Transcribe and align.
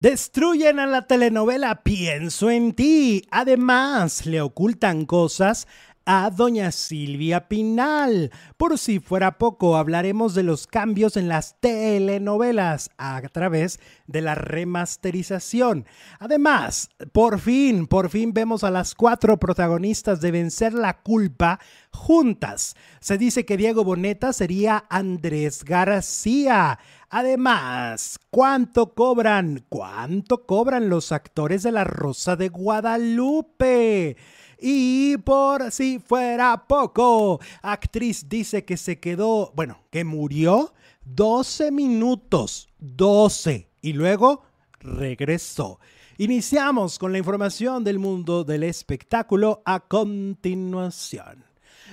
Destruyen 0.00 0.78
a 0.78 0.86
la 0.86 1.06
telenovela 1.06 1.82
Pienso 1.82 2.50
en 2.50 2.72
ti. 2.72 3.22
Además, 3.30 4.24
le 4.24 4.40
ocultan 4.40 5.04
cosas 5.04 5.68
a 6.06 6.30
doña 6.30 6.72
Silvia 6.72 7.48
Pinal. 7.48 8.30
Por 8.56 8.78
si 8.78 8.98
fuera 8.98 9.36
poco, 9.36 9.76
hablaremos 9.76 10.34
de 10.34 10.42
los 10.42 10.66
cambios 10.66 11.18
en 11.18 11.28
las 11.28 11.60
telenovelas 11.60 12.88
a 12.96 13.20
través 13.28 13.78
de 14.06 14.22
la 14.22 14.34
remasterización. 14.34 15.84
Además, 16.18 16.88
por 17.12 17.38
fin, 17.38 17.86
por 17.86 18.08
fin 18.08 18.32
vemos 18.32 18.64
a 18.64 18.70
las 18.70 18.94
cuatro 18.94 19.38
protagonistas 19.38 20.22
de 20.22 20.30
Vencer 20.30 20.72
la 20.72 21.02
Culpa 21.02 21.60
juntas. 21.92 22.74
Se 23.00 23.18
dice 23.18 23.44
que 23.44 23.58
Diego 23.58 23.84
Boneta 23.84 24.32
sería 24.32 24.86
Andrés 24.88 25.62
García. 25.62 26.78
Además, 27.12 28.20
¿cuánto 28.30 28.94
cobran? 28.94 29.64
¿Cuánto 29.68 30.46
cobran 30.46 30.88
los 30.88 31.10
actores 31.10 31.64
de 31.64 31.72
La 31.72 31.82
Rosa 31.82 32.36
de 32.36 32.48
Guadalupe? 32.48 34.16
Y 34.60 35.16
por 35.18 35.72
si 35.72 35.98
fuera 35.98 36.68
poco, 36.68 37.40
actriz 37.62 38.28
dice 38.28 38.64
que 38.64 38.76
se 38.76 39.00
quedó, 39.00 39.50
bueno, 39.56 39.82
que 39.90 40.04
murió 40.04 40.72
12 41.04 41.72
minutos, 41.72 42.68
12, 42.78 43.68
y 43.82 43.92
luego 43.92 44.44
regresó. 44.78 45.80
Iniciamos 46.16 46.96
con 47.00 47.10
la 47.10 47.18
información 47.18 47.82
del 47.82 47.98
mundo 47.98 48.44
del 48.44 48.62
espectáculo 48.62 49.62
a 49.64 49.80
continuación. 49.80 51.49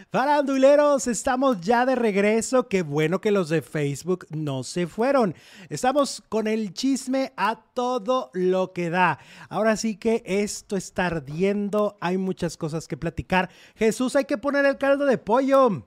Faranduleros, 0.10 1.06
estamos 1.08 1.60
ya 1.60 1.86
de 1.86 1.96
regreso. 1.96 2.70
Qué 2.70 2.82
bueno 2.82 3.20
que 3.20 3.30
los 3.32 3.50
de 3.50 3.62
Facebook 3.62 4.26
no 4.30 4.64
se 4.64 4.88
fueron. 4.88 5.36
Estamos 5.68 6.24
con 6.30 6.48
el 6.48 6.74
chisme 6.74 7.34
a 7.36 7.62
todo 7.74 8.32
lo 8.34 8.72
que 8.72 8.90
da. 8.90 9.20
Ahora 9.50 9.76
sí 9.76 9.98
que 9.98 10.24
esto 10.26 10.78
está 10.78 11.08
ardiendo. 11.08 11.98
Hay 12.00 12.18
muchas 12.18 12.56
cosas 12.56 12.88
que 12.88 12.96
platicar. 12.96 13.50
Jesús, 13.76 14.16
hay 14.16 14.24
que 14.24 14.38
poner 14.38 14.66
el 14.66 14.78
caldo 14.78 15.06
de 15.06 15.18
pollo. 15.18 15.84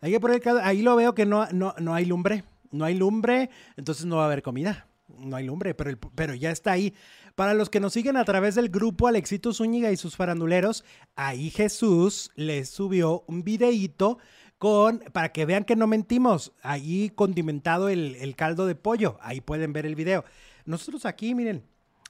Hay 0.00 0.10
que 0.10 0.18
poner 0.18 0.38
el 0.38 0.42
caldo. 0.42 0.60
Ahí 0.64 0.82
lo 0.82 0.96
veo 0.96 1.14
que 1.14 1.24
no, 1.24 1.46
no, 1.52 1.72
no 1.78 1.94
hay 1.94 2.06
lumbre. 2.06 2.42
No 2.72 2.84
hay 2.84 2.94
lumbre, 2.94 3.50
entonces 3.76 4.04
no 4.06 4.16
va 4.16 4.22
a 4.22 4.26
haber 4.26 4.42
comida. 4.42 4.86
No 5.18 5.36
hay 5.36 5.44
lumbre, 5.44 5.74
pero, 5.74 5.96
pero 6.14 6.34
ya 6.34 6.50
está 6.50 6.72
ahí. 6.72 6.94
Para 7.40 7.54
los 7.54 7.70
que 7.70 7.80
nos 7.80 7.94
siguen 7.94 8.18
a 8.18 8.24
través 8.26 8.54
del 8.54 8.68
grupo 8.68 9.08
Alexito 9.08 9.54
Zúñiga 9.54 9.90
y 9.90 9.96
sus 9.96 10.14
faranduleros, 10.14 10.84
ahí 11.16 11.48
Jesús 11.48 12.30
les 12.34 12.68
subió 12.68 13.24
un 13.28 13.44
videíto 13.44 14.18
con, 14.58 14.98
para 15.14 15.32
que 15.32 15.46
vean 15.46 15.64
que 15.64 15.74
no 15.74 15.86
mentimos, 15.86 16.52
ahí 16.60 17.08
condimentado 17.08 17.88
el, 17.88 18.16
el 18.16 18.36
caldo 18.36 18.66
de 18.66 18.74
pollo, 18.74 19.16
ahí 19.22 19.40
pueden 19.40 19.72
ver 19.72 19.86
el 19.86 19.94
video. 19.94 20.22
Nosotros 20.66 21.06
aquí, 21.06 21.34
miren, 21.34 21.64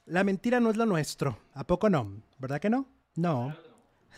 la 0.04 0.24
mentira 0.24 0.58
no 0.58 0.68
es 0.68 0.76
lo 0.76 0.84
nuestro, 0.84 1.38
¿a 1.54 1.64
poco 1.64 1.88
no? 1.88 2.12
¿Verdad 2.40 2.60
que 2.60 2.70
no? 2.70 2.88
No. 3.14 3.54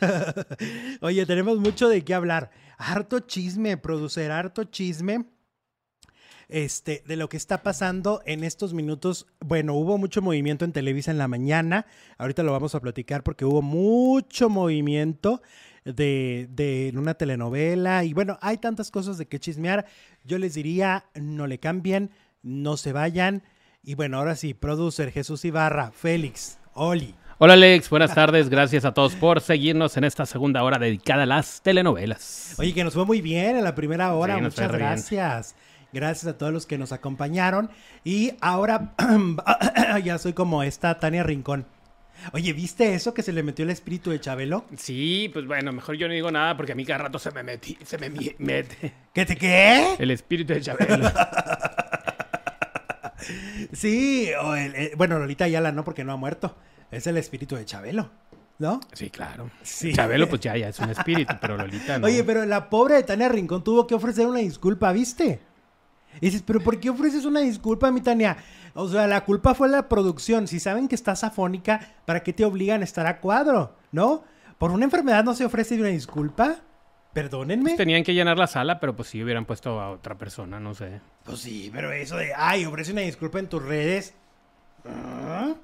Oye, 1.03 1.27
tenemos 1.27 1.59
mucho 1.59 1.91
de 1.91 2.03
qué 2.03 2.15
hablar. 2.15 2.53
Harto 2.79 3.21
chisme, 3.21 3.77
producir 3.77 4.31
harto 4.31 4.65
chisme 4.65 5.27
este, 6.53 7.03
de 7.07 7.17
lo 7.17 7.29
que 7.29 7.37
está 7.37 7.63
pasando 7.63 8.23
en 8.27 8.45
estos 8.45 8.75
minutos. 8.75 9.27
Bueno, 9.41 9.75
hubo 9.75 9.97
mucho 9.97 10.21
movimiento 10.21 10.65
en 10.65 10.73
Televisa 10.73 11.11
en 11.11 11.19
la 11.19 11.27
mañana. 11.27 11.87
Ahorita 12.19 12.43
lo 12.43 12.53
vamos 12.53 12.75
a 12.75 12.81
platicar 12.81 13.23
porque 13.23 13.45
hubo 13.45 13.63
mucho 13.63 14.51
movimiento 14.51 15.43
de, 15.85 16.49
de 16.51 16.93
una 16.95 17.15
telenovela. 17.15 18.05
Y 18.05 18.13
bueno, 18.13 18.39
hay 18.43 18.59
tantas 18.59 18.91
cosas 18.91 19.17
de 19.17 19.27
que 19.27 19.41
chismear. 19.41 19.87
Yo 20.25 20.39
les 20.39 20.55
diría, 20.55 21.07
no 21.15 21.47
le 21.47 21.59
cambien, 21.59 22.11
no 22.43 22.77
se 22.77 22.93
vayan. 22.93 23.43
Y 23.83 23.95
bueno, 23.95 24.19
ahora 24.19 24.37
sí, 24.37 24.53
producer 24.53 25.11
Jesús 25.11 25.45
Ibarra, 25.45 25.91
Félix, 25.91 26.59
Oli. 26.75 27.15
Hola 27.39 27.55
Alex, 27.55 27.91
buenas 27.91 28.15
tardes. 28.15 28.49
Gracias 28.49 28.85
a 28.85 28.95
todos 28.95 29.17
por 29.17 29.41
seguirnos 29.41 29.97
en 29.97 30.05
esta 30.05 30.27
segunda 30.27 30.63
hora 30.63 30.79
dedicada 30.79 31.25
a 31.25 31.27
las 31.27 31.61
telenovelas. 31.63 32.55
Oye, 32.59 32.73
que 32.73 32.85
nos 32.85 32.95
fue 32.95 33.05
muy 33.05 33.21
bien 33.21 33.57
en 33.57 33.65
la 33.65 33.75
primera 33.75 34.15
hora. 34.15 34.39
Muchas 34.39 34.71
gracias. 34.71 35.57
Gracias 35.93 36.27
a 36.27 36.39
todos 36.39 36.53
los 36.53 36.67
que 36.67 36.79
nos 36.79 36.93
acompañaron. 36.93 37.71
Y 38.05 38.35
ahora 38.41 38.95
ya 40.05 40.19
soy 40.19 40.33
como 40.33 40.63
esta 40.63 40.99
Tania 40.99 41.23
Rincón. 41.23 41.67
Oye, 42.33 42.53
¿viste 42.53 42.95
eso 42.95 43.15
que 43.15 43.23
se 43.23 43.33
le 43.33 43.43
metió 43.43 43.65
el 43.65 43.71
espíritu 43.71 44.11
de 44.11 44.21
Chabelo? 44.21 44.65
Sí, 44.77 45.29
pues 45.33 45.47
bueno, 45.47 45.73
mejor 45.73 45.97
yo 45.97 46.07
no 46.07 46.15
digo 46.15 46.31
nada 46.31 46.57
porque 46.57 46.73
a 46.73 46.75
mí 46.75 46.85
cada 46.85 46.99
rato 46.99 47.19
se 47.19 47.31
me 47.33 47.43
metí, 47.43 47.77
se 47.85 47.99
me 47.99 48.11
mete. 48.39 48.93
¿Qué 49.13 49.27
te 49.27 49.37
qué? 49.37 49.97
El 49.99 50.11
espíritu 50.11 50.53
de 50.53 50.61
Chabelo. 50.61 51.11
sí, 53.73 54.31
o 54.41 54.55
el, 54.55 54.93
bueno, 54.97 55.19
Lolita 55.19 55.45
Ayala 55.45 55.73
no 55.73 55.85
porque 55.85 56.05
no 56.05 56.13
ha 56.13 56.17
muerto. 56.17 56.57
Es 56.91 57.07
el 57.07 57.17
espíritu 57.17 57.57
de 57.57 57.65
Chabelo. 57.65 58.11
¿No? 58.59 58.79
Sí, 58.93 59.11
claro. 59.11 59.51
Sí. 59.63 59.93
Chabelo, 59.93 60.29
pues 60.29 60.43
ya, 60.43 60.57
ya 60.57 60.69
es 60.69 60.79
un 60.79 60.91
espíritu, 60.91 61.35
pero 61.41 61.57
Lolita 61.57 61.99
no. 61.99 62.07
Oye, 62.07 62.23
pero 62.23 62.47
la 62.47 62.71
pobre 62.71 62.95
de 62.95 63.03
Tania 63.03 63.29
Rincón 63.29 63.65
tuvo 63.65 63.89
que 63.89 63.97
ofrecer 63.97 64.27
una 64.27 64.39
disculpa, 64.39 64.93
¿viste? 64.93 65.41
Y 66.21 66.27
dices, 66.27 66.43
pero 66.47 66.61
¿por 66.61 66.79
qué 66.79 66.91
ofreces 66.91 67.25
una 67.25 67.41
disculpa, 67.41 67.91
mi 67.91 68.01
Tania? 68.01 68.37
O 68.75 68.89
sea, 68.89 69.07
la 69.07 69.25
culpa 69.25 69.55
fue 69.55 69.69
la 69.69 69.89
producción. 69.89 70.47
Si 70.47 70.61
saben 70.61 70.89
que 70.89 70.95
estás 70.95 71.25
afónica, 71.25 71.95
¿para 72.05 72.23
qué 72.23 72.33
te 72.33 72.45
obligan 72.45 72.81
a 72.81 72.85
estar 72.85 73.07
a 73.07 73.21
cuadro? 73.21 73.77
¿No? 73.91 74.25
¿Por 74.59 74.71
una 74.71 74.85
enfermedad 74.85 75.25
no 75.25 75.35
se 75.35 75.45
ofrece 75.45 75.79
una 75.79 75.89
disculpa? 75.89 76.57
Perdónenme. 77.13 77.71
Pues 77.71 77.77
tenían 77.77 78.05
que 78.05 78.15
llenar 78.15 78.39
la 78.39 78.47
sala, 78.47 78.81
pero 78.81 78.97
pues 78.97 79.09
sí 79.09 79.23
hubieran 79.23 79.45
puesto 79.45 79.81
a 79.81 79.91
otra 79.91 80.17
persona, 80.17 80.61
no 80.61 80.75
sé. 80.75 81.01
Pues 81.25 81.41
sí, 81.41 81.71
pero 81.73 81.93
eso 81.93 82.17
de, 82.17 82.33
ay, 82.35 82.65
ofrece 82.65 82.93
una 82.93 83.03
disculpa 83.03 83.39
en 83.39 83.49
tus 83.49 83.63
redes. 83.63 84.15
¿Ah? 84.87 85.55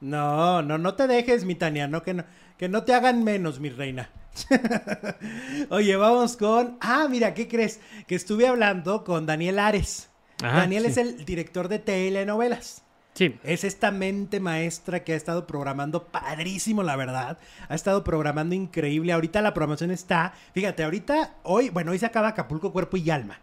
No, 0.00 0.62
no, 0.62 0.78
no 0.78 0.94
te 0.94 1.06
dejes, 1.06 1.44
mi 1.44 1.54
Tania, 1.54 1.88
no 1.88 2.02
que 2.02 2.14
no, 2.14 2.24
que 2.58 2.68
no 2.68 2.84
te 2.84 2.94
hagan 2.94 3.24
menos, 3.24 3.60
mi 3.60 3.70
reina. 3.70 4.10
Oye, 5.70 5.96
vamos 5.96 6.36
con. 6.36 6.76
Ah, 6.80 7.06
mira, 7.10 7.34
¿qué 7.34 7.48
crees? 7.48 7.80
Que 8.06 8.14
estuve 8.14 8.46
hablando 8.46 9.04
con 9.04 9.26
Daniel 9.26 9.58
Ares. 9.58 10.08
Daniel 10.38 10.86
es 10.86 10.96
el 10.96 11.24
director 11.24 11.68
de 11.68 11.78
telenovelas. 11.78 12.82
Sí. 13.14 13.38
Es 13.42 13.64
esta 13.64 13.90
mente 13.90 14.40
maestra 14.40 15.04
que 15.04 15.12
ha 15.12 15.16
estado 15.16 15.46
programando 15.46 16.06
padrísimo, 16.06 16.82
la 16.82 16.96
verdad. 16.96 17.38
Ha 17.68 17.74
estado 17.74 18.02
programando 18.04 18.54
increíble. 18.54 19.12
Ahorita 19.12 19.42
la 19.42 19.52
programación 19.52 19.90
está. 19.90 20.32
Fíjate, 20.54 20.84
ahorita, 20.84 21.34
hoy, 21.42 21.68
bueno, 21.68 21.90
hoy 21.92 21.98
se 21.98 22.06
acaba 22.06 22.28
Acapulco, 22.28 22.72
Cuerpo 22.72 22.96
y 22.96 23.10
Alma. 23.10 23.40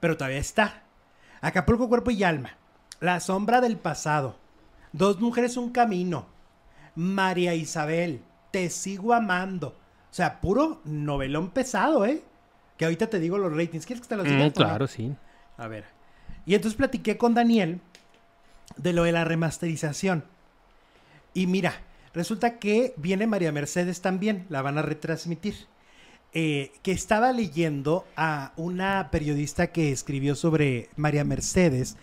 Pero 0.00 0.16
todavía 0.16 0.38
está. 0.38 0.84
Acapulco, 1.40 1.88
Cuerpo 1.88 2.10
y 2.10 2.24
Alma. 2.24 2.56
La 3.00 3.20
sombra 3.20 3.60
del 3.60 3.76
pasado. 3.76 4.38
Dos 4.92 5.20
mujeres, 5.20 5.56
un 5.56 5.70
camino. 5.72 6.26
María 6.94 7.54
Isabel. 7.54 8.22
Te 8.50 8.70
sigo 8.70 9.12
amando. 9.12 9.76
O 10.12 10.14
sea, 10.14 10.42
puro 10.42 10.82
novelón 10.84 11.48
pesado, 11.48 12.04
¿eh? 12.04 12.22
Que 12.76 12.84
ahorita 12.84 13.08
te 13.08 13.18
digo 13.18 13.38
los 13.38 13.56
ratings. 13.56 13.86
¿Quieres 13.86 14.02
que 14.02 14.08
te 14.08 14.16
los 14.16 14.26
diga? 14.26 14.46
Mm, 14.46 14.50
claro, 14.50 14.86
sí. 14.86 15.16
A 15.56 15.68
ver. 15.68 15.86
Y 16.44 16.54
entonces 16.54 16.76
platiqué 16.76 17.16
con 17.16 17.32
Daniel 17.32 17.80
de 18.76 18.92
lo 18.92 19.04
de 19.04 19.12
la 19.12 19.24
remasterización. 19.24 20.24
Y 21.32 21.46
mira, 21.46 21.80
resulta 22.12 22.58
que 22.58 22.92
viene 22.98 23.26
María 23.26 23.52
Mercedes 23.52 24.02
también, 24.02 24.44
la 24.50 24.60
van 24.60 24.76
a 24.76 24.82
retransmitir. 24.82 25.54
Eh, 26.34 26.72
que 26.82 26.92
estaba 26.92 27.32
leyendo 27.32 28.06
a 28.14 28.52
una 28.56 29.08
periodista 29.10 29.68
que 29.68 29.92
escribió 29.92 30.34
sobre 30.34 30.90
María 30.96 31.24
Mercedes 31.24 31.96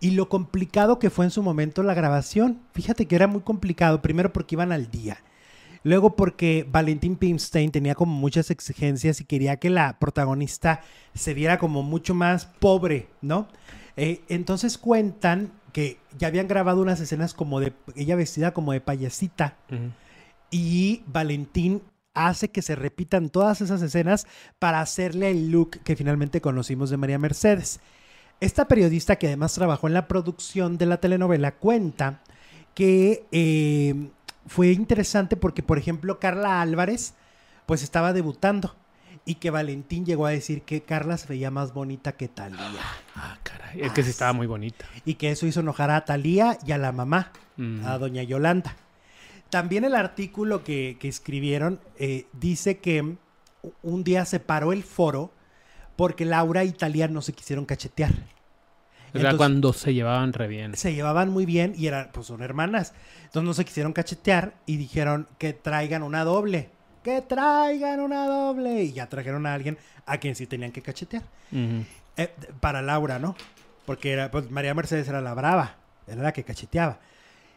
y 0.00 0.12
lo 0.12 0.28
complicado 0.28 1.00
que 1.00 1.10
fue 1.10 1.24
en 1.24 1.32
su 1.32 1.42
momento 1.42 1.82
la 1.82 1.94
grabación. 1.94 2.60
Fíjate 2.72 3.06
que 3.06 3.16
era 3.16 3.26
muy 3.26 3.40
complicado, 3.40 4.00
primero 4.00 4.32
porque 4.32 4.54
iban 4.54 4.70
al 4.70 4.92
día 4.92 5.18
Luego 5.84 6.16
porque 6.16 6.66
Valentín 6.70 7.16
Pimstein 7.16 7.70
tenía 7.70 7.94
como 7.94 8.14
muchas 8.14 8.50
exigencias 8.50 9.20
y 9.20 9.24
quería 9.24 9.56
que 9.56 9.70
la 9.70 9.98
protagonista 9.98 10.80
se 11.14 11.34
viera 11.34 11.58
como 11.58 11.82
mucho 11.82 12.14
más 12.14 12.46
pobre, 12.46 13.08
¿no? 13.22 13.48
Eh, 13.96 14.22
entonces 14.28 14.78
cuentan 14.78 15.52
que 15.72 15.98
ya 16.18 16.28
habían 16.28 16.48
grabado 16.48 16.80
unas 16.80 17.00
escenas 17.00 17.34
como 17.34 17.60
de 17.60 17.72
ella 17.96 18.16
vestida 18.16 18.52
como 18.52 18.72
de 18.72 18.80
payasita 18.80 19.56
y 20.50 21.02
Valentín 21.06 21.82
hace 22.14 22.50
que 22.50 22.62
se 22.62 22.74
repitan 22.74 23.28
todas 23.28 23.60
esas 23.60 23.82
escenas 23.82 24.26
para 24.58 24.80
hacerle 24.80 25.30
el 25.30 25.50
look 25.50 25.82
que 25.84 25.96
finalmente 25.96 26.40
conocimos 26.40 26.90
de 26.90 26.96
María 26.96 27.18
Mercedes. 27.18 27.80
Esta 28.40 28.66
periodista 28.66 29.16
que 29.16 29.26
además 29.26 29.54
trabajó 29.54 29.88
en 29.88 29.94
la 29.94 30.08
producción 30.08 30.78
de 30.78 30.86
la 30.86 31.00
telenovela 31.00 31.56
cuenta 31.56 32.22
que 32.74 33.26
eh, 33.32 34.10
fue 34.48 34.72
interesante 34.72 35.36
porque, 35.36 35.62
por 35.62 35.78
ejemplo, 35.78 36.18
Carla 36.18 36.60
Álvarez, 36.60 37.14
pues 37.66 37.82
estaba 37.82 38.12
debutando. 38.12 38.74
Y 39.24 39.34
que 39.34 39.50
Valentín 39.50 40.06
llegó 40.06 40.24
a 40.24 40.30
decir 40.30 40.62
que 40.62 40.82
Carla 40.82 41.18
se 41.18 41.28
veía 41.28 41.50
más 41.50 41.74
bonita 41.74 42.12
que 42.12 42.28
Talía. 42.28 42.80
Ah, 43.14 43.36
caray. 43.42 43.82
Es 43.82 43.92
que 43.92 44.02
sí 44.02 44.08
estaba 44.08 44.32
muy 44.32 44.46
bonita. 44.46 44.86
Y 45.04 45.14
que 45.14 45.30
eso 45.30 45.46
hizo 45.46 45.60
enojar 45.60 45.90
a 45.90 46.04
Talía 46.06 46.58
y 46.66 46.72
a 46.72 46.78
la 46.78 46.92
mamá, 46.92 47.32
mm. 47.56 47.84
a 47.84 47.98
doña 47.98 48.22
Yolanda. 48.22 48.74
También 49.50 49.84
el 49.84 49.94
artículo 49.94 50.64
que, 50.64 50.96
escribieron 51.02 51.80
eh, 51.98 52.26
dice 52.32 52.78
que 52.78 53.16
un 53.82 54.04
día 54.04 54.24
se 54.24 54.40
paró 54.40 54.72
el 54.72 54.82
foro 54.82 55.32
porque 55.96 56.24
Laura 56.24 56.64
y 56.64 56.72
Talía 56.72 57.08
no 57.08 57.20
se 57.20 57.34
quisieron 57.34 57.66
cachetear. 57.66 58.12
O 59.14 59.18
sea, 59.18 59.36
cuando 59.36 59.72
se 59.72 59.94
llevaban 59.94 60.32
re 60.32 60.48
bien. 60.48 60.76
se 60.76 60.94
llevaban 60.94 61.30
muy 61.30 61.46
bien 61.46 61.74
y 61.76 61.86
eran, 61.86 62.10
pues 62.12 62.26
son 62.26 62.42
hermanas. 62.42 62.92
Entonces 63.24 63.42
no 63.46 63.54
se 63.54 63.64
quisieron 63.64 63.92
cachetear 63.92 64.54
y 64.66 64.76
dijeron 64.76 65.26
que 65.38 65.52
traigan 65.52 66.02
una 66.02 66.24
doble. 66.24 66.70
Que 67.02 67.22
traigan 67.22 68.00
una 68.00 68.26
doble. 68.26 68.82
Y 68.84 68.92
ya 68.92 69.08
trajeron 69.08 69.46
a 69.46 69.54
alguien 69.54 69.78
a 70.06 70.18
quien 70.18 70.34
sí 70.34 70.46
tenían 70.46 70.72
que 70.72 70.82
cachetear. 70.82 71.22
Eh, 71.52 72.30
para 72.60 72.82
Laura, 72.82 73.18
¿no? 73.18 73.36
Porque 73.86 74.12
era, 74.12 74.30
pues 74.30 74.50
María 74.50 74.74
Mercedes 74.74 75.08
era 75.08 75.20
la 75.20 75.34
brava, 75.34 75.76
era 76.06 76.22
la 76.22 76.32
que 76.32 76.44
cacheteaba. 76.44 76.98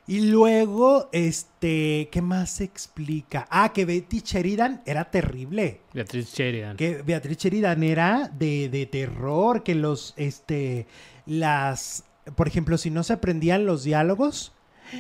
Y 0.08 0.32
luego, 0.32 1.10
este, 1.12 2.10
¿qué 2.12 2.22
más 2.22 2.52
se 2.52 2.64
explica? 2.64 3.48
Ah, 3.50 3.72
que 3.72 3.86
Betty 3.86 4.22
Sheridan 4.22 4.82
era 4.86 5.06
terrible. 5.06 5.82
Beatriz 5.94 6.34
Sheridan. 6.34 6.76
Que 6.76 7.02
Beatriz 7.02 7.38
Sheridan 7.38 7.84
era 7.84 8.30
de, 8.34 8.68
de 8.70 8.86
terror, 8.88 9.64
que 9.64 9.76
los, 9.76 10.14
este, 10.18 10.88
las, 11.26 12.04
por 12.36 12.48
ejemplo, 12.48 12.78
si 12.78 12.90
no 12.90 13.04
se 13.04 13.14
aprendían 13.14 13.66
los 13.66 13.84
diálogos, 13.84 14.54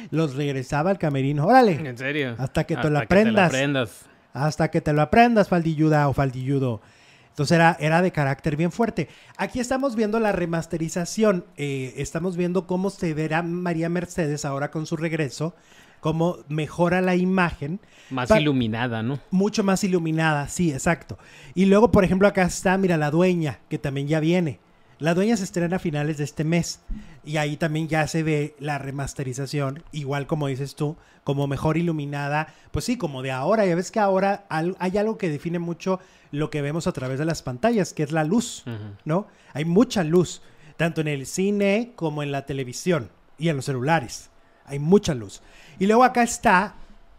los 0.09 0.35
regresaba 0.35 0.89
al 0.91 0.97
camerino. 0.99 1.45
Órale, 1.45 1.73
¿En 1.73 1.97
serio? 1.97 2.35
Hasta 2.37 2.63
que 2.65 2.75
te 2.77 2.89
lo 2.89 2.99
que 2.99 3.05
aprendas. 3.05 3.47
aprendas. 3.47 4.05
hasta 4.33 4.71
que 4.71 4.81
te 4.81 4.93
lo 4.93 5.01
aprendas, 5.01 5.49
faldilluda 5.49 6.07
o 6.07 6.13
faldilludo. 6.13 6.81
Entonces 7.29 7.55
era, 7.55 7.77
era 7.79 8.01
de 8.01 8.11
carácter 8.11 8.55
bien 8.57 8.71
fuerte. 8.71 9.07
Aquí 9.37 9.59
estamos 9.59 9.95
viendo 9.95 10.19
la 10.19 10.31
remasterización. 10.31 11.45
eh, 11.57 11.93
estamos 11.97 12.37
viendo 12.37 12.67
cómo 12.67 12.89
se 12.89 13.13
verá 13.13 13.41
María 13.41 13.89
Mercedes 13.89 14.43
ahora 14.45 14.69
con 14.71 14.85
su 14.85 14.97
regreso, 14.97 15.55
cómo 16.01 16.39
mejora 16.49 17.01
la 17.01 17.15
imagen. 17.15 17.79
Más 18.09 18.29
Pa- 18.29 18.39
iluminada, 18.39 19.01
¿no? 19.01 19.19
Mucho 19.31 19.63
más 19.63 19.83
iluminada, 19.83 20.47
sí, 20.49 20.71
exacto. 20.71 21.17
Y 21.55 21.65
luego, 21.65 21.91
por 21.91 22.03
ejemplo, 22.03 22.27
acá 22.27 22.43
está, 22.43 22.77
mira, 22.77 22.97
la 22.97 23.11
dueña, 23.11 23.59
que 23.69 23.77
también 23.77 24.07
ya 24.07 24.19
viene. 24.19 24.59
La 25.01 25.15
dueña 25.15 25.35
se 25.35 25.45
estrena 25.45 25.77
a 25.77 25.79
finales 25.79 26.19
de 26.19 26.23
este 26.23 26.43
mes. 26.43 26.79
Y 27.25 27.37
ahí 27.37 27.57
también 27.57 27.87
ya 27.87 28.07
se 28.07 28.21
ve 28.21 28.55
la 28.59 28.77
remasterización, 28.77 29.83
igual 29.91 30.27
como 30.27 30.45
dices 30.45 30.75
tú, 30.75 30.95
como 31.23 31.47
mejor 31.47 31.77
iluminada. 31.77 32.53
Pues 32.69 32.85
sí, 32.85 32.97
como 32.97 33.23
de 33.23 33.31
ahora. 33.31 33.65
Ya 33.65 33.73
ves 33.73 33.89
que 33.89 33.99
ahora 33.99 34.45
hay 34.49 34.97
algo 34.99 35.17
que 35.17 35.29
define 35.29 35.57
mucho 35.57 35.99
lo 36.29 36.51
que 36.51 36.61
vemos 36.61 36.85
a 36.85 36.91
través 36.91 37.17
de 37.17 37.25
las 37.25 37.41
pantallas, 37.41 37.93
que 37.93 38.03
es 38.03 38.11
la 38.11 38.23
luz. 38.23 38.63
¿no? 39.03 39.25
Hay 39.53 39.65
mucha 39.65 40.03
luz, 40.03 40.43
tanto 40.77 41.01
en 41.01 41.07
el 41.07 41.25
cine 41.25 41.93
como 41.95 42.21
en 42.21 42.31
la 42.31 42.45
televisión 42.45 43.09
y 43.39 43.49
en 43.49 43.55
los 43.55 43.65
celulares. 43.65 44.29
Hay 44.65 44.77
mucha 44.77 45.15
luz. 45.15 45.41
Y 45.79 45.87
luego 45.87 46.03
acá 46.03 46.21
está 46.21 46.75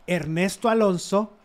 Ernesto 0.06 0.68
Alonso 0.68 1.36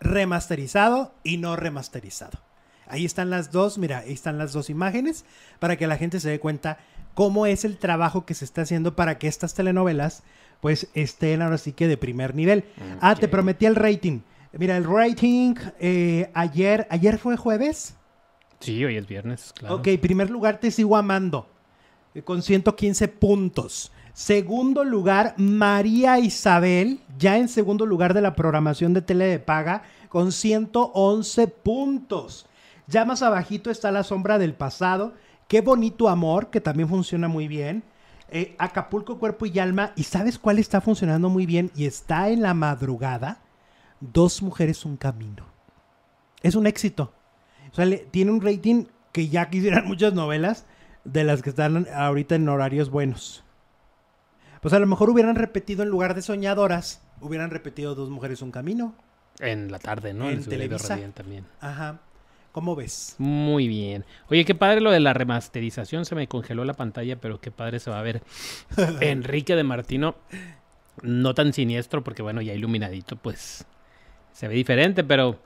remasterizado 0.00 1.14
y 1.22 1.36
no 1.36 1.54
remasterizado. 1.54 2.47
Ahí 2.90 3.04
están 3.04 3.30
las 3.30 3.52
dos, 3.52 3.78
mira, 3.78 3.98
ahí 3.98 4.12
están 4.12 4.38
las 4.38 4.52
dos 4.52 4.70
imágenes 4.70 5.24
para 5.58 5.76
que 5.76 5.86
la 5.86 5.96
gente 5.96 6.20
se 6.20 6.30
dé 6.30 6.40
cuenta 6.40 6.78
cómo 7.14 7.46
es 7.46 7.64
el 7.64 7.78
trabajo 7.78 8.24
que 8.24 8.34
se 8.34 8.44
está 8.44 8.62
haciendo 8.62 8.94
para 8.94 9.18
que 9.18 9.28
estas 9.28 9.54
telenovelas 9.54 10.22
pues 10.60 10.88
estén 10.94 11.42
ahora 11.42 11.58
sí 11.58 11.72
que 11.72 11.86
de 11.86 11.96
primer 11.96 12.34
nivel. 12.34 12.64
Ah, 13.00 13.14
te 13.14 13.28
prometí 13.28 13.66
el 13.66 13.76
rating. 13.76 14.20
Mira, 14.52 14.76
el 14.76 14.84
rating 14.84 15.54
eh, 15.78 16.30
ayer, 16.34 16.86
ayer 16.90 17.18
fue 17.18 17.36
jueves. 17.36 17.94
Sí, 18.60 18.84
hoy 18.84 18.96
es 18.96 19.06
viernes, 19.06 19.52
claro. 19.56 19.76
Ok, 19.76 19.88
primer 20.00 20.30
lugar 20.30 20.58
te 20.58 20.70
sigo 20.70 20.96
amando 20.96 21.48
eh, 22.14 22.22
con 22.22 22.42
115 22.42 23.08
puntos. 23.08 23.92
Segundo 24.12 24.82
lugar, 24.82 25.34
María 25.36 26.18
Isabel, 26.18 26.98
ya 27.18 27.38
en 27.38 27.48
segundo 27.48 27.86
lugar 27.86 28.14
de 28.14 28.20
la 28.20 28.34
programación 28.34 28.92
de 28.92 29.02
tele 29.02 29.26
de 29.26 29.38
paga, 29.38 29.84
con 30.08 30.32
111 30.32 31.46
puntos. 31.46 32.47
Ya 32.88 33.04
más 33.04 33.22
abajito 33.22 33.70
está 33.70 33.90
La 33.92 34.02
Sombra 34.02 34.38
del 34.38 34.54
Pasado, 34.54 35.14
Qué 35.46 35.60
Bonito 35.60 36.08
Amor, 36.08 36.48
que 36.50 36.60
también 36.60 36.88
funciona 36.88 37.28
muy 37.28 37.46
bien. 37.48 37.82
Eh, 38.30 38.54
Acapulco, 38.58 39.18
Cuerpo 39.18 39.46
y 39.46 39.58
Alma. 39.58 39.92
¿Y 39.96 40.02
sabes 40.04 40.38
cuál 40.38 40.58
está 40.58 40.80
funcionando 40.80 41.28
muy 41.30 41.46
bien? 41.46 41.70
Y 41.74 41.86
está 41.86 42.28
en 42.28 42.42
la 42.42 42.52
madrugada. 42.54 43.38
Dos 44.00 44.42
mujeres, 44.42 44.84
un 44.84 44.96
camino. 44.96 45.46
Es 46.42 46.54
un 46.54 46.66
éxito. 46.66 47.12
O 47.72 47.74
sea, 47.74 47.84
le- 47.86 47.98
tiene 48.10 48.30
un 48.30 48.40
rating 48.42 48.84
que 49.12 49.28
ya 49.28 49.48
quisieran 49.48 49.84
muchas 49.88 50.12
novelas 50.12 50.66
de 51.04 51.24
las 51.24 51.40
que 51.42 51.50
están 51.50 51.86
ahorita 51.94 52.34
en 52.34 52.48
horarios 52.48 52.90
buenos. 52.90 53.44
Pues 54.60 54.74
a 54.74 54.78
lo 54.78 54.86
mejor 54.86 55.08
hubieran 55.10 55.36
repetido 55.36 55.82
en 55.82 55.88
lugar 55.88 56.14
de 56.14 56.22
soñadoras, 56.22 57.00
hubieran 57.20 57.50
repetido 57.50 57.94
Dos 57.94 58.10
Mujeres 58.10 58.42
Un 58.42 58.50
Camino. 58.50 58.94
En 59.40 59.70
la 59.70 59.78
tarde, 59.78 60.12
¿no? 60.12 60.28
En 60.28 60.38
video 60.38 60.50
Televisa. 60.50 60.98
también. 61.14 61.46
Ajá. 61.60 62.00
¿Cómo 62.58 62.74
ves? 62.74 63.14
Muy 63.18 63.68
bien. 63.68 64.04
Oye, 64.30 64.44
qué 64.44 64.56
padre 64.56 64.80
lo 64.80 64.90
de 64.90 64.98
la 64.98 65.14
remasterización. 65.14 66.04
Se 66.04 66.16
me 66.16 66.26
congeló 66.26 66.64
la 66.64 66.74
pantalla, 66.74 67.14
pero 67.20 67.40
qué 67.40 67.52
padre 67.52 67.78
se 67.78 67.88
va 67.88 68.00
a 68.00 68.02
ver. 68.02 68.20
Enrique 69.00 69.54
de 69.54 69.62
Martino, 69.62 70.16
no 71.00 71.34
tan 71.34 71.52
siniestro, 71.52 72.02
porque 72.02 72.20
bueno, 72.20 72.42
ya 72.42 72.54
iluminadito, 72.54 73.14
pues 73.14 73.64
se 74.32 74.48
ve 74.48 74.56
diferente, 74.56 75.04
pero 75.04 75.38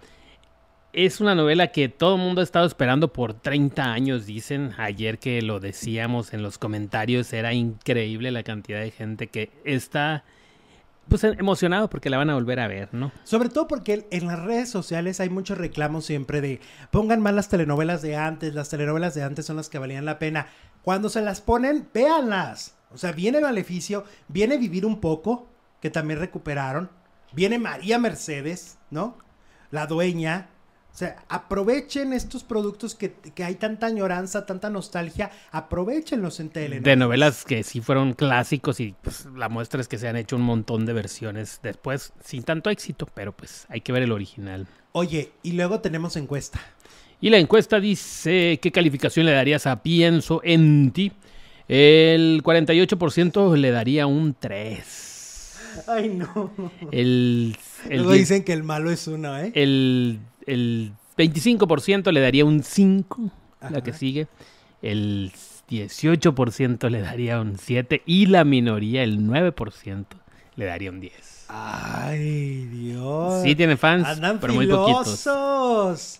es 0.94 1.20
una 1.20 1.34
novela 1.34 1.66
que 1.66 1.90
todo 1.90 2.14
el 2.14 2.22
mundo 2.22 2.40
ha 2.40 2.44
estado 2.44 2.64
esperando 2.64 3.12
por 3.12 3.34
30 3.34 3.92
años, 3.92 4.24
dicen. 4.24 4.72
Ayer 4.78 5.18
que 5.18 5.42
lo 5.42 5.60
decíamos 5.60 6.32
en 6.32 6.42
los 6.42 6.56
comentarios, 6.56 7.30
era 7.34 7.52
increíble 7.52 8.30
la 8.30 8.42
cantidad 8.42 8.80
de 8.80 8.90
gente 8.90 9.26
que 9.26 9.50
está 9.66 10.24
pues 11.08 11.24
emocionado 11.24 11.90
porque 11.90 12.10
la 12.10 12.18
van 12.18 12.30
a 12.30 12.34
volver 12.34 12.60
a 12.60 12.68
ver, 12.68 12.88
¿no? 12.92 13.12
Sobre 13.24 13.48
todo 13.48 13.68
porque 13.68 14.06
en 14.10 14.26
las 14.26 14.40
redes 14.40 14.70
sociales 14.70 15.20
hay 15.20 15.28
muchos 15.28 15.58
reclamos 15.58 16.06
siempre 16.06 16.40
de 16.40 16.60
pongan 16.90 17.20
más 17.20 17.34
las 17.34 17.48
telenovelas 17.48 18.02
de 18.02 18.16
antes, 18.16 18.54
las 18.54 18.68
telenovelas 18.68 19.14
de 19.14 19.22
antes 19.22 19.44
son 19.46 19.56
las 19.56 19.68
que 19.68 19.78
valían 19.78 20.04
la 20.04 20.18
pena. 20.18 20.46
Cuando 20.82 21.08
se 21.08 21.20
las 21.20 21.40
ponen, 21.40 21.88
véanlas. 21.92 22.76
O 22.92 22.98
sea, 22.98 23.12
viene 23.12 23.40
Maleficio, 23.40 24.04
viene 24.28 24.58
Vivir 24.58 24.84
un 24.86 25.00
poco, 25.00 25.48
que 25.80 25.90
también 25.90 26.20
recuperaron, 26.20 26.90
viene 27.32 27.58
María 27.58 27.98
Mercedes, 27.98 28.78
¿no? 28.90 29.18
La 29.70 29.86
dueña. 29.86 30.48
O 30.92 30.94
sea, 30.94 31.24
aprovechen 31.30 32.12
estos 32.12 32.44
productos 32.44 32.94
que, 32.94 33.12
que 33.12 33.44
hay 33.44 33.54
tanta 33.54 33.86
añoranza, 33.86 34.44
tanta 34.44 34.68
nostalgia, 34.68 35.30
aprovechenlos 35.50 36.38
en 36.38 36.50
tele. 36.50 36.76
¿no? 36.76 36.82
De 36.82 36.96
novelas 36.96 37.46
que 37.46 37.62
sí 37.62 37.80
fueron 37.80 38.12
clásicos 38.12 38.78
y 38.78 38.94
pues 39.00 39.26
la 39.34 39.48
muestra 39.48 39.80
es 39.80 39.88
que 39.88 39.96
se 39.96 40.08
han 40.08 40.16
hecho 40.16 40.36
un 40.36 40.42
montón 40.42 40.84
de 40.84 40.92
versiones 40.92 41.60
después 41.62 42.12
sin 42.22 42.42
tanto 42.42 42.68
éxito, 42.68 43.08
pero 43.14 43.32
pues 43.32 43.64
hay 43.70 43.80
que 43.80 43.92
ver 43.92 44.02
el 44.02 44.12
original. 44.12 44.66
Oye, 44.92 45.32
y 45.42 45.52
luego 45.52 45.80
tenemos 45.80 46.16
encuesta. 46.16 46.60
Y 47.22 47.30
la 47.30 47.38
encuesta 47.38 47.80
dice, 47.80 48.58
¿qué 48.60 48.70
calificación 48.70 49.24
le 49.24 49.32
darías 49.32 49.66
a 49.66 49.82
Pienso 49.82 50.42
en 50.44 50.90
ti? 50.90 51.12
El 51.68 52.42
48% 52.42 53.56
le 53.56 53.70
daría 53.70 54.06
un 54.06 54.34
3. 54.38 55.82
Ay, 55.86 56.08
no. 56.10 56.52
El, 56.90 57.56
el, 57.88 57.96
Luego 57.98 58.12
dicen 58.12 58.44
que 58.44 58.52
el 58.52 58.62
malo 58.62 58.90
es 58.90 59.06
uno, 59.06 59.38
¿eh? 59.38 59.52
el, 59.54 60.18
el 60.46 60.92
25% 61.18 62.10
le 62.12 62.20
daría 62.20 62.44
un 62.44 62.62
5, 62.62 63.30
Ajá. 63.60 63.70
la 63.70 63.80
que 63.82 63.92
sigue. 63.92 64.26
El 64.80 65.32
18% 65.68 66.88
le 66.90 67.00
daría 67.00 67.40
un 67.40 67.58
7 67.58 68.02
y 68.06 68.26
la 68.26 68.44
minoría, 68.44 69.02
el 69.02 69.20
9%, 69.20 70.04
le 70.56 70.64
daría 70.64 70.90
un 70.90 71.00
10. 71.00 71.46
Ay, 71.48 72.66
Dios. 72.66 73.42
Sí 73.42 73.54
tiene 73.54 73.76
fans, 73.76 74.06
Andan 74.06 74.38
pero 74.40 74.54
muy 74.54 74.66
poquitos. 74.66 75.22
filosos. 75.22 76.18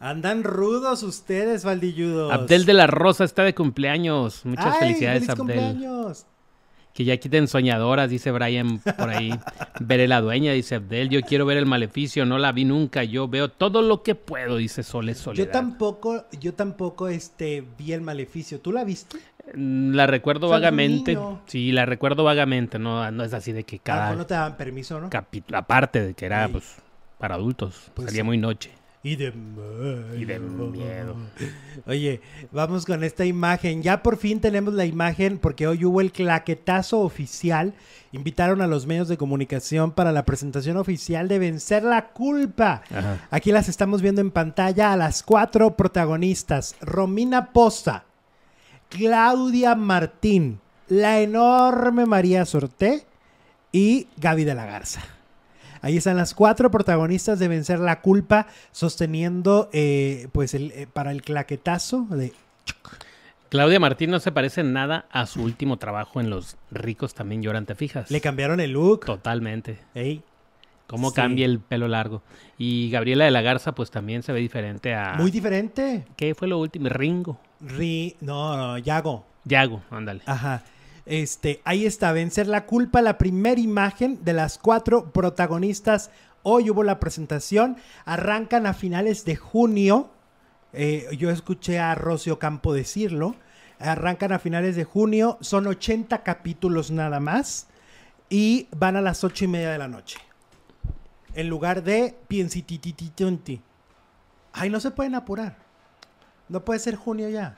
Andan 0.00 0.42
rudos 0.42 1.04
ustedes, 1.04 1.64
Valdilludos. 1.64 2.32
Abdel 2.32 2.64
de 2.64 2.74
la 2.74 2.88
Rosa 2.88 3.22
está 3.22 3.44
de 3.44 3.54
cumpleaños. 3.54 4.44
Muchas 4.44 4.74
Ay, 4.74 4.80
felicidades, 4.80 5.26
feliz 5.26 5.30
Abdel. 5.30 5.36
cumpleaños. 5.46 6.26
Que 6.94 7.04
ya 7.04 7.16
quiten 7.16 7.48
soñadoras, 7.48 8.10
dice 8.10 8.30
Brian 8.32 8.78
por 8.78 9.08
ahí. 9.08 9.30
Veré 9.80 10.06
la 10.08 10.20
dueña, 10.20 10.52
dice 10.52 10.74
Abdel. 10.74 11.08
Yo 11.08 11.22
quiero 11.22 11.46
ver 11.46 11.56
el 11.56 11.64
maleficio, 11.64 12.26
no 12.26 12.36
la 12.38 12.52
vi 12.52 12.66
nunca. 12.66 13.02
Yo 13.02 13.28
veo 13.28 13.48
todo 13.48 13.80
lo 13.80 14.02
que 14.02 14.14
puedo, 14.14 14.56
dice 14.58 14.82
Sole 14.82 15.14
Soledad. 15.14 15.46
Yo 15.46 15.50
tampoco, 15.50 16.26
yo 16.38 16.52
tampoco 16.52 17.08
este, 17.08 17.64
vi 17.78 17.92
el 17.94 18.02
maleficio. 18.02 18.60
¿Tú 18.60 18.72
la 18.72 18.84
viste? 18.84 19.16
Mm, 19.54 19.94
La 19.94 20.06
recuerdo 20.06 20.48
vagamente. 20.48 21.16
Sí, 21.46 21.72
la 21.72 21.86
recuerdo 21.86 22.24
vagamente. 22.24 22.78
No, 22.78 23.10
no 23.10 23.24
es 23.24 23.32
así 23.32 23.52
de 23.52 23.64
que 23.64 23.76
A 23.76 23.78
lo 23.78 23.82
cada 23.84 24.14
no 24.14 24.26
te 24.26 24.34
daban 24.34 24.56
permiso, 24.58 25.00
¿no? 25.00 25.08
capítulo, 25.08 25.56
aparte 25.58 26.00
de 26.08 26.14
que 26.14 26.26
era 26.26 26.46
Sí. 26.46 26.52
pues 26.52 26.76
para 27.18 27.36
adultos, 27.36 27.90
Pues 27.94 28.06
salía 28.08 28.20
sí. 28.22 28.26
muy 28.26 28.36
noche. 28.36 28.70
Y 29.04 29.16
de 29.16 29.32
miedo. 29.32 30.16
Y 30.16 30.24
de 30.24 30.38
miedo. 30.38 31.16
Oye, 31.86 32.20
vamos 32.52 32.86
con 32.86 33.02
esta 33.02 33.24
imagen. 33.24 33.82
Ya 33.82 34.00
por 34.00 34.16
fin 34.16 34.40
tenemos 34.40 34.74
la 34.74 34.84
imagen 34.84 35.38
porque 35.38 35.66
hoy 35.66 35.84
hubo 35.84 36.00
el 36.00 36.12
claquetazo 36.12 37.00
oficial. 37.00 37.74
Invitaron 38.12 38.62
a 38.62 38.68
los 38.68 38.86
medios 38.86 39.08
de 39.08 39.16
comunicación 39.16 39.90
para 39.90 40.12
la 40.12 40.24
presentación 40.24 40.76
oficial 40.76 41.26
de 41.26 41.40
Vencer 41.40 41.82
la 41.82 42.10
Culpa. 42.10 42.82
Ajá. 42.90 43.26
Aquí 43.30 43.50
las 43.50 43.68
estamos 43.68 44.02
viendo 44.02 44.20
en 44.20 44.30
pantalla 44.30 44.92
a 44.92 44.96
las 44.96 45.24
cuatro 45.24 45.76
protagonistas. 45.76 46.76
Romina 46.80 47.52
Poza, 47.52 48.04
Claudia 48.88 49.74
Martín, 49.74 50.60
la 50.86 51.20
enorme 51.20 52.06
María 52.06 52.44
Sorté 52.44 53.04
y 53.72 54.06
Gaby 54.18 54.44
de 54.44 54.54
la 54.54 54.66
Garza. 54.66 55.02
Ahí 55.82 55.96
están 55.98 56.16
las 56.16 56.32
cuatro 56.34 56.70
protagonistas 56.70 57.38
de 57.38 57.48
Vencer 57.48 57.78
la 57.80 58.00
Culpa 58.00 58.46
sosteniendo 58.70 59.68
eh, 59.72 60.28
pues 60.32 60.54
el, 60.54 60.70
eh, 60.72 60.86
para 60.90 61.10
el 61.10 61.22
claquetazo 61.22 62.06
de... 62.10 62.32
Claudia 63.50 63.78
Martín 63.80 64.10
no 64.10 64.18
se 64.20 64.32
parece 64.32 64.62
en 64.62 64.72
nada 64.72 65.04
a 65.10 65.26
su 65.26 65.42
último 65.42 65.76
trabajo 65.76 66.20
en 66.20 66.30
Los 66.30 66.56
ricos 66.70 67.12
también 67.14 67.42
lloran, 67.42 67.66
¿te 67.66 67.74
fijas? 67.74 68.10
Le 68.10 68.20
cambiaron 68.22 68.60
el 68.60 68.72
look. 68.72 69.04
Totalmente. 69.04 69.78
Ey, 69.94 70.22
Cómo 70.86 71.10
Sí. 71.10 71.16
cambia 71.16 71.46
el 71.46 71.58
pelo 71.58 71.88
largo. 71.88 72.22
Y 72.58 72.90
Gabriela 72.90 73.24
de 73.24 73.30
la 73.30 73.40
Garza, 73.40 73.72
pues 73.72 73.90
también 73.90 74.22
se 74.22 74.32
ve 74.32 74.40
diferente 74.40 74.94
a... 74.94 75.14
Muy 75.18 75.30
diferente. 75.30 76.04
¿Qué 76.16 76.34
fue 76.34 76.48
lo 76.48 76.58
último? 76.58 76.88
Ringo. 76.90 77.40
Ri... 77.60 78.16
No, 78.20 78.56
no, 78.56 78.78
Yago. 78.78 79.24
Yago, 79.44 79.82
ándale. 79.90 80.20
Ajá. 80.26 80.62
Este, 81.04 81.60
ahí 81.64 81.84
está, 81.84 82.12
vencer 82.12 82.46
la 82.46 82.66
culpa, 82.66 83.02
la 83.02 83.18
primera 83.18 83.60
imagen 83.60 84.24
de 84.24 84.32
las 84.32 84.58
cuatro 84.58 85.12
protagonistas. 85.12 86.10
Hoy 86.42 86.70
hubo 86.70 86.82
la 86.82 87.00
presentación, 87.00 87.76
arrancan 88.04 88.66
a 88.66 88.74
finales 88.74 89.24
de 89.24 89.36
junio. 89.36 90.10
Eh, 90.72 91.08
yo 91.18 91.30
escuché 91.30 91.78
a 91.78 91.94
Rocio 91.94 92.38
Campo 92.38 92.72
decirlo. 92.72 93.34
Arrancan 93.78 94.32
a 94.32 94.38
finales 94.38 94.76
de 94.76 94.84
junio, 94.84 95.38
son 95.40 95.66
80 95.66 96.22
capítulos 96.22 96.92
nada 96.92 97.18
más 97.18 97.66
y 98.28 98.68
van 98.76 98.96
a 98.96 99.00
las 99.00 99.24
ocho 99.24 99.44
y 99.44 99.48
media 99.48 99.72
de 99.72 99.78
la 99.78 99.88
noche. 99.88 100.18
En 101.34 101.48
lugar 101.48 101.82
de 101.82 102.16
Piensititititunti. 102.28 103.60
Ay, 104.52 104.70
no 104.70 104.78
se 104.78 104.92
pueden 104.92 105.16
apurar. 105.16 105.56
No 106.48 106.64
puede 106.64 106.78
ser 106.78 106.94
junio 106.94 107.28
ya. 107.28 107.56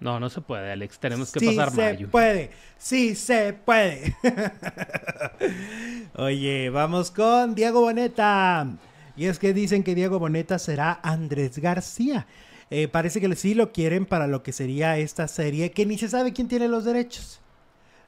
No, 0.00 0.20
no 0.20 0.30
se 0.30 0.40
puede, 0.40 0.70
Alex. 0.70 0.98
Tenemos 0.98 1.32
que 1.32 1.40
sí 1.40 1.46
pasar 1.46 1.70
se 1.70 1.76
mayo. 1.76 2.08
puede, 2.10 2.50
sí 2.78 3.14
se 3.14 3.52
puede. 3.52 4.14
Oye, 6.14 6.70
vamos 6.70 7.10
con 7.10 7.54
Diego 7.54 7.80
Boneta. 7.80 8.68
Y 9.16 9.26
es 9.26 9.38
que 9.38 9.52
dicen 9.52 9.82
que 9.82 9.94
Diego 9.96 10.18
Boneta 10.18 10.58
será 10.58 11.00
Andrés 11.02 11.58
García. 11.58 12.26
Eh, 12.70 12.86
parece 12.86 13.20
que 13.20 13.34
sí 13.34 13.54
lo 13.54 13.72
quieren 13.72 14.06
para 14.06 14.26
lo 14.26 14.42
que 14.42 14.52
sería 14.52 14.98
esta 14.98 15.26
serie, 15.26 15.72
que 15.72 15.86
ni 15.86 15.98
se 15.98 16.08
sabe 16.08 16.32
quién 16.32 16.48
tiene 16.48 16.68
los 16.68 16.84
derechos. 16.84 17.40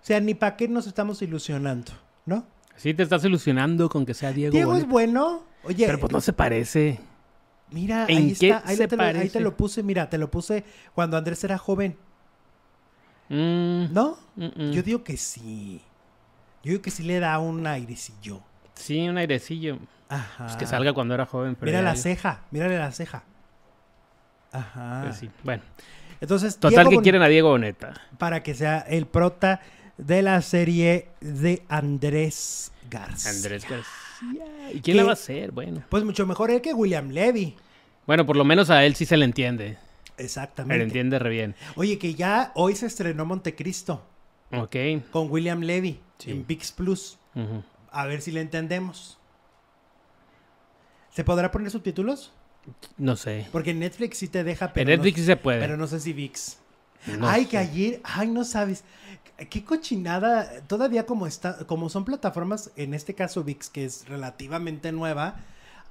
O 0.03 0.07
sea, 0.07 0.21
ni 0.21 0.35
para 0.35 0.57
qué 0.57 0.69
nos 0.69 0.87
estamos 0.87 1.21
ilusionando, 1.23 1.93
¿no? 2.27 2.47
Sí, 2.77 2.95
te 2.95 3.03
estás 3.03 3.25
ilusionando 3.25 3.89
con 3.89 4.07
que 4.07 4.15
sea 4.15 4.33
Diego. 4.33 4.53
Diego 4.53 4.77
es 4.77 4.87
bueno. 4.87 5.43
Oye, 5.65 5.87
Pero 5.87 5.99
pues 5.99 6.13
no 6.13 6.21
se 6.21 6.33
parece. 6.33 7.01
Mira, 7.73 8.07
¿en 8.09 8.17
ahí 8.19 8.35
qué 8.39 8.50
está, 8.50 8.69
ahí 8.69 8.77
se 8.77 8.89
te, 8.89 8.97
lo, 8.97 9.03
ahí 9.03 9.09
te 9.12 9.19
parece? 9.19 9.41
lo 9.41 9.57
puse, 9.57 9.83
mira, 9.83 10.09
te 10.11 10.19
lo 10.19 10.31
puse 10.31 10.65
cuando 10.95 11.17
Andrés 11.17 11.43
era 11.45 11.59
joven, 11.59 11.97
Mm, 13.29 13.93
¿no? 13.93 14.19
mm, 14.37 14.45
mm. 14.45 14.71
Yo 14.73 14.83
digo 14.83 15.05
que 15.05 15.17
sí. 15.17 15.81
Yo 16.65 16.71
digo 16.73 16.83
que 16.83 16.91
sí 16.91 17.05
le 17.05 17.21
da 17.21 17.39
un 17.39 17.65
airecillo. 17.67 18.41
Sí, 18.75 19.09
un 19.09 19.19
airecillo. 19.19 19.79
Ajá. 20.09 20.47
Pues 20.47 20.57
que 20.57 20.67
salga 20.67 20.93
cuando 20.93 21.15
era 21.15 21.27
joven. 21.27 21.55
Pero 21.55 21.71
Mira 21.71 21.81
la 21.83 21.95
ceja, 21.95 22.43
mírale 22.50 22.77
la 22.77 22.91
ceja. 22.91 23.23
Ajá. 24.53 25.03
pues 25.05 25.17
sí. 25.17 25.31
Bueno, 25.45 25.62
Entonces, 26.21 26.57
total 26.59 26.89
Diego 26.89 27.00
que 27.00 27.05
quieren 27.05 27.23
a 27.23 27.29
Diego 27.29 27.50
Boneta. 27.50 27.95
para 28.19 28.43
que 28.43 28.55
sea 28.55 28.81
el 28.81 29.07
prota 29.07 29.61
de 30.00 30.23
la 30.23 30.40
serie 30.42 31.09
de 31.21 31.62
Andrés 31.69 32.73
García. 32.90 33.30
Andrés 33.30 33.62
García. 33.69 34.71
¿Y 34.73 34.80
quién 34.80 34.83
¿Qué? 34.83 34.95
la 34.95 35.04
va 35.04 35.11
a 35.11 35.12
hacer? 35.14 35.52
Bueno. 35.52 35.83
Pues 35.88 36.04
mucho 36.04 36.26
mejor 36.26 36.50
él 36.50 36.61
que 36.61 36.73
William 36.75 37.11
Levy. 37.11 37.57
Bueno, 38.07 38.26
por 38.26 38.37
lo 38.37 38.45
menos 38.45 38.71
a 38.71 38.85
él 38.85 38.95
sí 38.95 39.04
se 39.07 39.16
le 39.16 39.25
entiende. 39.25 39.78
Se 40.16 40.23
le 40.23 40.25
Exactamente. 40.26 40.83
entiende 40.83 41.19
re 41.19 41.30
bien. 41.30 41.54
Oye, 41.76 41.99
que 41.99 42.14
ya 42.14 42.52
hoy 42.54 42.75
se 42.76 42.87
estrenó 42.87 43.25
Montecristo 43.25 44.04
Ok. 44.52 44.76
con 45.11 45.30
William 45.30 45.61
Levy 45.61 46.00
Sí. 46.19 46.30
en 46.33 46.47
VIX 46.47 46.73
Plus. 46.73 47.19
A 47.90 48.07
ver 48.07 48.21
si 48.21 48.30
le 48.30 48.40
entendemos. 48.42 49.19
¿Se 51.11 51.25
podrá 51.25 51.50
poner 51.50 51.71
subtítulos? 51.71 52.33
No 52.99 53.16
sé. 53.16 53.47
Porque 53.52 53.71
en 53.71 53.78
Netflix 53.80 54.19
sí 54.19 54.28
te 54.28 54.45
deja, 54.45 54.66
En 54.66 54.73
pero, 54.75 54.90
Netflix 54.90 55.19
sí 55.21 55.25
se 55.25 55.37
puede. 55.37 55.61
pero 55.61 55.76
no 55.76 55.87
sé 55.87 55.99
si 56.00 56.12
VIX. 56.12 56.59
No 57.07 57.28
ay, 57.28 57.45
sé. 57.45 57.49
que 57.50 57.59
ayer, 57.59 58.00
ay, 58.04 58.28
no 58.28 58.45
sabes. 58.45 58.85
Qué 59.49 59.64
cochinada. 59.64 60.61
Todavía 60.66 61.07
como 61.07 61.26
está, 61.26 61.66
como 61.66 61.88
son 61.88 62.04
plataformas, 62.04 62.71
en 62.76 62.92
este 62.95 63.14
caso 63.14 63.42
VIX, 63.42 63.71
que 63.71 63.85
es 63.87 64.07
relativamente 64.09 64.92
nueva, 64.92 65.37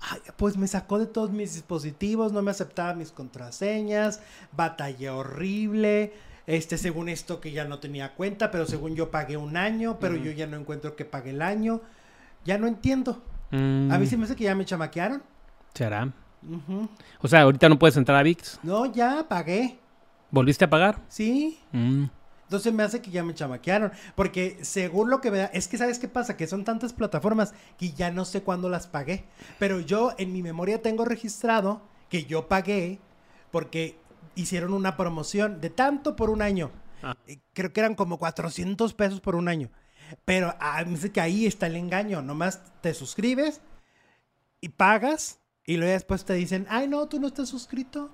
ay, 0.01 0.19
pues 0.37 0.55
me 0.55 0.67
sacó 0.67 0.99
de 0.99 1.07
todos 1.07 1.31
mis 1.31 1.55
dispositivos, 1.55 2.31
no 2.31 2.41
me 2.43 2.51
aceptaba 2.51 2.93
mis 2.93 3.11
contraseñas, 3.11 4.21
batallé 4.51 5.09
horrible. 5.09 6.13
Este, 6.45 6.77
según 6.77 7.09
esto 7.09 7.39
que 7.41 7.51
ya 7.51 7.65
no 7.65 7.79
tenía 7.79 8.13
cuenta, 8.15 8.49
pero 8.51 8.65
según 8.65 8.95
yo 8.95 9.11
pagué 9.11 9.37
un 9.37 9.55
año, 9.57 9.97
pero 9.99 10.15
yo 10.15 10.31
ya 10.31 10.47
no 10.47 10.57
encuentro 10.57 10.95
que 10.95 11.05
pague 11.05 11.29
el 11.31 11.41
año. 11.41 11.81
Ya 12.45 12.57
no 12.57 12.67
entiendo. 12.67 13.21
Mm, 13.51 13.91
A 13.91 13.97
mí 13.97 14.05
se 14.07 14.15
me 14.17 14.25
hace 14.25 14.35
que 14.35 14.43
ya 14.45 14.55
me 14.55 14.65
chamaquearon. 14.65 15.21
¿Será? 15.73 16.11
Ujú. 16.47 16.87
O 17.21 17.27
sea, 17.27 17.41
ahorita 17.41 17.67
no 17.69 17.77
puedes 17.77 17.97
entrar 17.97 18.17
a 18.17 18.23
VIX. 18.23 18.59
No, 18.63 18.85
ya 18.85 19.25
pagué. 19.27 19.78
¿Volviste 20.31 20.65
a 20.65 20.69
pagar? 20.69 21.01
Sí. 21.07 21.59
Mm. 21.71 22.05
Entonces 22.43 22.73
me 22.73 22.81
hace 22.81 23.01
que 23.01 23.11
ya 23.11 23.23
me 23.23 23.35
chamaquearon. 23.35 23.91
Porque 24.15 24.57
según 24.61 25.09
lo 25.09 25.21
que 25.21 25.29
me 25.29 25.37
da, 25.37 25.45
es 25.45 25.67
que 25.67 25.77
sabes 25.77 25.99
qué 25.99 26.07
pasa, 26.07 26.35
que 26.35 26.47
son 26.47 26.63
tantas 26.63 26.93
plataformas 26.93 27.53
que 27.77 27.91
ya 27.91 28.09
no 28.09 28.25
sé 28.25 28.41
cuándo 28.41 28.69
las 28.69 28.87
pagué. 28.87 29.25
Pero 29.59 29.79
yo 29.79 30.15
en 30.17 30.33
mi 30.33 30.41
memoria 30.41 30.81
tengo 30.81 31.05
registrado 31.05 31.81
que 32.09 32.25
yo 32.25 32.47
pagué 32.47 32.99
porque 33.51 33.99
hicieron 34.33 34.73
una 34.73 34.97
promoción 34.97 35.61
de 35.61 35.69
tanto 35.69 36.15
por 36.15 36.31
un 36.31 36.41
año. 36.41 36.71
Ah. 37.03 37.15
Eh, 37.27 37.39
Creo 37.53 37.71
que 37.71 37.81
eran 37.81 37.95
como 37.95 38.17
400 38.17 38.93
pesos 38.95 39.21
por 39.21 39.35
un 39.35 39.47
año. 39.47 39.69
Pero 40.25 40.55
ah, 40.59 40.83
me 40.85 40.91
dice 40.91 41.11
que 41.11 41.21
ahí 41.21 41.45
está 41.45 41.67
el 41.67 41.75
engaño. 41.75 42.23
Nomás 42.23 42.61
te 42.81 42.95
suscribes 42.95 43.61
y 44.59 44.69
pagas 44.69 45.39
y 45.65 45.77
luego 45.77 45.93
después 45.93 46.25
te 46.25 46.33
dicen, 46.33 46.65
ay 46.69 46.87
no, 46.87 47.07
tú 47.07 47.19
no 47.19 47.27
estás 47.27 47.49
suscrito. 47.49 48.09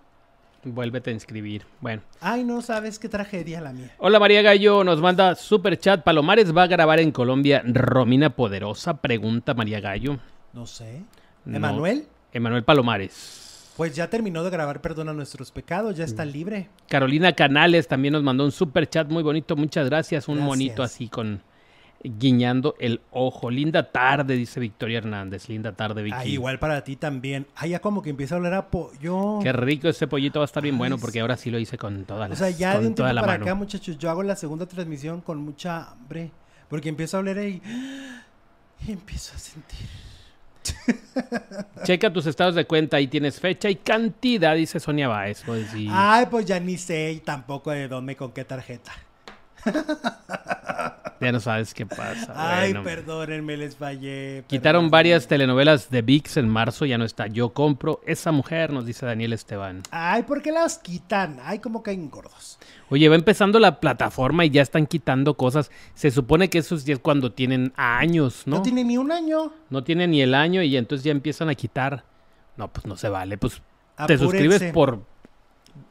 Vuélvete 0.66 1.12
a 1.12 1.14
inscribir. 1.14 1.64
Bueno. 1.80 2.02
Ay 2.20 2.44
no, 2.44 2.62
sabes 2.62 2.98
qué 3.00 3.08
tragedia 3.08 3.62
la 3.62 3.72
mía. 3.72 3.92
Hola 4.00 4.20
María 4.20 4.42
Gallo, 4.42 4.84
nos 4.84 5.00
manda 5.00 5.36
super 5.36 5.78
chat. 5.80 6.04
Palomares 6.04 6.56
va 6.56 6.64
a 6.64 6.68
grabar 6.68 7.00
en 7.00 7.12
Colombia 7.12 7.62
Romina 7.66 8.32
Poderosa, 8.32 8.98
pregunta 8.98 9.54
María 9.54 9.80
Gallo. 9.80 10.18
No 10.54 10.66
sé. 10.66 11.04
No. 11.46 11.58
¿Emanuel? 11.58 12.06
Emanuel 12.34 12.64
Palomares. 12.64 13.74
Pues 13.78 13.94
ya 13.96 14.10
terminó 14.10 14.44
de 14.44 14.50
grabar 14.50 14.82
Perdona 14.82 15.14
nuestros 15.14 15.52
pecados, 15.52 15.96
ya 15.96 16.04
Mm. 16.06 16.08
está 16.08 16.26
libre. 16.26 16.70
Carolina 16.90 17.34
Canales 17.34 17.88
también 17.88 18.14
nos 18.14 18.24
mandó 18.24 18.44
un 18.46 18.52
super 18.52 18.90
chat 18.90 19.08
muy 19.10 19.22
bonito, 19.22 19.56
muchas 19.56 19.86
gracias. 19.88 20.28
Un 20.28 20.36
Gracias. 20.36 20.48
monito 20.48 20.82
así 20.84 21.10
con 21.10 21.42
guiñando 22.04 22.76
el 22.80 23.02
ojo. 23.12 23.50
Linda 23.50 23.92
tarde, 23.92 24.36
dice 24.36 24.60
Victoria 24.60 25.00
Hernández. 25.00 25.50
Linda 25.50 25.72
tarde, 25.74 26.04
Vicky. 26.04 26.16
Ah, 26.18 26.26
igual 26.26 26.60
para 26.60 26.84
ti 26.84 26.96
también. 26.96 27.48
Ah, 27.56 27.68
ya 27.68 27.80
como 27.80 28.02
que 28.02 28.10
empieza 28.12 28.36
a 28.36 28.38
oler 28.40 28.54
a 28.54 28.70
pollo. 28.70 29.40
Qué 29.42 29.52
rico 29.54 29.88
ese 29.88 30.08
pollito 30.08 30.40
va 30.40 30.44
a 30.44 30.48
estar 30.48 30.62
bien 30.62 30.76
Ay, 30.76 30.80
bueno 30.80 30.98
porque 30.98 31.20
ahora 31.20 31.38
sí 31.38 31.50
lo 31.50 31.60
hice 31.60 31.78
con 31.78 32.06
toda 32.06 32.28
la 32.28 32.34
O 32.34 32.38
sea, 32.38 32.50
ya 32.50 32.80
de 32.80 32.88
un 32.88 32.96
tiempo 32.96 33.12
la 33.14 33.22
para 33.22 33.34
mano. 33.34 33.46
acá, 33.46 33.56
muchachos, 33.56 33.98
yo 33.98 34.10
hago 34.10 34.24
la 34.24 34.36
segunda 34.36 34.66
transmisión 34.66 35.22
con 35.22 35.40
mucha 35.40 35.92
hambre. 35.92 36.32
Porque 36.70 36.90
empiezo 36.90 37.18
a 37.18 37.20
oler 37.22 37.38
ahí. 37.38 37.62
Y 38.88 38.92
empiezo 38.92 39.36
a 39.36 39.40
sentir. 39.40 39.88
Checa 41.84 42.12
tus 42.12 42.26
estados 42.26 42.56
de 42.56 42.66
cuenta, 42.66 42.98
ahí 42.98 43.08
tienes 43.08 43.40
fecha 43.40 43.70
y 43.70 43.76
cantidad, 43.76 44.56
dice 44.56 44.80
Sonia 44.80 45.08
Baez. 45.08 45.44
Pues. 45.46 45.68
Ay, 45.90 46.26
pues 46.30 46.46
ya 46.46 46.60
ni 46.60 46.78
sé 46.78 47.22
tampoco 47.24 47.72
de 47.72 47.88
dónde, 47.88 48.16
con 48.16 48.32
qué 48.32 48.44
tarjeta. 48.46 48.92
Ya 51.22 51.32
no 51.32 51.40
sabes 51.40 51.74
qué 51.74 51.86
pasa. 51.86 52.34
Ay, 52.36 52.74
bueno. 52.74 52.84
perdónenme, 52.84 53.56
les 53.58 53.76
fallé. 53.76 54.44
Quitaron 54.48 54.90
varias 54.90 55.28
telenovelas 55.28 55.90
de 55.90 56.02
VIX 56.02 56.38
en 56.38 56.50
marzo, 56.50 56.86
ya 56.86 56.98
no 56.98 57.06
está. 57.06 57.28
Yo 57.28 57.54
compro 57.54 58.02
esa 58.06 58.32
mujer, 58.32 58.72
nos 58.72 58.86
dice 58.86 59.06
Daniel 59.06 59.34
Esteban. 59.34 59.82
Ay, 59.92 60.24
¿por 60.24 60.42
qué 60.42 60.52
las 60.52 60.78
quitan? 60.78 61.40
Ay, 61.44 61.60
como 61.60 61.84
caen 61.84 62.10
gordos. 62.10 62.60
Oye, 62.90 63.08
va 63.10 63.16
empezando 63.16 63.60
la 63.60 63.80
plataforma 63.80 64.46
y 64.46 64.50
ya 64.50 64.62
están 64.62 64.86
quitando 64.88 65.36
cosas. 65.36 65.72
Se 65.94 66.12
supone 66.12 66.50
que 66.50 66.60
eso 66.60 66.76
es 66.76 66.86
cuando 67.00 67.32
tienen 67.32 67.74
años, 67.78 68.44
¿no? 68.46 68.58
No, 68.58 68.62
tiene 68.62 68.84
ni 68.84 68.98
un 68.98 69.12
año. 69.12 69.54
No 69.70 69.84
tienen 69.84 70.12
ni 70.12 70.22
el 70.22 70.36
año 70.36 70.62
y 70.62 70.76
entonces 70.76 71.06
ya 71.06 71.12
empiezan 71.12 71.50
a 71.50 71.56
quitar. 71.56 72.04
No, 72.58 72.72
pues 72.72 72.86
no 72.86 72.98
se 72.98 73.10
vale. 73.10 73.38
Pues 73.38 73.62
te 74.06 74.18
suscribes 74.18 74.64
por 74.74 75.02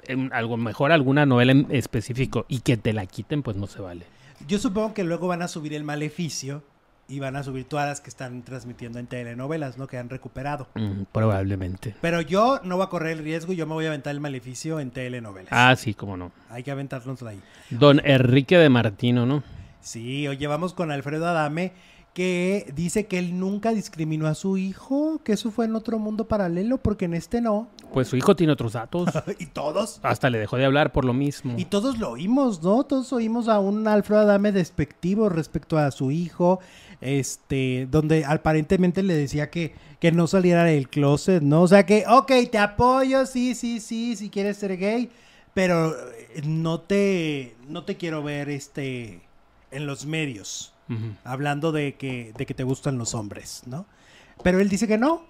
em, 0.06 0.30
algo 0.32 0.56
mejor, 0.56 0.92
alguna 0.92 1.26
novela 1.26 1.52
en 1.52 1.66
específico 1.70 2.46
y 2.48 2.60
que 2.60 2.76
te 2.76 2.92
la 2.92 3.06
quiten, 3.06 3.42
pues 3.42 3.56
no 3.56 3.66
se 3.66 3.80
vale. 3.80 4.04
Yo 4.46 4.58
supongo 4.58 4.94
que 4.94 5.04
luego 5.04 5.28
van 5.28 5.42
a 5.42 5.48
subir 5.48 5.74
el 5.74 5.84
maleficio 5.84 6.62
y 7.08 7.18
van 7.18 7.36
a 7.36 7.42
subir 7.42 7.64
todas 7.64 7.86
las 7.86 8.00
que 8.00 8.08
están 8.08 8.42
transmitiendo 8.42 8.98
en 8.98 9.06
telenovelas, 9.06 9.76
¿no? 9.76 9.86
Que 9.86 9.98
han 9.98 10.08
recuperado. 10.08 10.68
Mm, 10.74 11.02
probablemente. 11.12 11.94
Pero 12.00 12.20
yo 12.20 12.60
no 12.64 12.76
voy 12.76 12.84
a 12.84 12.88
correr 12.88 13.18
el 13.18 13.24
riesgo 13.24 13.52
y 13.52 13.56
yo 13.56 13.66
me 13.66 13.74
voy 13.74 13.84
a 13.84 13.88
aventar 13.88 14.12
el 14.12 14.20
maleficio 14.20 14.80
en 14.80 14.90
telenovelas. 14.90 15.48
Ah, 15.50 15.74
sí, 15.76 15.94
cómo 15.94 16.16
no. 16.16 16.32
Hay 16.50 16.62
que 16.62 16.70
aventárnoslo 16.70 17.28
ahí. 17.28 17.40
Don 17.70 18.00
Enrique 18.04 18.56
de 18.56 18.68
Martino, 18.70 19.26
¿no? 19.26 19.42
Sí, 19.80 20.26
hoy 20.26 20.38
llevamos 20.38 20.72
con 20.72 20.90
Alfredo 20.90 21.26
Adame 21.28 21.72
que 22.14 22.72
dice 22.76 23.06
que 23.06 23.18
él 23.18 23.40
nunca 23.40 23.72
discriminó 23.72 24.28
a 24.28 24.36
su 24.36 24.56
hijo, 24.56 25.20
que 25.24 25.32
eso 25.32 25.50
fue 25.50 25.64
en 25.64 25.74
otro 25.74 25.98
mundo 25.98 26.28
paralelo, 26.28 26.78
porque 26.78 27.06
en 27.06 27.14
este 27.14 27.40
no. 27.40 27.68
Pues 27.92 28.06
su 28.06 28.16
hijo 28.16 28.36
tiene 28.36 28.52
otros 28.52 28.74
datos. 28.74 29.08
y 29.40 29.46
todos. 29.46 29.98
Hasta 30.02 30.30
le 30.30 30.38
dejó 30.38 30.56
de 30.56 30.64
hablar 30.64 30.92
por 30.92 31.04
lo 31.04 31.12
mismo. 31.12 31.54
Y 31.58 31.64
todos 31.64 31.98
lo 31.98 32.10
oímos, 32.10 32.62
¿no? 32.62 32.84
Todos 32.84 33.12
oímos 33.12 33.48
a 33.48 33.58
un 33.58 33.88
Alfredo 33.88 34.20
Adame 34.20 34.52
despectivo 34.52 35.28
respecto 35.28 35.76
a 35.76 35.90
su 35.90 36.12
hijo, 36.12 36.60
este, 37.00 37.88
donde 37.90 38.24
aparentemente 38.24 39.02
le 39.02 39.14
decía 39.14 39.50
que, 39.50 39.74
que 39.98 40.12
no 40.12 40.28
saliera 40.28 40.62
del 40.62 40.88
closet, 40.88 41.42
¿no? 41.42 41.62
O 41.62 41.68
sea 41.68 41.84
que, 41.84 42.04
ok, 42.08 42.30
te 42.50 42.58
apoyo, 42.58 43.26
sí, 43.26 43.56
sí, 43.56 43.80
sí, 43.80 44.14
si 44.14 44.30
quieres 44.30 44.56
ser 44.56 44.76
gay, 44.76 45.10
pero 45.52 45.90
eh, 46.12 46.42
no 46.46 46.80
te, 46.80 47.56
no 47.68 47.82
te 47.82 47.96
quiero 47.96 48.22
ver 48.22 48.50
este 48.50 49.22
en 49.72 49.86
los 49.86 50.06
medios 50.06 50.73
Hablando 51.24 51.72
de 51.72 51.94
que, 51.94 52.32
de 52.36 52.46
que 52.46 52.54
te 52.54 52.62
gustan 52.62 52.98
los 52.98 53.14
hombres, 53.14 53.62
¿no? 53.66 53.86
Pero 54.42 54.60
él 54.60 54.68
dice 54.68 54.86
que 54.86 54.98
no. 54.98 55.24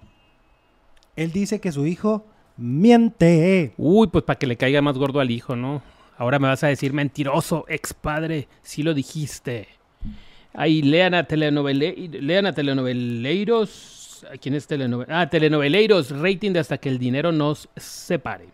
Él 1.15 1.31
dice 1.31 1.61
que 1.61 1.71
su 1.71 1.85
hijo 1.85 2.25
miente. 2.57 3.73
Uy, 3.77 4.07
pues 4.07 4.23
para 4.23 4.37
que 4.37 4.47
le 4.47 4.57
caiga 4.57 4.81
más 4.81 4.97
gordo 4.97 5.19
al 5.19 5.31
hijo, 5.31 5.55
¿no? 5.55 5.81
Ahora 6.17 6.39
me 6.39 6.47
vas 6.47 6.63
a 6.63 6.67
decir 6.67 6.93
mentiroso, 6.93 7.65
ex 7.67 7.93
padre, 7.93 8.47
sí 8.61 8.83
lo 8.83 8.93
dijiste. 8.93 9.67
Ahí 10.53 10.81
lean 10.81 11.13
a 11.13 11.25
telenovele, 11.25 11.93
lean 12.21 12.45
a 12.45 12.53
telenoveleiros. 12.53 14.25
¿A 14.31 14.37
¿Quién 14.37 14.55
es 14.55 14.65
telenovela? 14.65 15.21
Ah, 15.21 15.29
telenoveleiros, 15.29 16.11
rating 16.11 16.51
de 16.53 16.59
hasta 16.59 16.77
que 16.77 16.89
el 16.89 16.97
dinero 16.97 17.31
nos 17.31 17.67
separe. 17.75 18.47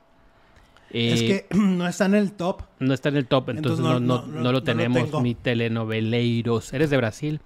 Es 0.93 1.21
Eh, 1.21 1.45
que 1.49 1.55
no 1.57 1.87
está 1.87 2.05
en 2.05 2.15
el 2.15 2.33
top. 2.33 2.63
No 2.79 2.93
está 2.93 3.09
en 3.09 3.17
el 3.17 3.27
top, 3.27 3.49
entonces, 3.49 3.79
Entonces 3.79 4.01
no, 4.01 4.21
no- 4.21 4.27
no, 4.27 4.41
lo 4.43 4.51
lo 4.51 4.63
tenemos, 4.63 5.21
mi 5.21 5.35
telenoveleiros. 5.35 6.73
¿Eres 6.73 6.89
de 6.89 6.97
Brasil? 6.97 7.41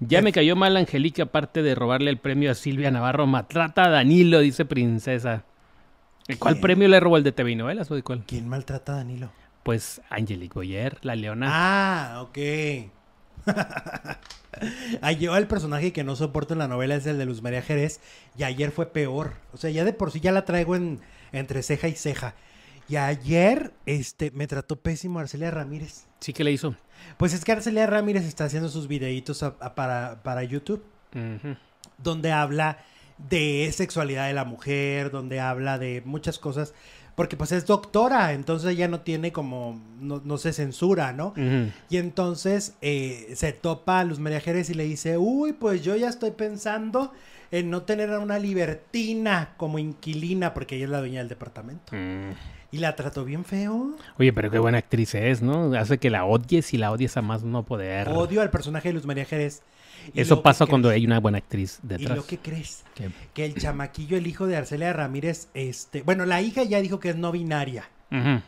Ya 0.00 0.22
me 0.22 0.32
cayó 0.32 0.56
mal 0.56 0.76
Angélica, 0.76 1.22
aparte 1.24 1.62
de 1.62 1.74
robarle 1.74 2.10
el 2.10 2.18
premio 2.18 2.50
a 2.50 2.54
Silvia 2.54 2.90
Navarro. 2.90 3.26
Maltrata 3.26 3.84
a 3.84 3.90
Danilo, 3.90 4.40
dice 4.40 4.64
Princesa. 4.64 5.44
¿Y 6.28 6.34
¿Cuál 6.34 6.54
¿Quién? 6.54 6.62
premio 6.62 6.88
le 6.88 6.98
robó 7.00 7.16
el 7.16 7.22
de 7.22 7.32
TV 7.32 7.54
novelas 7.54 7.90
o 7.90 7.94
de 7.94 8.02
cuál? 8.02 8.24
¿Quién 8.26 8.48
maltrata 8.48 8.92
a 8.94 8.96
Danilo? 8.96 9.30
Pues 9.62 10.02
Angelique 10.10 10.54
Boyer, 10.54 10.98
la 11.02 11.14
leona. 11.16 11.46
Ah, 11.50 12.22
ok. 12.22 12.38
Yo 15.20 15.36
el 15.36 15.46
personaje 15.46 15.92
que 15.92 16.04
no 16.04 16.16
soporto 16.16 16.54
en 16.54 16.58
la 16.58 16.68
novela 16.68 16.94
es 16.96 17.06
el 17.06 17.18
de 17.18 17.26
Luz 17.26 17.42
María 17.42 17.62
Jerez. 17.62 18.00
Y 18.36 18.42
ayer 18.44 18.70
fue 18.72 18.86
peor. 18.86 19.34
O 19.52 19.56
sea, 19.56 19.70
ya 19.70 19.84
de 19.84 19.92
por 19.92 20.10
sí 20.10 20.20
ya 20.20 20.32
la 20.32 20.44
traigo 20.44 20.76
en, 20.76 21.00
entre 21.32 21.62
ceja 21.62 21.88
y 21.88 21.92
ceja. 21.94 22.34
Y 22.88 22.96
ayer, 22.96 23.72
este, 23.86 24.30
me 24.32 24.46
trató 24.46 24.76
pésimo 24.76 25.18
Arcelia 25.18 25.50
Ramírez. 25.50 26.04
Sí 26.20 26.32
que 26.32 26.44
le 26.44 26.52
hizo. 26.52 26.74
Pues 27.16 27.32
es 27.32 27.44
que 27.44 27.52
Arcelia 27.52 27.86
Ramírez 27.86 28.24
está 28.24 28.44
haciendo 28.44 28.68
sus 28.68 28.88
videitos 28.88 29.42
a- 29.42 29.54
a- 29.60 29.74
para, 29.74 30.22
para 30.22 30.42
YouTube. 30.44 30.82
Donde 31.98 32.32
habla 32.32 32.78
de 33.28 33.70
sexualidad 33.72 34.26
de 34.26 34.32
la 34.34 34.44
mujer, 34.44 35.10
donde 35.10 35.38
habla 35.40 35.78
de 35.78 36.02
muchas 36.04 36.38
cosas, 36.40 36.74
porque 37.14 37.36
pues 37.36 37.52
es 37.52 37.64
doctora, 37.66 38.32
entonces 38.32 38.70
ella 38.72 38.88
no 38.88 39.00
tiene 39.02 39.30
como, 39.30 39.80
no, 40.00 40.20
no 40.24 40.36
se 40.36 40.52
censura, 40.52 41.12
¿no? 41.12 41.32
Y 41.88 41.98
entonces 41.98 42.74
eh, 42.82 43.32
se 43.36 43.52
topa 43.52 44.00
a 44.00 44.04
Luz 44.04 44.18
María 44.18 44.40
Jerez 44.40 44.68
y 44.70 44.74
le 44.74 44.82
dice, 44.84 45.16
uy, 45.16 45.52
pues 45.52 45.82
yo 45.84 45.94
ya 45.94 46.08
estoy 46.08 46.32
pensando 46.32 47.12
en 47.52 47.70
no 47.70 47.82
tener 47.82 48.10
a 48.10 48.18
una 48.18 48.40
libertina 48.40 49.54
como 49.56 49.78
inquilina, 49.78 50.52
porque 50.52 50.74
ella 50.74 50.86
es 50.86 50.90
la 50.90 50.98
dueña 50.98 51.20
del 51.20 51.28
departamento. 51.28 51.94
Mm. 51.94 52.32
Y 52.74 52.78
la 52.78 52.96
trató 52.96 53.24
bien 53.24 53.44
feo. 53.44 53.90
Oye, 54.18 54.32
pero 54.32 54.50
qué 54.50 54.58
buena 54.58 54.78
actriz 54.78 55.14
es, 55.14 55.42
¿no? 55.42 55.74
Hace 55.74 55.98
que 55.98 56.10
la 56.10 56.24
odies 56.24 56.74
y 56.74 56.76
la 56.78 56.90
odies 56.90 57.16
a 57.16 57.22
más 57.22 57.44
no 57.44 57.62
poder. 57.62 58.08
Odio 58.08 58.40
al 58.42 58.50
personaje 58.50 58.88
de 58.88 58.94
Luz 58.94 59.06
María 59.06 59.24
Jerez. 59.24 59.62
Y 60.12 60.20
Eso 60.20 60.42
pasa 60.42 60.66
cuando 60.66 60.88
crees- 60.88 61.00
hay 61.00 61.06
una 61.06 61.20
buena 61.20 61.38
actriz 61.38 61.78
¿Y 61.84 61.86
detrás. 61.86 62.16
lo 62.16 62.26
que 62.26 62.38
crees? 62.38 62.82
¿Qué? 62.96 63.10
que 63.32 63.44
el 63.44 63.54
chamaquillo, 63.54 64.16
el 64.16 64.26
hijo 64.26 64.48
de 64.48 64.56
Arcelia 64.56 64.92
Ramírez, 64.92 65.48
este, 65.54 66.02
bueno, 66.02 66.26
la 66.26 66.42
hija 66.42 66.64
ya 66.64 66.80
dijo 66.80 66.98
que 66.98 67.10
es 67.10 67.16
no 67.16 67.30
binaria. 67.30 67.88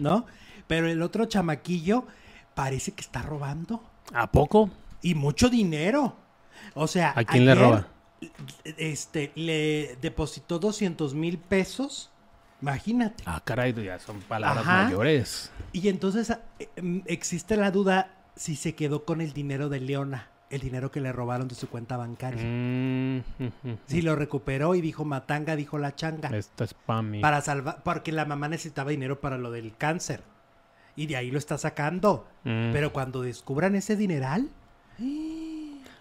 ¿no? 0.00 0.26
Pero 0.66 0.88
el 0.88 1.02
otro 1.02 1.26
chamaquillo 1.26 2.04
parece 2.56 2.92
que 2.92 3.02
está 3.02 3.23
robando 3.23 3.80
¿A 4.12 4.30
poco? 4.33 4.71
y 5.02 5.14
mucho 5.14 5.49
dinero. 5.50 6.16
O 6.75 6.88
sea, 6.88 7.12
¿A 7.14 7.23
quién 7.25 7.47
le 7.47 7.54
roba? 7.54 7.87
Este, 8.64 9.30
le 9.37 9.97
depositó 10.02 10.59
200 10.59 11.14
mil 11.14 11.38
pesos. 11.38 12.11
Imagínate. 12.63 13.23
Ah, 13.27 13.41
caray, 13.45 13.73
ya 13.75 13.99
son 13.99 14.21
palabras 14.21 14.67
Ajá. 14.67 14.85
mayores. 14.85 15.51
Y 15.73 15.89
entonces 15.89 16.37
mm, 16.81 17.01
existe 17.07 17.57
la 17.57 17.71
duda 17.71 18.11
si 18.35 18.57
se 18.57 18.75
quedó 18.75 19.05
con 19.05 19.21
el 19.21 19.33
dinero 19.33 19.69
de 19.69 19.81
Leona, 19.81 20.29
el 20.51 20.61
dinero 20.61 20.91
que 20.91 21.01
le 21.01 21.13
robaron 21.13 21.49
de 21.49 21.55
su 21.55 21.69
cuenta 21.69 21.97
bancaria. 21.97 22.43
Mm. 22.43 23.23
Si 23.87 24.03
lo 24.03 24.17
recuperó 24.17 24.75
y 24.75 24.81
dijo 24.81 25.05
Matanga, 25.05 25.57
dijo 25.57 25.79
la 25.79 25.95
changa. 25.95 26.28
Esto 26.37 26.65
es 26.65 26.75
para 26.75 27.02
mí. 27.02 27.21
para 27.21 27.41
salvar, 27.41 27.83
porque 27.83 28.13
la 28.13 28.25
mamá 28.25 28.49
necesitaba 28.49 28.91
dinero 28.91 29.21
para 29.21 29.39
lo 29.39 29.50
del 29.50 29.76
cáncer. 29.76 30.23
Y 30.95 31.07
de 31.07 31.17
ahí 31.17 31.30
lo 31.30 31.39
está 31.39 31.59
sacando. 31.59 32.26
Mm. 32.45 32.73
Pero 32.73 32.93
cuando 32.93 33.23
descubran 33.23 33.75
ese 33.75 33.97
dineral, 33.97 34.49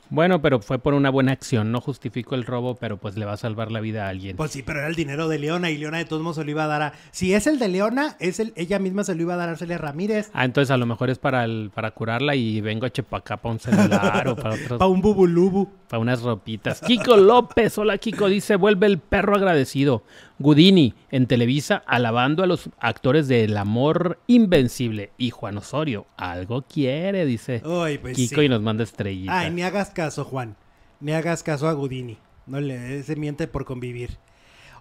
Bueno, 0.09 0.41
pero 0.41 0.59
fue 0.59 0.79
por 0.79 0.93
una 0.93 1.09
buena 1.09 1.31
acción. 1.31 1.71
No 1.71 1.81
justifico 1.81 2.35
el 2.35 2.45
robo, 2.45 2.75
pero 2.75 2.97
pues 2.97 3.17
le 3.17 3.25
va 3.25 3.33
a 3.33 3.37
salvar 3.37 3.71
la 3.71 3.79
vida 3.79 4.05
a 4.05 4.09
alguien. 4.09 4.37
pues 4.37 4.51
sí, 4.51 4.61
pero 4.63 4.79
era 4.79 4.87
el 4.87 4.95
dinero 4.95 5.27
de 5.27 5.39
Leona 5.39 5.69
y 5.71 5.77
Leona 5.77 5.97
de 5.97 6.05
todos 6.05 6.21
modos 6.21 6.35
se 6.37 6.43
lo 6.45 6.51
iba 6.51 6.63
a 6.63 6.67
dar 6.67 6.81
a... 6.81 6.93
Si 7.11 7.33
es 7.33 7.47
el 7.47 7.57
de 7.59 7.67
Leona, 7.67 8.15
es 8.19 8.39
el, 8.39 8.53
ella 8.55 8.79
misma 8.79 9.03
se 9.03 9.15
lo 9.15 9.21
iba 9.23 9.33
a 9.33 9.37
dar 9.37 9.49
a 9.49 9.53
Arcelia 9.53 9.77
Ramírez. 9.77 10.29
Ah, 10.33 10.45
entonces 10.45 10.71
a 10.71 10.77
lo 10.77 10.85
mejor 10.85 11.09
es 11.09 11.17
para 11.17 11.43
el, 11.43 11.71
para 11.73 11.91
curarla 11.91 12.35
y 12.35 12.61
vengo 12.61 12.85
a 12.85 12.89
Chepacá 12.91 13.37
para 13.37 13.53
un 13.53 13.59
celular 13.59 14.27
o 14.27 14.35
para 14.35 14.55
otros, 14.63 14.79
Pa' 14.79 14.87
un 14.87 15.01
bubulubu. 15.01 15.69
para 15.87 15.99
unas 15.99 16.21
ropitas. 16.21 16.81
Kiko 16.81 17.17
López, 17.17 17.77
hola 17.77 17.97
Kiko, 17.97 18.27
dice, 18.27 18.55
vuelve 18.55 18.85
el 18.87 18.99
perro 18.99 19.35
agradecido. 19.35 20.03
Gudini, 20.38 20.93
en 21.12 21.28
Televisa, 21.28 21.84
alabando 21.88 22.43
a 22.43 22.48
los 22.48 22.69
actores 22.80 23.28
de 23.28 23.45
El 23.45 23.58
Amor 23.58 24.19
Invencible. 24.28 25.12
Y 25.17 25.30
Juan 25.30 25.58
Osorio, 25.58 26.08
algo 26.17 26.63
quiere, 26.63 27.26
dice 27.26 27.62
pues 27.63 28.15
Kiko 28.15 28.41
sí. 28.41 28.45
y 28.45 28.50
nos 28.50 28.62
manda 28.62 28.84
estrellitas. 28.84 29.36
Ay, 29.36 29.52
ni 29.52 29.63
hagas 29.63 29.91
caso, 29.91 30.26
Juan. 30.26 30.56
Ni 31.00 31.13
hagas 31.13 31.41
caso 31.43 31.67
a 31.67 31.74
Gudini. 31.74 32.17
No 32.48 32.60
le 32.60 33.02
se 33.04 33.15
miente 33.15 33.48
por 33.48 33.65
convivir. 33.65 34.17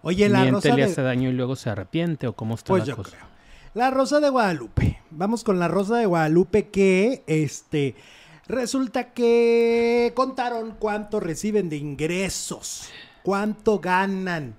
Oye, 0.02 0.28
la 0.28 0.40
Miente, 0.40 0.52
rosa 0.56 0.68
le 0.76 0.84
de... 0.84 0.90
hace 0.90 1.02
daño 1.02 1.30
y 1.30 1.32
luego 1.32 1.56
se 1.56 1.70
arrepiente 1.70 2.26
o 2.26 2.34
cómo 2.34 2.54
está 2.56 2.68
Pues 2.68 2.82
la 2.82 2.88
yo 2.88 2.96
cosa. 2.96 3.10
creo. 3.16 3.26
La 3.72 3.90
Rosa 3.90 4.20
de 4.20 4.28
Guadalupe. 4.28 5.00
Vamos 5.10 5.42
con 5.44 5.58
la 5.58 5.66
Rosa 5.66 5.96
de 5.96 6.06
Guadalupe 6.06 6.68
que, 6.68 7.24
este, 7.26 7.94
resulta 8.46 9.12
que 9.14 10.12
contaron 10.14 10.76
cuánto 10.78 11.20
reciben 11.20 11.68
de 11.70 11.76
ingresos, 11.78 12.88
cuánto 13.24 13.80
ganan 13.80 14.54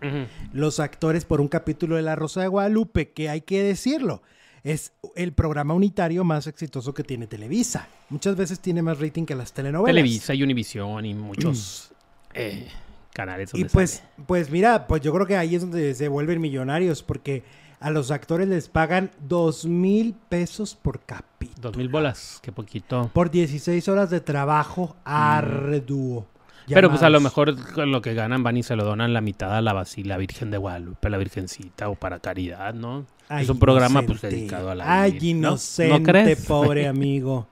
los 0.51 0.79
actores 0.79 1.23
por 1.23 1.39
un 1.39 1.47
capítulo 1.47 1.97
de 1.97 2.01
La 2.01 2.15
Rosa 2.15 2.41
de 2.41 2.47
Guadalupe, 2.47 3.11
que 3.11 3.29
hay 3.29 3.41
que 3.41 3.61
decirlo. 3.61 4.23
Es 4.63 4.91
el 5.15 5.33
programa 5.33 5.75
unitario 5.75 6.23
más 6.23 6.47
exitoso 6.47 6.91
que 6.91 7.03
tiene 7.03 7.27
Televisa. 7.27 7.87
Muchas 8.09 8.35
veces 8.35 8.59
tiene 8.59 8.81
más 8.81 8.99
rating 8.99 9.25
que 9.25 9.35
las 9.35 9.53
telenovelas. 9.53 9.95
Televisa 9.95 10.33
y 10.33 10.41
Univisión 10.41 11.05
y 11.05 11.13
muchos 11.13 11.91
eh, 12.33 12.67
canales. 13.13 13.51
Y 13.53 13.65
pues, 13.65 13.91
sale. 13.91 14.09
pues 14.25 14.49
mira, 14.49 14.87
pues 14.87 15.03
yo 15.03 15.13
creo 15.13 15.27
que 15.27 15.37
ahí 15.37 15.53
es 15.53 15.61
donde 15.61 15.93
se 15.93 16.07
vuelven 16.07 16.41
millonarios, 16.41 17.03
porque 17.03 17.43
a 17.79 17.91
los 17.91 18.09
actores 18.09 18.47
les 18.47 18.67
pagan 18.67 19.11
dos 19.19 19.65
mil 19.65 20.15
pesos 20.27 20.73
por 20.73 21.01
capítulo. 21.01 21.61
Dos 21.61 21.77
mil 21.77 21.89
bolas, 21.89 22.39
qué 22.41 22.51
poquito. 22.51 23.11
Por 23.13 23.29
16 23.29 23.87
horas 23.89 24.09
de 24.09 24.21
trabajo 24.21 24.95
arduo. 25.03 26.25
Pero 26.67 26.89
pues 26.89 27.03
a 27.03 27.09
lo 27.09 27.19
mejor 27.19 27.55
lo 27.77 28.01
que 28.01 28.13
ganan 28.13 28.41
van 28.43 28.57
y 28.57 28.63
se 28.63 28.75
lo 28.75 28.83
donan 28.83 29.13
la 29.13 29.21
mitad 29.21 29.55
a 29.55 29.61
la 29.61 29.73
Basila 29.73 30.17
Virgen 30.17 30.49
de 30.51 30.57
Guadalupe, 30.57 31.09
la 31.09 31.17
Virgencita 31.17 31.89
o 31.89 31.95
para 31.95 32.19
caridad, 32.19 32.73
¿no? 32.73 33.05
Ay, 33.29 33.43
es 33.43 33.49
un 33.49 33.59
programa 33.59 34.01
pues 34.03 34.21
dedicado 34.21 34.69
a 34.71 34.75
la 34.75 35.01
Ay, 35.01 35.11
Virgen, 35.13 35.41
¿no? 35.41 35.47
inocente, 35.49 35.99
¿No 35.99 36.03
crees? 36.05 36.45
pobre 36.45 36.87
amigo. 36.87 37.47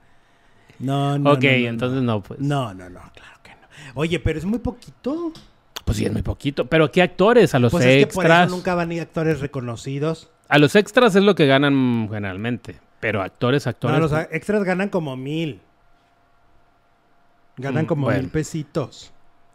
No, 0.78 1.18
no. 1.18 1.32
ok, 1.32 1.42
no, 1.44 1.50
no, 1.50 1.56
entonces 1.68 2.02
no, 2.02 2.22
pues. 2.22 2.40
No, 2.40 2.74
no, 2.74 2.90
no, 2.90 3.00
claro 3.14 3.38
que 3.42 3.50
no. 3.50 3.66
Oye, 3.94 4.18
pero 4.20 4.38
es 4.38 4.44
muy 4.44 4.58
poquito. 4.58 5.32
Pues 5.84 5.98
sí, 5.98 6.04
es 6.06 6.12
muy 6.12 6.22
poquito. 6.22 6.66
Pero 6.66 6.90
¿qué 6.90 7.02
actores? 7.02 7.54
A 7.54 7.58
los 7.58 7.70
Pues 7.70 7.84
es 7.84 8.06
que 8.06 8.12
por 8.12 8.24
extras. 8.24 8.46
eso 8.48 8.56
nunca 8.56 8.74
van 8.74 8.90
a 8.90 8.94
ir 8.94 9.00
actores 9.02 9.40
reconocidos. 9.40 10.30
A 10.48 10.58
los 10.58 10.74
extras 10.76 11.14
es 11.14 11.22
lo 11.22 11.34
que 11.34 11.46
ganan 11.46 12.08
generalmente. 12.10 12.80
Pero 13.00 13.22
actores, 13.22 13.66
No, 13.66 13.70
actores. 13.70 13.98
los 14.00 14.12
a- 14.12 14.22
extras 14.32 14.64
ganan 14.64 14.88
como 14.88 15.16
mil. 15.16 15.60
Ganan 17.56 17.84
Mm, 17.84 17.86
como 17.86 18.04
bueno. 18.06 18.20
mil 18.22 18.30
pesitos. 18.30 19.10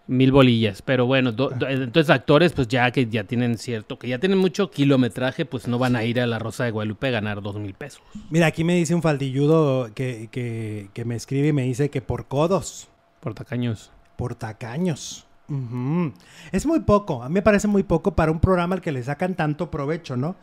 Mil 0.08 0.32
bolillas, 0.32 0.82
pero 0.82 1.06
bueno, 1.06 1.30
Ah. 1.30 1.34
do- 1.34 1.50
do- 1.50 1.68
entonces 1.68 2.10
actores 2.10 2.52
pues 2.54 2.68
ya 2.68 2.90
que 2.90 3.06
ya 3.06 3.26
tienen 3.26 3.58
cierto, 3.60 4.00
que 4.00 4.08
ya 4.08 4.18
tienen 4.18 4.40
mucho 4.40 4.72
kilometraje, 4.72 5.46
pues 5.46 5.68
no 5.68 5.78
van 5.78 5.96
a 5.96 6.04
ir 6.04 6.20
a 6.20 6.26
la 6.26 6.40
Rosa 6.40 6.64
de 6.64 6.72
Guadalupe 6.72 7.08
a 7.08 7.12
ganar 7.12 7.42
dos 7.44 7.58
mil 7.58 7.76
pesos. 7.76 8.02
Mira, 8.32 8.48
aquí 8.48 8.64
me 8.64 8.74
dice 8.76 8.96
un 8.96 9.04
faldilludo 9.04 9.94
que, 9.94 10.28
que, 10.32 10.90
que 10.94 11.06
me 11.06 11.16
escribe 11.16 11.50
y 11.50 11.54
me 11.54 11.62
dice 11.64 11.90
que 11.92 12.02
por 12.02 12.28
codos, 12.28 12.88
Por 13.20 13.36
tacaños. 13.36 13.92
por 14.16 14.34
tacaños. 14.34 15.28
Ujú. 15.48 16.12
Es 16.52 16.66
muy 16.66 16.80
poco, 16.80 17.22
a 17.22 17.28
mí 17.30 17.34
me 17.36 17.42
parece 17.44 17.68
muy 17.68 17.84
poco 17.84 18.16
para 18.16 18.32
un 18.32 18.40
programa 18.40 18.76
al 18.76 18.82
que 18.82 18.92
le 18.92 19.04
sacan 19.04 19.36
tanto 19.36 19.70
provecho, 19.70 20.16
¿no? 20.18 20.36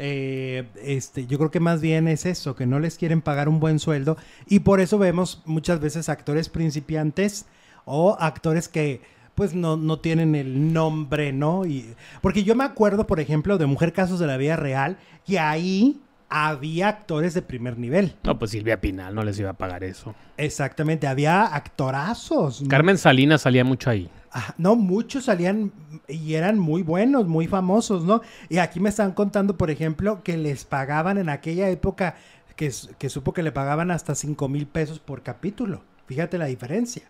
Eh, 0.00 0.64
este, 0.82 1.26
yo 1.26 1.38
creo 1.38 1.50
que 1.50 1.58
más 1.58 1.80
bien 1.80 2.06
es 2.06 2.24
eso, 2.24 2.54
que 2.54 2.66
no 2.66 2.78
les 2.78 2.96
quieren 2.96 3.20
pagar 3.20 3.48
un 3.48 3.58
buen 3.58 3.80
sueldo 3.80 4.16
y 4.46 4.60
por 4.60 4.80
eso 4.80 4.96
vemos 4.96 5.42
muchas 5.44 5.80
veces 5.80 6.08
actores 6.08 6.48
principiantes 6.48 7.46
o 7.84 8.16
actores 8.20 8.68
que 8.68 9.00
pues 9.34 9.54
no, 9.54 9.76
no 9.76 9.98
tienen 9.98 10.34
el 10.34 10.72
nombre, 10.72 11.32
¿no? 11.32 11.66
Y, 11.66 11.94
porque 12.20 12.44
yo 12.44 12.54
me 12.54 12.64
acuerdo, 12.64 13.06
por 13.06 13.20
ejemplo, 13.20 13.58
de 13.58 13.66
Mujer 13.66 13.92
Casos 13.92 14.18
de 14.18 14.26
la 14.26 14.36
Vida 14.36 14.56
Real 14.56 14.98
y 15.26 15.36
ahí 15.36 16.00
había 16.28 16.88
actores 16.88 17.34
de 17.34 17.42
primer 17.42 17.78
nivel. 17.78 18.14
No, 18.24 18.38
pues 18.38 18.50
Silvia 18.52 18.80
Pinal 18.80 19.14
no 19.14 19.22
les 19.22 19.38
iba 19.38 19.50
a 19.50 19.54
pagar 19.54 19.84
eso. 19.84 20.14
Exactamente, 20.36 21.06
había 21.06 21.54
actorazos. 21.54 22.62
¿no? 22.62 22.68
Carmen 22.68 22.98
Salinas 22.98 23.42
salía 23.42 23.64
mucho 23.64 23.90
ahí. 23.90 24.08
Ah, 24.32 24.54
no, 24.58 24.76
muchos 24.76 25.24
salían 25.24 25.72
y 26.06 26.34
eran 26.34 26.58
muy 26.58 26.82
buenos, 26.82 27.26
muy 27.26 27.46
famosos, 27.46 28.04
¿no? 28.04 28.20
Y 28.48 28.58
aquí 28.58 28.78
me 28.80 28.88
están 28.90 29.12
contando, 29.12 29.56
por 29.56 29.70
ejemplo, 29.70 30.22
que 30.22 30.36
les 30.36 30.64
pagaban 30.64 31.16
en 31.18 31.28
aquella 31.28 31.68
época, 31.70 32.16
que, 32.56 32.70
supo 32.70 33.32
que 33.32 33.42
le 33.42 33.52
pagaban 33.52 33.90
hasta 33.90 34.14
5 34.14 34.48
mil 34.48 34.66
pesos 34.66 34.98
por 34.98 35.22
capítulo. 35.22 35.82
Fíjate 36.06 36.36
la 36.38 36.46
diferencia. 36.46 37.02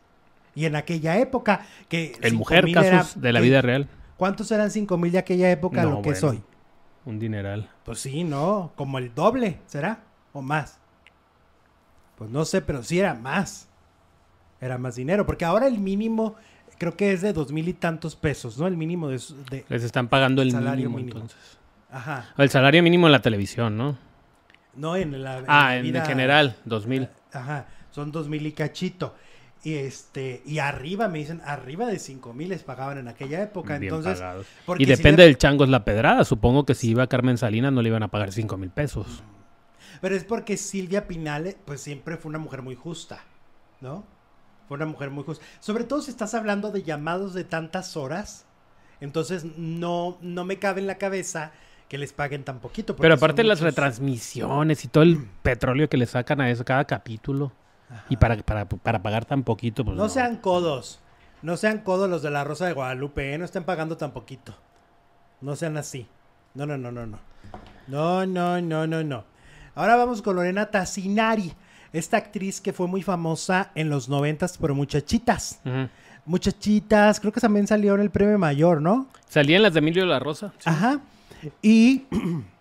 Y 0.55 0.65
en 0.67 0.77
aquella 0.77 1.19
época, 1.19 1.67
que... 1.89 2.13
El 2.21 2.31
5,000 2.33 2.35
mujer, 2.35 2.69
era- 2.69 2.99
casos 2.99 3.21
de 3.21 3.33
la 3.33 3.41
vida 3.41 3.63
real. 3.63 3.89
¿Cuántos 4.17 4.51
eran 4.51 4.71
5 4.71 4.97
mil 4.99 5.13
de 5.13 5.19
aquella 5.19 5.51
época 5.51 5.83
a 5.83 5.85
lo 5.85 5.97
que 6.03 6.11
bueno. 6.11 6.17
soy? 6.19 6.43
Un 7.05 7.19
dineral. 7.19 7.71
Pues 7.85 8.01
sí, 8.01 8.25
¿no? 8.25 8.73
Como 8.77 8.99
el 8.99 9.15
doble, 9.15 9.61
¿será? 9.67 10.01
¿O 10.33 10.43
más? 10.43 10.79
Pues 12.17 12.31
no 12.31 12.45
sé, 12.45 12.61
pero 12.61 12.83
sí 12.83 12.99
era 12.99 13.15
más. 13.15 13.69
Era 14.61 14.77
más 14.77 14.97
dinero, 14.97 15.25
porque 15.25 15.45
ahora 15.45 15.69
el 15.69 15.79
mínimo 15.79 16.35
creo 16.79 16.97
que 16.97 17.13
es 17.13 17.21
de 17.23 17.33
dos 17.33 17.53
mil 17.53 17.69
y 17.69 17.73
tantos 17.75 18.17
pesos, 18.17 18.59
¿no? 18.59 18.67
El 18.67 18.77
mínimo 18.77 19.09
de... 19.09 19.21
Les 19.69 19.83
están 19.83 20.09
pagando 20.09 20.43
el 20.43 20.51
Salario 20.53 20.89
mínimo, 20.91 20.97
mínimo. 20.99 21.17
entonces. 21.21 21.59
ajá. 21.91 22.33
El 22.39 22.49
salario 22.51 22.83
mínimo 22.83 23.07
en 23.07 23.13
la 23.13 23.21
televisión, 23.23 23.77
¿no? 23.77 23.99
No, 24.75 24.97
en 24.97 25.23
la... 25.23 25.43
ah, 25.49 25.77
en 25.77 25.83
vida- 25.83 26.05
general, 26.05 26.57
2000. 26.65 27.09
Ajá, 27.33 27.67
son 27.91 28.13
dos 28.13 28.29
mil 28.29 28.47
y 28.47 28.53
cachito. 28.53 29.15
Y 29.65 29.75
este, 29.75 30.41
y 30.47 30.61
arriba, 30.61 31.09
me 31.09 31.19
dicen, 31.19 31.43
arriba 31.45 31.87
de 31.87 31.99
cinco 31.99 32.33
mil 32.33 32.51
les 32.51 32.63
pagaban 32.63 32.97
en 32.99 33.09
aquella 33.09 33.43
época. 33.43 33.77
Bien 33.79 33.93
Entonces, 33.93 34.21
pagados. 34.21 34.47
Y 34.79 34.85
si 34.85 34.91
depende 34.91 35.23
le- 35.23 35.27
del 35.27 35.37
chango 35.39 35.65
es 35.65 35.71
la 35.71 35.85
pedrada. 35.85 36.25
Supongo 36.25 36.65
que 36.65 36.75
si 36.77 36.91
iba 36.91 37.07
Carmen 37.09 37.39
Salinas 37.39 37.73
no 37.73 37.83
le 37.83 37.89
iban 37.89 38.05
a 38.05 38.09
pagar 38.09 38.31
5 38.31 38.57
mil 38.57 38.71
pesos. 38.71 39.23
Pero 40.01 40.15
es 40.15 40.23
porque 40.23 40.57
Silvia 40.57 41.09
Pinal, 41.09 41.57
pues 41.65 41.81
siempre 41.81 42.17
fue 42.17 42.29
una 42.29 42.39
mujer 42.39 42.63
muy 42.63 42.77
justa, 42.77 43.25
¿no? 43.81 44.05
Fue 44.69 44.77
una 44.77 44.87
mujer 44.87 45.11
muy 45.11 45.25
justa. 45.25 45.45
Sobre 45.61 45.85
todo 45.85 46.03
si 46.03 46.11
estás 46.11 46.35
hablando 46.35 46.71
de 46.71 46.83
llamados 46.83 47.33
de 47.35 47.45
tantas 47.45 47.97
horas, 47.97 48.45
entonces 49.01 49.45
no, 49.57 50.19
no 50.21 50.45
me 50.45 50.59
cabe 50.59 50.81
en 50.81 50.87
la 50.87 50.99
cabeza 50.99 51.53
que 51.89 51.97
les 51.99 52.13
paguen 52.13 52.45
tan 52.45 52.59
poquito. 52.61 52.95
Pero 52.97 53.15
aparte 53.15 53.43
las 53.45 53.61
muchos- 53.61 53.75
retransmisiones 53.75 54.85
y 54.85 54.89
todo 54.89 55.05
el 55.05 55.27
petróleo 55.43 55.89
que 55.89 55.97
le 55.97 56.05
sacan 56.07 56.41
a 56.41 56.51
eso 56.51 56.65
cada 56.65 56.85
capítulo. 56.85 57.53
Y 58.11 58.19
para, 58.19 58.37
para, 58.37 58.69
para 58.69 59.03
pagar 59.03 59.25
tan 59.25 59.43
poquito, 59.45 59.83
pues 59.85 59.97
No, 59.97 60.03
no. 60.05 60.09
sean 60.11 60.37
codos. 60.37 61.01
No 61.41 61.57
sean 61.57 61.79
codos 61.79 62.11
los 62.11 62.21
de 62.21 62.31
la 62.31 62.45
Rosa 62.45 62.67
de 62.67 62.75
Guadalupe, 62.75 63.33
¿eh? 63.33 63.39
No 63.39 63.47
estén 63.47 63.65
pagando 63.65 63.97
tan 63.97 64.11
poquito. 64.11 64.55
No 65.41 65.57
sean 65.57 65.79
así. 65.79 66.07
No, 66.53 66.67
no, 66.67 66.77
no, 66.77 66.93
no, 66.93 67.07
no. 67.07 67.19
No, 67.87 68.27
no, 68.27 68.61
no, 68.61 68.87
no, 68.87 69.03
no. 69.05 69.25
Ahora 69.75 69.97
vamos 69.97 70.21
con 70.21 70.37
Lorena 70.37 70.67
Tassinari. 70.71 71.55
Esta 71.93 72.17
actriz 72.17 72.61
que 72.61 72.73
fue 72.73 72.87
muy 72.87 73.03
famosa 73.03 73.71
en 73.75 73.89
los 73.89 74.09
noventas 74.09 74.59
por 74.59 74.75
Muchachitas. 74.75 75.61
Muchachitas, 76.27 77.21
creo 77.21 77.33
que 77.33 77.41
también 77.41 77.67
salió 77.67 77.95
en 77.95 78.03
el 78.03 78.11
premio 78.11 78.39
mayor, 78.39 78.83
¿no? 78.83 79.09
¿Salían 79.29 79.63
las 79.63 79.73
de 79.73 79.79
Emilio 79.79 80.03
de 80.03 80.09
la 80.09 80.19
Rosa? 80.19 80.53
Sí. 80.59 80.69
Ajá. 80.69 81.01
Y 81.63 82.05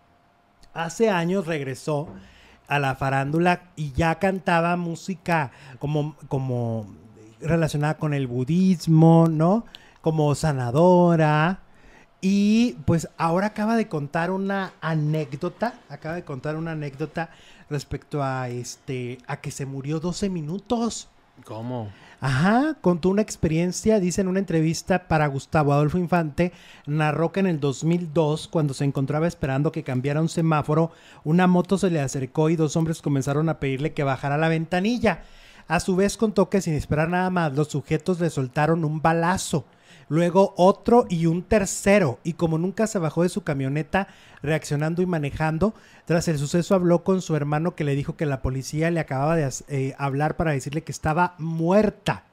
hace 0.74 1.10
años 1.10 1.46
regresó 1.46 2.10
a 2.68 2.80
la 2.80 2.96
farándula 2.96 3.64
y 3.76 3.92
ya 3.94 4.16
cantaba 4.16 4.76
música 4.78 5.52
como, 5.80 6.16
como 6.28 6.88
relacionada 7.40 7.98
con 7.98 8.14
el 8.14 8.28
budismo, 8.28 9.28
¿no? 9.30 9.66
Como 10.02 10.34
sanadora. 10.36 11.60
Y 12.22 12.74
pues 12.86 13.10
ahora 13.18 13.48
acaba 13.48 13.76
de 13.76 13.88
contar 13.88 14.32
una 14.32 14.74
anécdota, 14.82 15.76
acaba 15.90 16.16
de 16.16 16.24
contar 16.24 16.56
una 16.56 16.72
anécdota 16.72 17.30
respecto 17.70 18.24
a 18.24 18.50
este, 18.50 19.20
a 19.28 19.42
que 19.42 19.52
se 19.52 19.66
murió 19.66 20.00
12 20.00 20.30
minutos. 20.30 21.10
¿Cómo? 21.46 21.90
Ajá, 22.20 22.76
contó 22.82 23.10
una 23.10 23.22
experiencia, 23.22 24.00
dice 24.00 24.22
en 24.22 24.28
una 24.28 24.40
entrevista 24.40 25.08
para 25.08 25.28
Gustavo 25.28 25.72
Adolfo 25.72 26.00
Infante, 26.00 26.52
narró 26.88 27.32
que 27.32 27.42
en 27.42 27.46
el 27.46 27.60
2002, 27.60 28.48
cuando 28.48 28.74
se 28.74 28.86
encontraba 28.86 29.28
esperando 29.28 29.72
que 29.72 29.84
cambiara 29.84 30.22
un 30.22 30.30
semáforo, 30.30 30.92
una 31.24 31.46
moto 31.46 31.78
se 31.78 31.92
le 31.92 32.00
acercó 32.00 32.50
y 32.50 32.56
dos 32.56 32.76
hombres 32.76 33.04
comenzaron 33.04 33.50
a 33.50 33.60
pedirle 33.60 33.94
que 33.94 34.04
bajara 34.04 34.38
la 34.38 34.48
ventanilla. 34.48 35.22
A 35.68 35.80
su 35.80 35.96
vez 35.96 36.18
contó 36.18 36.50
que 36.50 36.62
sin 36.62 36.74
esperar 36.74 37.10
nada 37.10 37.30
más, 37.30 37.54
los 37.54 37.68
sujetos 37.68 38.20
le 38.20 38.32
soltaron 38.32 38.84
un 38.84 39.02
balazo, 39.02 39.66
luego 40.10 40.54
otro 40.58 41.06
y 41.10 41.26
un 41.26 41.44
tercero, 41.44 42.20
y 42.24 42.34
como 42.34 42.58
nunca 42.58 42.88
se 42.88 43.00
bajó 43.00 43.24
de 43.24 43.30
su 43.30 43.44
camioneta, 43.44 44.08
reaccionando 44.42 45.02
y 45.02 45.06
manejando, 45.06 45.74
tras 46.06 46.28
el 46.28 46.38
suceso 46.38 46.76
habló 46.76 47.04
con 47.04 47.22
su 47.22 47.36
hermano 47.36 47.76
que 47.76 47.84
le 47.84 47.96
dijo 47.96 48.16
que 48.16 48.26
la 48.26 48.42
policía 48.42 48.92
le 48.92 49.00
acababa 49.00 49.36
de 49.36 49.50
eh, 49.68 49.96
hablar 49.98 50.38
para 50.38 50.52
decirle 50.52 50.84
que 50.84 50.92
estaba 50.92 51.36
muerta. 51.38 52.24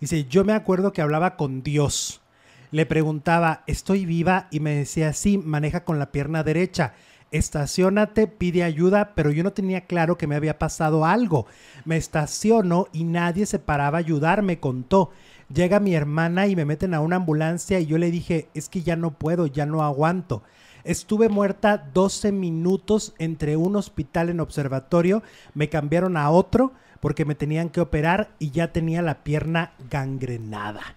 Dice, 0.00 0.24
yo 0.24 0.44
me 0.44 0.54
acuerdo 0.54 0.92
que 0.92 1.02
hablaba 1.02 1.36
con 1.36 1.62
Dios. 1.62 2.22
Le 2.70 2.86
preguntaba, 2.86 3.64
¿estoy 3.66 4.06
viva? 4.06 4.46
Y 4.50 4.60
me 4.60 4.74
decía, 4.76 5.12
sí, 5.12 5.36
maneja 5.36 5.84
con 5.84 5.98
la 5.98 6.12
pierna 6.12 6.42
derecha. 6.42 6.94
Estacionate, 7.32 8.26
pide 8.26 8.64
ayuda, 8.64 9.12
pero 9.14 9.30
yo 9.30 9.44
no 9.44 9.52
tenía 9.52 9.82
claro 9.82 10.16
que 10.16 10.26
me 10.26 10.36
había 10.36 10.58
pasado 10.58 11.04
algo. 11.04 11.46
Me 11.84 11.96
estaciono 11.96 12.88
y 12.92 13.04
nadie 13.04 13.46
se 13.46 13.58
paraba 13.58 13.98
a 13.98 14.00
ayudar, 14.00 14.42
me 14.42 14.58
contó. 14.58 15.10
Llega 15.52 15.80
mi 15.80 15.94
hermana 15.94 16.46
y 16.46 16.54
me 16.54 16.64
meten 16.64 16.94
a 16.94 17.00
una 17.00 17.16
ambulancia 17.16 17.80
y 17.80 17.86
yo 17.86 17.98
le 17.98 18.10
dije, 18.10 18.48
es 18.54 18.68
que 18.68 18.82
ya 18.82 18.96
no 18.96 19.10
puedo, 19.12 19.46
ya 19.46 19.66
no 19.66 19.82
aguanto. 19.82 20.42
Estuve 20.84 21.28
muerta 21.28 21.76
12 21.92 22.32
minutos 22.32 23.14
entre 23.18 23.56
un 23.56 23.76
hospital 23.76 24.28
en 24.30 24.40
observatorio, 24.40 25.22
me 25.54 25.68
cambiaron 25.68 26.16
a 26.16 26.30
otro 26.30 26.72
porque 27.00 27.24
me 27.24 27.34
tenían 27.34 27.68
que 27.68 27.80
operar 27.80 28.30
y 28.38 28.50
ya 28.50 28.72
tenía 28.72 29.02
la 29.02 29.22
pierna 29.24 29.72
gangrenada. 29.90 30.94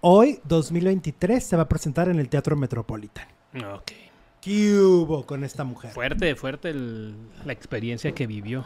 Hoy, 0.00 0.40
2023, 0.44 1.42
se 1.44 1.56
va 1.56 1.64
a 1.64 1.68
presentar 1.68 2.08
en 2.08 2.20
el 2.20 2.28
Teatro 2.28 2.54
Metropolitan. 2.56 3.26
Ok. 3.74 3.92
¿Qué 4.40 4.78
hubo 4.78 5.26
con 5.26 5.42
esta 5.42 5.64
mujer? 5.64 5.90
Fuerte, 5.90 6.36
fuerte 6.36 6.70
el- 6.70 7.16
la 7.44 7.52
experiencia 7.52 8.12
que 8.12 8.26
vivió. 8.28 8.64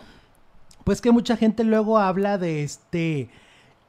Pues 0.85 1.01
que 1.01 1.11
mucha 1.11 1.37
gente 1.37 1.65
luego 1.65 1.99
habla 1.99 2.37
de 2.37 2.63
este, 2.65 3.31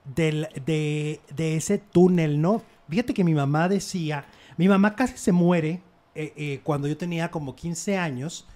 del, 0.06 0.48
de, 0.66 1.22
de 1.36 1.56
ese 1.58 1.78
túnel, 1.78 2.42
¿no? 2.42 2.62
Fíjate 2.90 3.14
que 3.14 3.24
mi 3.24 3.34
mamá 3.34 3.70
decía, 3.70 4.26
mi 4.58 4.68
mamá 4.68 4.96
casi 4.96 5.18
se 5.18 5.32
muere 5.32 5.82
eh, 6.16 6.34
eh, 6.36 6.60
cuando 6.64 6.88
yo 6.88 6.98
tenía 6.98 7.32
como 7.32 7.56
15 7.56 7.98
años 7.98 8.48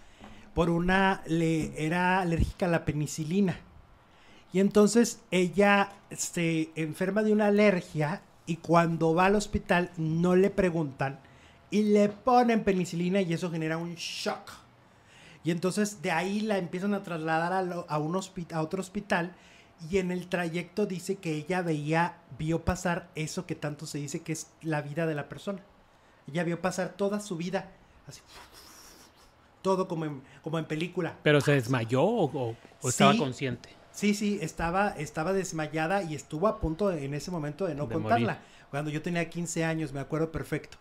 por 0.54 0.70
una, 0.70 1.22
le, 1.28 1.86
era 1.86 2.22
alérgica 2.22 2.66
a 2.68 2.70
la 2.70 2.86
penicilina. 2.86 3.60
Y 4.54 4.60
entonces 4.60 5.22
ella 5.32 5.92
se 6.12 6.70
enferma 6.76 7.24
de 7.24 7.34
una 7.34 7.48
alergia 7.48 8.22
y 8.46 8.58
cuando 8.58 9.14
va 9.14 9.26
al 9.26 9.36
hospital 9.36 9.92
no 9.98 10.36
le 10.36 10.50
preguntan 10.50 11.20
y 11.72 11.84
le 11.84 12.10
ponen 12.10 12.64
penicilina 12.64 13.22
y 13.22 13.34
eso 13.34 13.52
genera 13.52 13.78
un 13.78 13.96
shock. 13.96 14.52
Y 15.44 15.52
entonces 15.52 16.02
de 16.02 16.12
ahí 16.12 16.42
la 16.42 16.58
empiezan 16.58 16.94
a 16.94 17.04
trasladar 17.04 17.54
a, 17.54 17.62
lo- 17.62 17.86
a 17.90 18.00
un 18.00 18.16
a 18.52 18.62
otro 18.62 18.82
hospital 18.82 19.36
y 19.90 19.98
en 19.98 20.12
el 20.12 20.28
trayecto 20.28 20.86
dice 20.86 21.16
que 21.18 21.34
ella 21.36 21.62
veía, 21.62 22.18
vio 22.38 22.64
pasar 22.64 23.10
eso 23.16 23.46
que 23.46 23.56
tanto 23.56 23.86
se 23.86 23.98
dice 23.98 24.22
que 24.22 24.32
es 24.34 24.48
la 24.62 24.82
vida 24.82 25.06
de 25.06 25.16
la 25.16 25.28
persona. 25.30 25.60
Ella 26.32 26.44
vio 26.44 26.62
pasar 26.62 26.94
toda 26.98 27.20
su 27.20 27.36
vida, 27.38 27.72
así, 28.08 28.22
todo 29.62 29.88
como 29.88 30.06
en, 30.06 30.22
como 30.44 30.60
en 30.60 30.66
película. 30.66 31.18
¿Pero 31.24 31.42
se 31.42 31.54
desmayó 31.54 32.04
o, 32.04 32.26
o- 32.52 32.56
o 32.82 32.90
estaba 32.90 33.14
Sí. 33.14 33.18
consciente? 33.20 33.70
Sí, 33.92 34.14
sí, 34.14 34.40
estaba, 34.42 34.90
estaba 34.90 35.34
desmayada 35.34 36.04
y 36.04 36.16
estuvo 36.16 36.48
a 36.48 36.60
punto 36.60 36.90
de- 36.90 37.06
en 37.06 37.14
ese 37.14 37.32
momento 37.32 37.66
de 37.66 37.76
no 37.76 37.88
De 37.88 37.94
contarla. 37.94 38.34
morir. 38.34 38.56
Cuando 38.70 38.92
yo 38.92 39.02
tenía 39.02 39.30
15 39.30 39.64
años, 39.64 39.94
me 39.94 40.00
acuerdo 40.02 40.32
perfecto. 40.32 40.78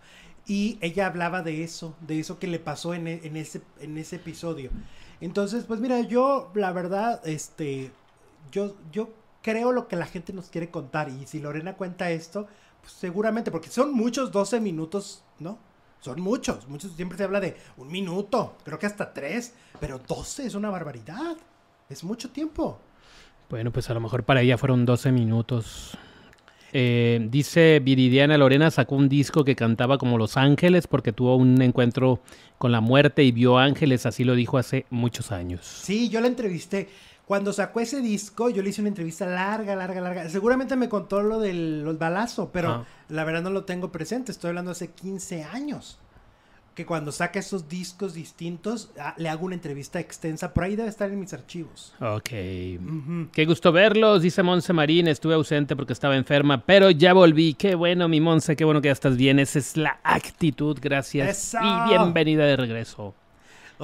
Y 0.47 0.79
ella 0.83 1.07
hablaba 1.07 1.43
de 1.43 1.63
eso, 1.63 1.95
de 2.01 2.19
eso 2.19 2.39
que 2.39 2.47
le 2.49 2.59
pasó 2.59 2.93
en, 2.93 3.07
en 3.07 3.37
ese, 3.37 3.63
en 3.81 3.97
ese 3.97 4.17
episodio. 4.17 4.71
Entonces, 5.21 5.65
pues 5.65 5.81
mira, 5.81 6.01
yo, 6.01 6.51
la 6.55 6.73
verdad, 6.73 7.21
este, 7.27 7.93
yo, 8.51 8.77
yo 8.93 9.11
creo 9.43 9.73
lo 9.73 9.89
que 9.89 9.97
la 9.97 10.07
gente 10.07 10.33
nos 10.33 10.49
quiere 10.49 10.71
contar. 10.71 11.09
Y 11.09 11.27
si 11.27 11.41
Lorena 11.41 11.75
cuenta 11.75 12.11
esto, 12.11 12.47
pues 12.81 12.93
seguramente, 12.93 13.51
porque 13.51 13.69
son 13.69 13.93
muchos 13.93 14.33
12 14.33 14.61
minutos, 14.61 15.23
¿no? 15.39 15.59
Son 16.01 16.21
muchos, 16.21 16.69
muchos, 16.69 16.93
siempre 16.93 17.17
se 17.17 17.25
habla 17.25 17.41
de 17.41 17.57
un 17.79 17.89
minuto, 17.89 18.59
creo 18.63 18.79
que 18.79 18.85
hasta 18.85 19.15
tres, 19.15 19.55
pero 19.81 19.99
12 19.99 20.45
es 20.45 20.55
una 20.55 20.69
barbaridad. 20.69 21.37
Es 21.89 22.05
mucho 22.05 22.31
tiempo. 22.31 22.79
Bueno, 23.49 23.71
pues 23.71 23.89
a 23.89 23.95
lo 23.95 24.01
mejor 24.01 24.25
para 24.25 24.43
ella 24.43 24.59
fueron 24.59 24.85
12 24.85 25.13
minutos. 25.13 25.97
Eh, 26.77 27.27
dice 27.31 27.81
Viridiana 27.81 28.37
Lorena 28.37 28.71
sacó 28.71 28.97
un 28.97 29.09
disco 29.09 29.45
que 29.45 29.55
cantaba 29.55 29.97
como 29.97 30.19
Los 30.19 30.37
Ángeles 30.37 30.89
porque 30.89 31.13
tuvo 31.13 31.37
un 31.37 31.63
encuentro 31.63 32.21
con 32.59 32.73
la 32.73 32.81
muerte 32.81 33.23
y 33.23 33.31
vio 33.31 33.59
ángeles, 33.59 34.07
así 34.07 34.25
lo 34.25 34.35
dijo 34.35 34.59
hace 34.59 34.85
muchos 34.91 35.31
años. 35.31 35.65
Sí, 35.65 36.09
yo 36.09 36.21
la 36.21 36.27
entrevisté. 36.27 36.89
Cuando 37.27 37.53
sacó 37.55 37.81
ese 37.81 38.01
disco, 38.03 38.51
yo 38.51 38.63
le 38.63 38.69
hice 38.69 38.83
una 38.83 38.89
entrevista 38.89 39.25
larga, 39.27 39.75
larga, 39.75 40.01
larga. 40.01 40.29
Seguramente 40.29 40.77
me 40.77 40.89
contó 40.91 41.23
lo 41.23 41.41
del 41.41 41.83
los 41.83 41.99
balazo, 41.99 42.51
pero 42.53 42.69
Ah. 42.71 42.85
la 43.09 43.25
verdad 43.25 43.43
no 43.43 43.51
lo 43.51 43.65
tengo 43.65 43.91
presente. 43.91 44.31
Estoy 44.31 44.49
hablando 44.51 44.71
hace 44.73 44.89
15 44.91 45.45
años. 45.45 45.99
que 46.75 46.85
cuando 46.85 47.13
saque 47.13 47.39
esos 47.39 47.69
discos 47.69 48.15
distintos, 48.15 48.91
ah, 48.99 49.15
le 49.17 49.29
hago 49.29 49.47
una 49.47 49.55
entrevista 49.55 50.01
extensa. 50.01 50.53
Por 50.53 50.65
ahí 50.65 50.75
debe 50.75 50.89
estar 50.89 51.09
en 51.09 51.21
mis 51.21 51.33
archivos. 51.33 51.95
Ok. 52.01 52.31
Ujú. 52.85 53.29
Qué 53.33 53.45
gusto 53.47 53.71
verlos, 53.71 54.23
dice 54.23 54.43
Monse 54.43 54.73
Marín. 54.73 55.07
Estuve 55.07 55.35
ausente 55.35 55.77
porque 55.77 55.93
estaba 55.93 56.17
enferma, 56.17 56.67
pero 56.67 56.91
ya 56.91 57.13
volví. 57.13 57.55
Qué 57.55 57.77
bueno, 57.77 58.09
mi 58.09 58.21
Monse, 58.21 58.57
qué 58.57 58.65
bueno 58.65 58.81
que 58.83 58.89
ya 58.89 58.93
estás 58.93 59.17
bien. 59.17 59.39
Esa 59.39 59.61
es 59.61 59.77
la 59.77 60.01
actitud, 60.03 60.77
gracias. 60.83 61.55
¡Eso! 61.55 61.59
Y 61.63 61.91
bienvenida 61.91 62.45
de 62.45 62.57
regreso. 62.57 63.15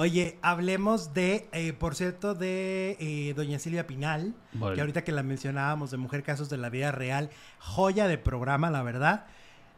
Oye, 0.01 0.39
hablemos 0.41 1.13
de, 1.13 1.47
eh, 1.51 1.73
por 1.73 1.93
cierto, 1.93 2.33
de 2.33 2.97
eh, 2.99 3.35
doña 3.35 3.59
Silvia 3.59 3.85
Pinal, 3.85 4.33
que 4.73 4.81
ahorita 4.81 5.03
que 5.03 5.11
la 5.11 5.21
mencionábamos 5.21 5.91
de 5.91 5.97
Mujer 5.97 6.23
Casos 6.23 6.49
de 6.49 6.57
la 6.57 6.71
Vida 6.71 6.91
Real, 6.91 7.29
joya 7.59 8.07
de 8.07 8.17
programa, 8.17 8.71
la 8.71 8.81
verdad, 8.81 9.27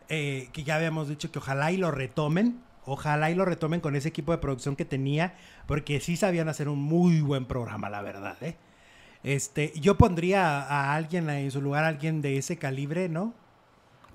eh, 0.07 0.47
que 0.53 0.63
ya 0.63 0.77
habíamos 0.77 1.09
dicho 1.09 1.29
que 1.29 1.39
ojalá 1.39 1.73
y 1.73 1.77
lo 1.77 1.91
retomen, 1.91 2.61
ojalá 2.85 3.31
y 3.31 3.35
lo 3.35 3.43
retomen 3.43 3.81
con 3.81 3.97
ese 3.97 4.07
equipo 4.07 4.31
de 4.31 4.37
producción 4.37 4.77
que 4.77 4.85
tenía, 4.85 5.33
porque 5.67 5.99
sí 5.99 6.15
sabían 6.15 6.47
hacer 6.47 6.69
un 6.69 6.79
muy 6.79 7.19
buen 7.19 7.43
programa, 7.43 7.89
la 7.89 8.01
verdad, 8.01 8.37
¿eh? 8.39 8.55
Este, 9.23 9.73
yo 9.75 9.97
pondría 9.97 10.61
a, 10.61 10.91
a 10.91 10.95
alguien 10.95 11.29
en 11.29 11.51
su 11.51 11.61
lugar, 11.61 11.83
a 11.83 11.89
alguien 11.89 12.21
de 12.21 12.37
ese 12.37 12.57
calibre, 12.57 13.09
¿no? 13.09 13.33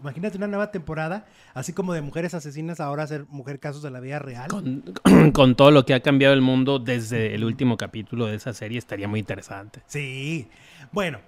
Imagínate 0.00 0.36
una 0.36 0.46
nueva 0.46 0.70
temporada, 0.70 1.26
así 1.54 1.72
como 1.72 1.92
de 1.92 2.00
mujeres 2.02 2.34
asesinas, 2.34 2.80
ahora 2.80 3.02
hacer 3.02 3.26
mujer 3.28 3.60
casos 3.60 3.82
de 3.82 3.90
la 3.90 4.00
vida 4.00 4.18
real. 4.18 4.48
Con, 4.48 4.84
con 5.32 5.54
todo 5.54 5.70
lo 5.70 5.84
que 5.84 5.94
ha 5.94 6.00
cambiado 6.00 6.34
el 6.34 6.40
mundo 6.40 6.78
desde 6.78 7.34
el 7.34 7.44
último 7.44 7.76
capítulo 7.76 8.26
de 8.26 8.36
esa 8.36 8.52
serie, 8.52 8.78
estaría 8.78 9.08
muy 9.08 9.20
interesante. 9.20 9.82
Sí. 9.86 10.48
Bueno, 10.92 11.18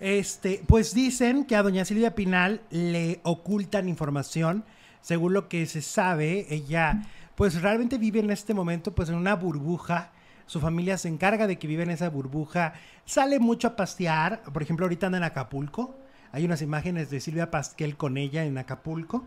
este, 0.00 0.62
pues 0.66 0.94
dicen 0.94 1.44
que 1.44 1.54
a 1.56 1.62
doña 1.62 1.84
Silvia 1.84 2.14
Pinal 2.14 2.62
le 2.70 3.20
ocultan 3.22 3.88
información. 3.88 4.64
Según 5.02 5.34
lo 5.34 5.48
que 5.48 5.66
se 5.66 5.82
sabe, 5.82 6.46
ella 6.50 7.02
pues 7.34 7.60
realmente 7.60 7.98
vive 7.98 8.20
en 8.20 8.30
este 8.30 8.54
momento 8.54 8.94
pues 8.94 9.10
en 9.10 9.14
una 9.14 9.34
burbuja. 9.34 10.12
Su 10.46 10.58
familia 10.58 10.98
se 10.98 11.08
encarga 11.08 11.46
de 11.46 11.58
que 11.58 11.66
vive 11.66 11.82
en 11.82 11.90
esa 11.90 12.08
burbuja. 12.08 12.72
Sale 13.04 13.38
mucho 13.38 13.68
a 13.68 13.76
pasear. 13.76 14.42
Por 14.42 14.62
ejemplo, 14.62 14.86
ahorita 14.86 15.06
anda 15.06 15.18
en 15.18 15.24
Acapulco. 15.24 15.96
Hay 16.32 16.44
unas 16.44 16.62
imágenes 16.62 17.10
de 17.10 17.20
Silvia 17.20 17.50
Pasquel 17.50 17.96
con 17.96 18.16
ella 18.16 18.44
en 18.44 18.58
Acapulco. 18.58 19.24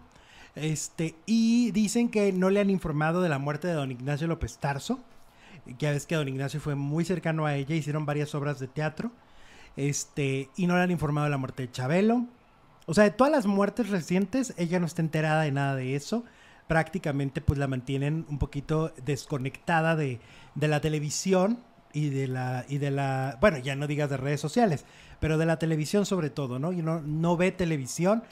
Este, 0.55 1.15
y 1.25 1.71
dicen 1.71 2.09
que 2.09 2.31
no 2.31 2.49
le 2.49 2.59
han 2.59 2.69
informado 2.69 3.21
de 3.21 3.29
la 3.29 3.39
muerte 3.39 3.67
de 3.67 3.73
don 3.73 3.91
Ignacio 3.91 4.27
López 4.27 4.57
Tarso. 4.57 4.99
Ya 5.79 5.91
ves 5.91 6.05
que 6.05 6.15
don 6.15 6.27
Ignacio 6.27 6.59
fue 6.59 6.75
muy 6.75 7.05
cercano 7.05 7.45
a 7.45 7.55
ella, 7.55 7.75
hicieron 7.75 8.05
varias 8.05 8.35
obras 8.35 8.59
de 8.59 8.67
teatro. 8.67 9.11
Este, 9.75 10.49
y 10.55 10.67
no 10.67 10.75
le 10.75 10.83
han 10.83 10.91
informado 10.91 11.25
de 11.25 11.31
la 11.31 11.37
muerte 11.37 11.63
de 11.63 11.71
Chabelo. 11.71 12.27
O 12.85 12.93
sea, 12.93 13.05
de 13.05 13.11
todas 13.11 13.31
las 13.31 13.45
muertes 13.45 13.89
recientes, 13.89 14.53
ella 14.57 14.79
no 14.79 14.85
está 14.85 15.01
enterada 15.01 15.43
de 15.43 15.51
nada 15.51 15.75
de 15.75 15.95
eso. 15.95 16.23
Prácticamente, 16.67 17.41
pues 17.41 17.59
la 17.59 17.67
mantienen 17.67 18.25
un 18.29 18.39
poquito 18.39 18.93
desconectada 19.03 19.95
de, 19.95 20.19
de 20.55 20.67
la 20.67 20.81
televisión 20.81 21.59
y 21.93 22.09
de 22.09 22.27
la, 22.27 22.65
y 22.67 22.79
de 22.79 22.91
la, 22.91 23.37
bueno, 23.39 23.59
ya 23.59 23.75
no 23.75 23.87
digas 23.87 24.09
de 24.09 24.17
redes 24.17 24.41
sociales, 24.41 24.85
pero 25.19 25.37
de 25.37 25.45
la 25.45 25.57
televisión 25.57 26.05
sobre 26.05 26.29
todo, 26.29 26.59
¿no? 26.59 26.73
Y 26.73 26.81
no, 26.81 26.99
no 27.01 27.37
ve 27.37 27.51
televisión 27.51 28.23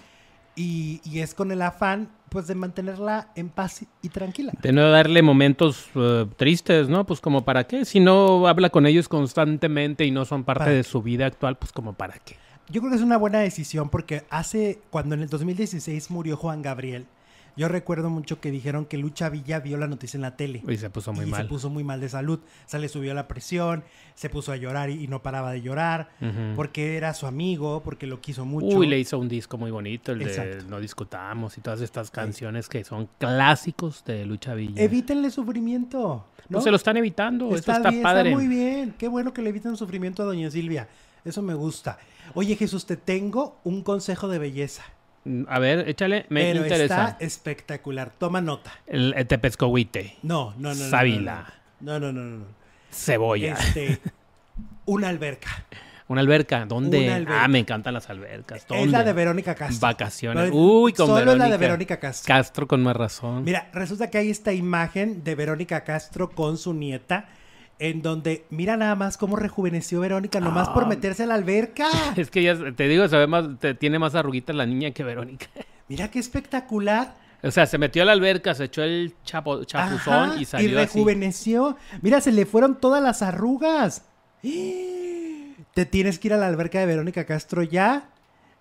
y, 0.56 1.00
y 1.06 1.20
es 1.20 1.34
con 1.34 1.52
el 1.52 1.62
afán, 1.62 2.10
pues, 2.30 2.48
de 2.48 2.56
mantenerla 2.56 3.30
en 3.36 3.50
paz 3.50 3.86
y 4.02 4.10
tranquila. 4.10 4.52
De 4.62 4.72
no 4.72 4.90
darle 4.90 5.22
momentos 5.22 5.86
eh, 5.96 6.26
tristes, 6.38 6.90
¿no? 6.90 7.06
Pues 7.06 7.22
como 7.22 7.46
para 7.46 7.66
qué. 7.66 7.86
Si 7.86 8.00
no 8.00 8.48
habla 8.48 8.70
con 8.70 8.86
ellos 8.86 9.08
constantemente 9.08 10.06
y 10.06 10.12
no 10.12 10.26
son 10.26 10.44
parte 10.44 10.60
¿Para 10.66 10.72
de 10.72 10.84
qué? 10.84 10.90
su 10.90 11.02
vida 11.02 11.26
actual, 11.26 11.58
pues 11.58 11.72
como 11.72 11.94
para 11.94 12.16
qué. 12.16 12.36
Yo 12.70 12.82
creo 12.82 12.92
que 12.92 12.98
es 12.98 13.04
una 13.04 13.18
buena 13.18 13.40
decisión 13.40 13.90
porque 13.90 14.24
hace, 14.30 14.80
cuando 14.90 15.16
en 15.16 15.22
el 15.22 15.30
2016 15.30 16.10
murió 16.10 16.38
Juan 16.38 16.62
Gabriel, 16.62 17.06
yo 17.62 17.68
recuerdo 17.68 18.10
mucho 18.10 18.42
que 18.42 18.50
dijeron 18.50 18.86
que 18.86 18.98
Lucha 18.98 19.30
Villa 19.30 19.60
vio 19.60 19.78
la 19.78 19.86
noticia 19.86 20.18
en 20.18 20.24
la 20.24 20.36
tele. 20.36 20.64
Y 20.68 20.78
se 20.78 20.90
puso 20.90 21.14
muy 21.14 21.26
y 21.26 21.30
mal. 21.30 21.44
se 21.44 21.48
puso 21.48 21.70
muy 21.70 21.84
mal 21.84 22.02
de 22.02 22.10
salud. 22.10 22.40
Se 22.66 22.80
le 22.80 22.90
subió 22.90 23.14
la 23.14 23.28
presión, 23.28 23.84
se 24.16 24.32
puso 24.32 24.52
a 24.52 24.56
llorar 24.56 24.90
y, 24.90 25.04
y 25.04 25.08
no 25.08 25.22
paraba 25.22 25.52
de 25.52 25.62
llorar, 25.62 26.10
Ujú. 26.20 26.56
porque 26.56 26.98
era 26.98 27.14
su 27.14 27.28
amigo, 27.28 27.84
porque 27.84 28.08
lo 28.08 28.20
quiso 28.20 28.46
mucho. 28.46 28.76
Uy, 28.76 28.88
le 28.88 28.98
hizo 28.98 29.20
un 29.20 29.30
disco 29.30 29.60
muy 29.60 29.70
bonito, 29.70 30.12
el 30.12 30.18
de 30.18 30.26
Exacto. 30.26 30.66
No 30.70 30.80
Discutamos 30.80 31.56
y 31.60 31.62
todas 31.62 31.82
estas 31.82 32.10
canciones 32.10 32.68
que 32.68 32.84
son 32.84 33.08
clásicos 33.20 34.04
de 34.06 34.26
Lucha 34.26 34.56
Villa. 34.56 34.82
Evítenle 34.82 35.30
sufrimiento. 35.30 36.26
¿no? 36.50 36.56
Pues 36.56 36.64
se 36.64 36.72
lo 36.72 36.78
están 36.78 36.98
evitando, 36.98 37.56
está, 37.56 37.74
eso 37.74 37.80
está 37.82 37.90
bien, 37.92 38.02
padre. 38.02 38.30
está 38.32 38.40
muy 38.42 38.48
bien. 38.48 38.96
Qué 38.98 39.08
bueno 39.08 39.34
que 39.36 39.44
le 39.44 39.50
evitan 39.50 39.78
sufrimiento 39.78 40.24
a 40.24 40.26
doña 40.26 40.50
Silvia. 40.50 40.88
Eso 41.24 41.44
me 41.44 41.54
gusta. 41.54 42.00
Oye, 42.34 42.56
Jesús, 42.56 42.88
te 42.88 42.98
tengo 42.98 43.60
un 43.64 43.84
consejo 43.84 44.28
de 44.28 44.40
belleza. 44.40 44.84
A 45.48 45.60
ver, 45.60 45.88
échale, 45.88 46.26
me 46.30 46.42
pero 46.52 46.64
interesa. 46.64 47.10
está 47.10 47.18
espectacular. 47.26 48.12
Toma 48.18 48.42
nota. 48.42 48.72
El, 48.88 49.14
el 49.16 49.28
tepezcohuite, 49.28 50.18
No, 50.24 50.54
no, 50.58 50.70
no. 50.70 50.90
Sábila. 50.90 51.54
No, 51.80 52.00
no, 52.00 52.12
no, 52.12 52.22
no. 52.24 52.38
no. 52.40 52.46
cebolla. 52.92 53.54
Este, 53.54 54.00
una 54.86 55.10
alberca. 55.10 55.50
Una 56.08 56.22
alberca, 56.22 56.66
¿dónde? 56.66 57.06
Una 57.06 57.16
alberca. 57.16 57.44
Ah, 57.44 57.48
me 57.48 57.60
encantan 57.60 57.94
las 57.94 58.10
albercas. 58.10 58.68
¿Dónde? 58.68 58.84
Es 58.86 58.92
la 58.92 59.04
de 59.04 59.14
Verónica 59.14 59.56
Castro. 59.56 59.80
Vacaciones. 59.88 60.44
Pero 60.46 60.56
Uy, 60.56 60.92
con 60.94 61.06
Solo 61.08 61.20
es 61.20 61.26
Verónica. 61.26 61.46
la 61.48 61.52
de 61.52 61.58
Verónica 61.58 62.00
Castro. 62.00 62.28
Castro 62.36 62.68
con 62.68 62.84
más 62.84 62.96
razón. 62.98 63.44
Mira, 63.46 63.70
resulta 63.74 64.10
que 64.10 64.18
hay 64.18 64.30
esta 64.30 64.52
imagen 64.52 65.24
de 65.24 65.36
Verónica 65.36 65.84
Castro 65.86 66.30
con 66.32 66.58
su 66.58 66.74
nieta, 66.74 67.30
en 67.82 68.02
donde 68.04 68.46
mira 68.52 68.78
nada 68.78 68.96
más 68.96 69.18
cómo 69.18 69.36
rejuveneció 69.36 70.00
Verónica, 70.02 70.40
nomás 70.40 70.70
por 70.70 70.84
Ah. 70.84 70.88
meterse 70.88 71.24
a 71.24 71.26
la 71.26 71.34
alberca. 71.36 71.88
Es 72.16 72.30
que 72.30 72.44
ya, 72.44 72.56
te 72.76 72.88
digo, 72.88 73.08
se 73.08 73.18
ve 73.18 73.26
más, 73.28 73.60
te- 73.60 73.74
tiene 73.74 73.98
más 74.00 74.14
arruguitas 74.16 74.56
la 74.56 74.66
niña 74.68 74.92
que 74.92 75.04
Verónica. 75.04 75.48
Mira 75.90 76.10
qué 76.12 76.20
espectacular. 76.20 77.16
O 77.44 77.50
sea, 77.50 77.66
se 77.66 77.80
metió 77.80 78.04
a 78.04 78.06
la 78.06 78.12
alberca, 78.12 78.54
se 78.54 78.66
echó 78.66 78.84
el 78.84 79.16
chapo, 79.24 79.64
chapuzón 79.64 80.14
Ajá, 80.32 80.36
y 80.40 80.46
salió 80.46 80.80
así. 80.80 80.94
rejuveneció. 80.98 81.76
Mira, 82.04 82.22
se 82.22 82.32
le 82.32 82.46
fueron 82.46 82.80
todas 82.80 83.02
las 83.02 83.24
arrugas. 83.24 84.06
Te 85.74 85.86
tienes 85.86 86.20
que 86.20 86.28
ir 86.28 86.34
a 86.34 86.38
la 86.38 86.48
alberca 86.48 86.80
de 86.80 86.86
Verónica 86.86 87.26
Castro 87.26 87.64
ya. 87.64 88.10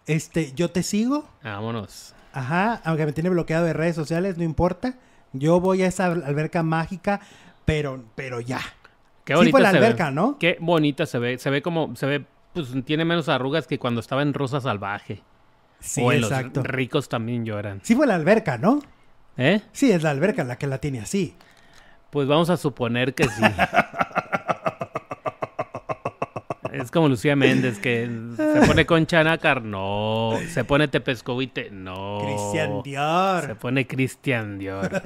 Este, 0.06 0.52
yo 0.54 0.70
te 0.70 0.82
sigo. 0.82 1.28
Vámonos. 1.42 2.14
Ajá, 2.32 2.80
aunque 2.84 3.04
me 3.06 3.12
tiene 3.12 3.28
bloqueado 3.30 3.64
de 3.66 3.72
redes 3.72 3.96
sociales, 3.96 4.38
no 4.38 4.44
importa. 4.44 4.94
Yo 5.32 5.60
voy 5.60 5.82
a 5.82 5.86
esa 5.88 6.06
alberca 6.06 6.62
mágica, 6.62 7.20
pero, 7.64 8.02
pero 8.14 8.40
ya. 8.40 8.60
Qué 9.24 9.34
Sí 9.34 9.38
bonita 9.38 9.50
fue 9.52 9.60
la 9.60 9.70
se 9.70 9.78
ve. 9.78 9.86
alberca, 9.86 10.10
¿no? 10.10 10.38
Qué 10.38 10.56
bonita 10.60 11.06
se 11.06 11.18
ve. 11.18 11.38
Se 11.38 11.50
ve 11.50 11.62
como, 11.62 11.94
se 11.96 12.06
ve, 12.06 12.24
pues 12.52 12.68
tiene 12.84 13.04
menos 13.04 13.28
arrugas 13.28 13.66
que 13.66 13.78
cuando 13.78 14.00
estaba 14.00 14.22
en 14.22 14.34
Rosa 14.34 14.60
Salvaje. 14.60 15.22
Sí, 15.80 16.02
o 16.02 16.12
en 16.12 16.22
exacto. 16.22 16.60
los 16.60 16.66
ricos 16.66 17.08
también 17.08 17.44
lloran. 17.44 17.80
Sí 17.82 17.94
fue 17.94 18.06
la 18.06 18.14
alberca, 18.16 18.58
¿no? 18.58 18.80
¿Eh? 19.36 19.60
Sí, 19.72 19.90
es 19.92 20.02
la 20.02 20.10
alberca 20.10 20.44
la 20.44 20.56
que 20.56 20.66
la 20.66 20.78
tiene 20.78 21.00
así. 21.00 21.34
Pues 22.10 22.28
vamos 22.28 22.50
a 22.50 22.56
suponer 22.56 23.14
que 23.14 23.24
sí. 23.24 23.42
es 26.72 26.90
como 26.90 27.08
Lucía 27.08 27.36
Méndez, 27.36 27.78
que 27.78 28.10
se 28.36 28.66
pone 28.66 28.84
con 28.84 29.06
Chanacar, 29.06 29.62
no. 29.62 30.32
Se 30.48 30.64
pone 30.64 30.88
Tepescovite, 30.88 31.70
no. 31.70 32.18
Cristian 32.24 32.82
Dior. 32.82 33.46
Se 33.46 33.54
pone 33.54 33.86
Cristian 33.86 34.58
Dior. 34.58 34.90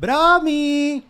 ¡Bromi! 0.00 1.04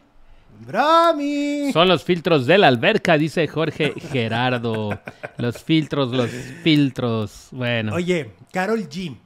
Son 1.72 1.88
los 1.88 2.05
filtros 2.05 2.46
de 2.46 2.59
la 2.59 2.68
alberca, 2.68 3.16
dice 3.18 3.46
Jorge 3.48 3.94
Gerardo. 4.11 4.98
Los 5.37 5.62
filtros, 5.62 6.12
los 6.12 6.31
filtros. 6.31 7.48
Bueno. 7.50 7.94
Oye, 7.94 8.31
Carol 8.53 8.88
G. 8.88 9.16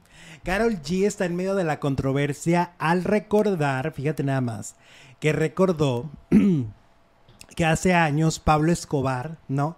Carol 0.43 0.81
G 0.81 1.05
está 1.05 1.25
en 1.25 1.35
medio 1.35 1.55
de 1.55 1.63
la 1.63 1.79
controversia 1.79 2.71
al 2.79 3.03
recordar, 3.03 3.91
fíjate 3.91 4.23
nada 4.23 4.41
más, 4.41 4.75
que 5.19 5.33
recordó 5.33 6.09
que 7.55 7.65
hace 7.65 7.93
años 7.93 8.39
Pablo 8.39 8.71
Escobar, 8.71 9.37
¿no? 9.47 9.77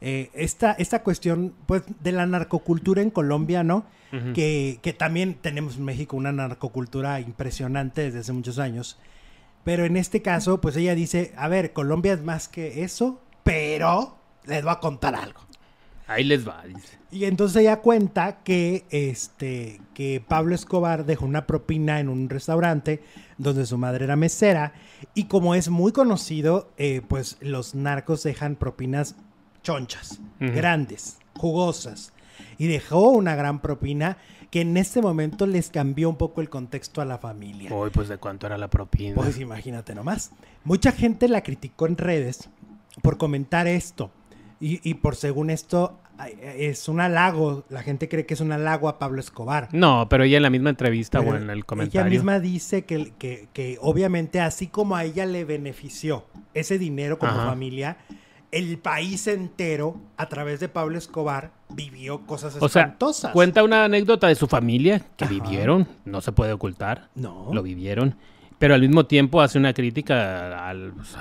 Eh, 0.00 0.30
esta, 0.32 0.72
esta 0.72 1.02
cuestión, 1.02 1.54
pues, 1.66 1.82
de 2.00 2.12
la 2.12 2.26
narcocultura 2.26 3.02
en 3.02 3.10
Colombia, 3.10 3.64
¿no? 3.64 3.84
Que, 4.32 4.78
que 4.80 4.94
también 4.94 5.34
tenemos 5.34 5.76
en 5.76 5.84
México 5.84 6.16
una 6.16 6.32
narcocultura 6.32 7.20
impresionante 7.20 8.00
desde 8.00 8.20
hace 8.20 8.32
muchos 8.32 8.58
años. 8.58 8.98
Pero 9.68 9.84
en 9.84 9.98
este 9.98 10.22
caso, 10.22 10.62
pues 10.62 10.76
ella 10.76 10.94
dice, 10.94 11.34
a 11.36 11.46
ver, 11.46 11.74
Colombia 11.74 12.14
es 12.14 12.22
más 12.22 12.48
que 12.48 12.84
eso, 12.84 13.20
pero 13.42 14.16
les 14.46 14.62
voy 14.62 14.72
a 14.72 14.80
contar 14.80 15.14
algo. 15.14 15.42
Ahí 16.06 16.24
les 16.24 16.48
va, 16.48 16.64
dice. 16.64 16.96
Y 17.10 17.26
entonces 17.26 17.60
ella 17.60 17.82
cuenta 17.82 18.38
que, 18.38 18.86
este, 18.88 19.82
que 19.92 20.24
Pablo 20.26 20.54
Escobar 20.54 21.04
dejó 21.04 21.26
una 21.26 21.46
propina 21.46 22.00
en 22.00 22.08
un 22.08 22.30
restaurante 22.30 23.02
donde 23.36 23.66
su 23.66 23.76
madre 23.76 24.06
era 24.06 24.16
mesera. 24.16 24.72
Y 25.12 25.24
como 25.24 25.54
es 25.54 25.68
muy 25.68 25.92
conocido, 25.92 26.72
eh, 26.78 27.02
pues 27.06 27.36
los 27.42 27.74
narcos 27.74 28.22
dejan 28.22 28.56
propinas 28.56 29.16
chonchas, 29.62 30.18
grandes, 30.40 31.18
jugosas. 31.36 32.14
Y 32.58 32.66
dejó 32.66 33.10
una 33.10 33.34
gran 33.34 33.60
propina 33.60 34.18
que 34.50 34.62
en 34.62 34.76
este 34.76 35.02
momento 35.02 35.46
les 35.46 35.70
cambió 35.70 36.08
un 36.08 36.16
poco 36.16 36.40
el 36.40 36.48
contexto 36.48 37.00
a 37.00 37.04
la 37.04 37.18
familia. 37.18 37.72
Uy, 37.72 37.90
pues 37.90 38.08
de 38.08 38.18
cuánto 38.18 38.46
era 38.46 38.56
la 38.58 38.68
propina. 38.68 39.14
Pues 39.14 39.38
imagínate 39.38 39.94
nomás. 39.94 40.32
Mucha 40.64 40.92
gente 40.92 41.28
la 41.28 41.42
criticó 41.42 41.86
en 41.86 41.96
redes 41.96 42.48
por 43.02 43.18
comentar 43.18 43.66
esto. 43.66 44.10
Y, 44.60 44.80
y 44.88 44.94
por 44.94 45.14
según 45.14 45.50
esto, 45.50 46.00
es 46.42 46.88
un 46.88 47.00
halago. 47.00 47.64
La 47.68 47.82
gente 47.82 48.08
cree 48.08 48.26
que 48.26 48.34
es 48.34 48.40
un 48.40 48.52
halago 48.52 48.88
a 48.88 48.98
Pablo 48.98 49.20
Escobar. 49.20 49.68
No, 49.72 50.08
pero 50.08 50.24
ella 50.24 50.38
en 50.38 50.42
la 50.42 50.50
misma 50.50 50.70
entrevista 50.70 51.20
o 51.20 51.34
en 51.34 51.50
el 51.50 51.64
comentario. 51.64 52.00
Ella 52.00 52.10
misma 52.10 52.40
dice 52.40 52.84
que, 52.84 53.12
que, 53.18 53.48
que, 53.52 53.78
obviamente 53.80 54.40
así 54.40 54.66
como 54.66 54.96
a 54.96 55.04
ella 55.04 55.26
le 55.26 55.44
benefició 55.44 56.26
ese 56.54 56.78
dinero 56.78 57.18
como 57.18 57.34
familia, 57.34 57.98
el 58.50 58.78
país 58.78 59.26
entero, 59.26 60.00
a 60.16 60.28
través 60.28 60.60
de 60.60 60.68
Pablo 60.68 60.98
Escobar, 60.98 61.52
vivió 61.70 62.26
cosas 62.26 62.54
espantosas. 62.54 63.18
O 63.18 63.22
sea, 63.22 63.32
cuenta 63.32 63.62
una 63.62 63.84
anécdota 63.84 64.28
de 64.28 64.34
su 64.34 64.46
familia 64.46 65.04
que 65.16 65.26
vivieron, 65.26 65.86
no 66.04 66.20
se 66.20 66.32
puede 66.32 66.52
ocultar. 66.52 67.08
No. 67.14 67.50
Lo 67.52 67.62
vivieron. 67.62 68.16
Pero 68.58 68.74
al 68.74 68.80
mismo 68.80 69.06
tiempo 69.06 69.40
hace 69.40 69.56
una 69.56 69.72
crítica 69.72 70.68
al, 70.68 70.92
pues, 70.92 71.14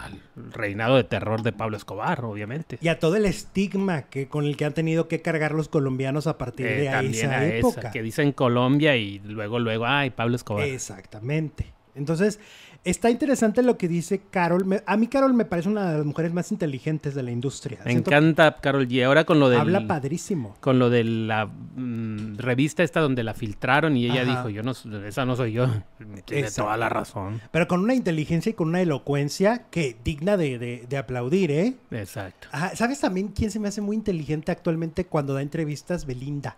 reinado 0.53 0.95
de 0.95 1.03
terror 1.03 1.43
de 1.43 1.51
Pablo 1.51 1.77
Escobar, 1.77 2.25
obviamente. 2.25 2.79
Y 2.81 2.88
a 2.88 2.97
todo 2.97 3.15
el 3.15 3.25
estigma 3.25 4.03
que 4.03 4.27
con 4.27 4.45
el 4.45 4.57
que 4.57 4.65
han 4.65 4.73
tenido 4.73 5.07
que 5.07 5.21
cargar 5.21 5.51
los 5.51 5.69
colombianos 5.69 6.25
a 6.25 6.39
partir 6.39 6.65
eh, 6.65 6.79
de 6.81 6.89
ahí 6.89 7.12
esa 7.12 7.45
época. 7.45 7.91
que 7.91 8.01
dicen 8.01 8.31
Colombia 8.31 8.95
y 8.95 9.19
luego, 9.19 9.60
luego, 9.60 9.86
ay, 9.86 10.10
Pablo 10.10 10.36
Escobar. 10.36 10.65
Exactamente. 10.65 11.73
Entonces, 11.93 12.39
Está 12.88 13.10
interesante 13.10 13.62
lo 13.63 13.78
que 13.78 13.89
dice 13.89 14.21
Carol. 14.32 14.82
a 14.86 14.95
mí 14.95 15.08
Carol 15.08 15.34
me 15.34 15.43
parece 15.43 15.67
una 15.67 15.91
de 15.91 15.97
las 15.97 16.06
mujeres 16.06 16.32
más 16.32 16.54
inteligentes 16.54 17.15
de 17.15 17.21
la 17.21 17.32
industria. 17.32 17.80
Me 17.84 17.91
encanta 17.91 18.56
Carol 18.62 18.88
G. 18.88 19.06
Ahora 19.06 19.26
con 19.26 19.41
lo 19.41 19.50
de 19.50 19.58
Habla 19.58 19.86
padrísimo. 19.86 20.56
Con 20.62 20.80
lo 20.80 20.89
de 20.89 21.04
la 21.04 21.47
mm, 21.47 22.38
revista 22.38 22.84
esta 22.84 23.02
donde 23.02 23.26
la 23.26 23.34
filtraron 23.34 23.97
y 23.97 24.06
ella 24.06 24.23
dijo, 24.23 24.47
yo 24.47 24.63
no, 24.63 24.71
esa 25.06 25.26
no 25.26 25.36
soy 25.36 25.52
yo. 25.52 25.67
Tiene 26.26 26.50
toda 26.50 26.78
la 26.78 26.88
razón. 26.88 27.41
Pero 27.52 27.67
con 27.67 27.82
una 27.82 27.93
inteligencia 27.93 28.52
y 28.52 28.54
con 28.54 28.69
una 28.69 28.80
elocuencia 28.80 29.65
que 29.69 29.97
digna 30.02 30.38
de, 30.38 30.88
aplaudir, 30.97 31.52
¿eh? 31.52 31.76
Exacto. 31.91 32.47
¿Sabes 32.73 33.02
también 33.02 33.28
quién 33.30 33.52
se 33.52 33.60
me 33.60 33.67
hace 33.67 33.82
muy 33.82 33.97
inteligente 33.97 34.54
actualmente 34.54 35.06
cuando 35.06 35.34
da 35.34 35.41
entrevistas? 35.41 36.06
Belinda. 36.06 36.56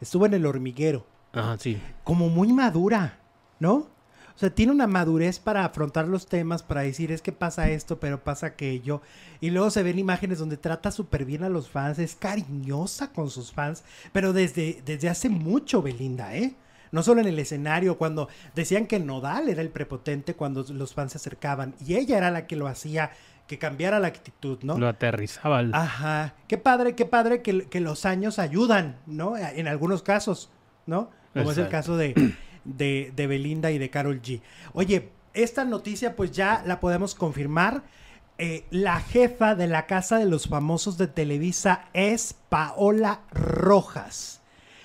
Estuvo 0.00 0.26
en 0.26 0.34
El 0.34 0.44
Hormiguero. 0.44 1.06
Ajá, 1.32 1.56
sí. 1.56 1.80
Como 2.02 2.28
muy 2.30 2.52
madura, 2.52 3.20
¿no? 3.60 3.96
O 4.38 4.40
sea, 4.40 4.50
tiene 4.50 4.70
una 4.70 4.86
madurez 4.86 5.40
para 5.40 5.64
afrontar 5.64 6.06
los 6.06 6.28
temas, 6.28 6.62
para 6.62 6.82
decir 6.82 7.10
es 7.10 7.22
que 7.22 7.32
pasa 7.32 7.70
esto, 7.70 7.98
pero 7.98 8.22
pasa 8.22 8.46
aquello. 8.46 9.02
Y 9.40 9.50
luego 9.50 9.68
se 9.68 9.82
ven 9.82 9.98
imágenes 9.98 10.38
donde 10.38 10.56
trata 10.56 10.92
súper 10.92 11.24
bien 11.24 11.42
a 11.42 11.48
los 11.48 11.68
fans, 11.68 11.98
es 11.98 12.14
cariñosa 12.14 13.12
con 13.12 13.30
sus 13.30 13.50
fans, 13.50 13.82
pero 14.12 14.32
desde, 14.32 14.80
desde 14.84 15.08
hace 15.08 15.28
mucho 15.28 15.82
Belinda, 15.82 16.36
¿eh? 16.36 16.54
No 16.92 17.02
solo 17.02 17.20
en 17.20 17.26
el 17.26 17.36
escenario, 17.40 17.98
cuando 17.98 18.28
decían 18.54 18.86
que 18.86 19.00
Nodal 19.00 19.48
era 19.48 19.60
el 19.60 19.70
prepotente 19.70 20.34
cuando 20.34 20.64
los 20.72 20.94
fans 20.94 21.10
se 21.12 21.18
acercaban 21.18 21.74
y 21.84 21.96
ella 21.96 22.16
era 22.16 22.30
la 22.30 22.46
que 22.46 22.54
lo 22.54 22.68
hacía 22.68 23.10
que 23.48 23.58
cambiara 23.58 23.98
la 23.98 24.06
actitud, 24.06 24.60
¿no? 24.62 24.78
Lo 24.78 24.86
aterrizaba. 24.86 25.64
Ajá. 25.72 26.34
Qué 26.46 26.58
padre, 26.58 26.94
qué 26.94 27.06
padre 27.06 27.42
que, 27.42 27.66
que, 27.66 27.80
los 27.80 28.06
años 28.06 28.38
ayudan, 28.38 28.98
¿no? 29.06 29.36
En 29.36 29.66
algunos 29.66 30.04
casos, 30.04 30.48
¿no? 30.86 31.10
Como 31.32 31.50
es 31.50 31.58
el 31.58 31.68
caso 31.68 31.96
de, 31.96 32.14
de, 32.64 33.12
Belinda 33.16 33.70
y 33.70 33.78
de 33.78 33.90
Carol 33.90 34.20
G. 34.20 34.40
Oye, 34.72 35.10
esta 35.34 35.64
noticia 35.64 36.16
pues 36.16 36.32
ya 36.32 36.62
la 36.66 36.80
podemos 36.80 37.14
confirmar. 37.14 37.82
Eh, 38.38 38.64
la 38.70 39.00
jefa 39.00 39.54
de 39.54 39.66
la 39.66 39.86
Casa 39.86 40.18
de 40.18 40.26
los 40.26 40.48
Famosos 40.48 40.96
de 40.96 41.08
Televisa 41.08 41.86
es 41.92 42.34
Paola 42.48 43.22
Rojas. 43.32 44.40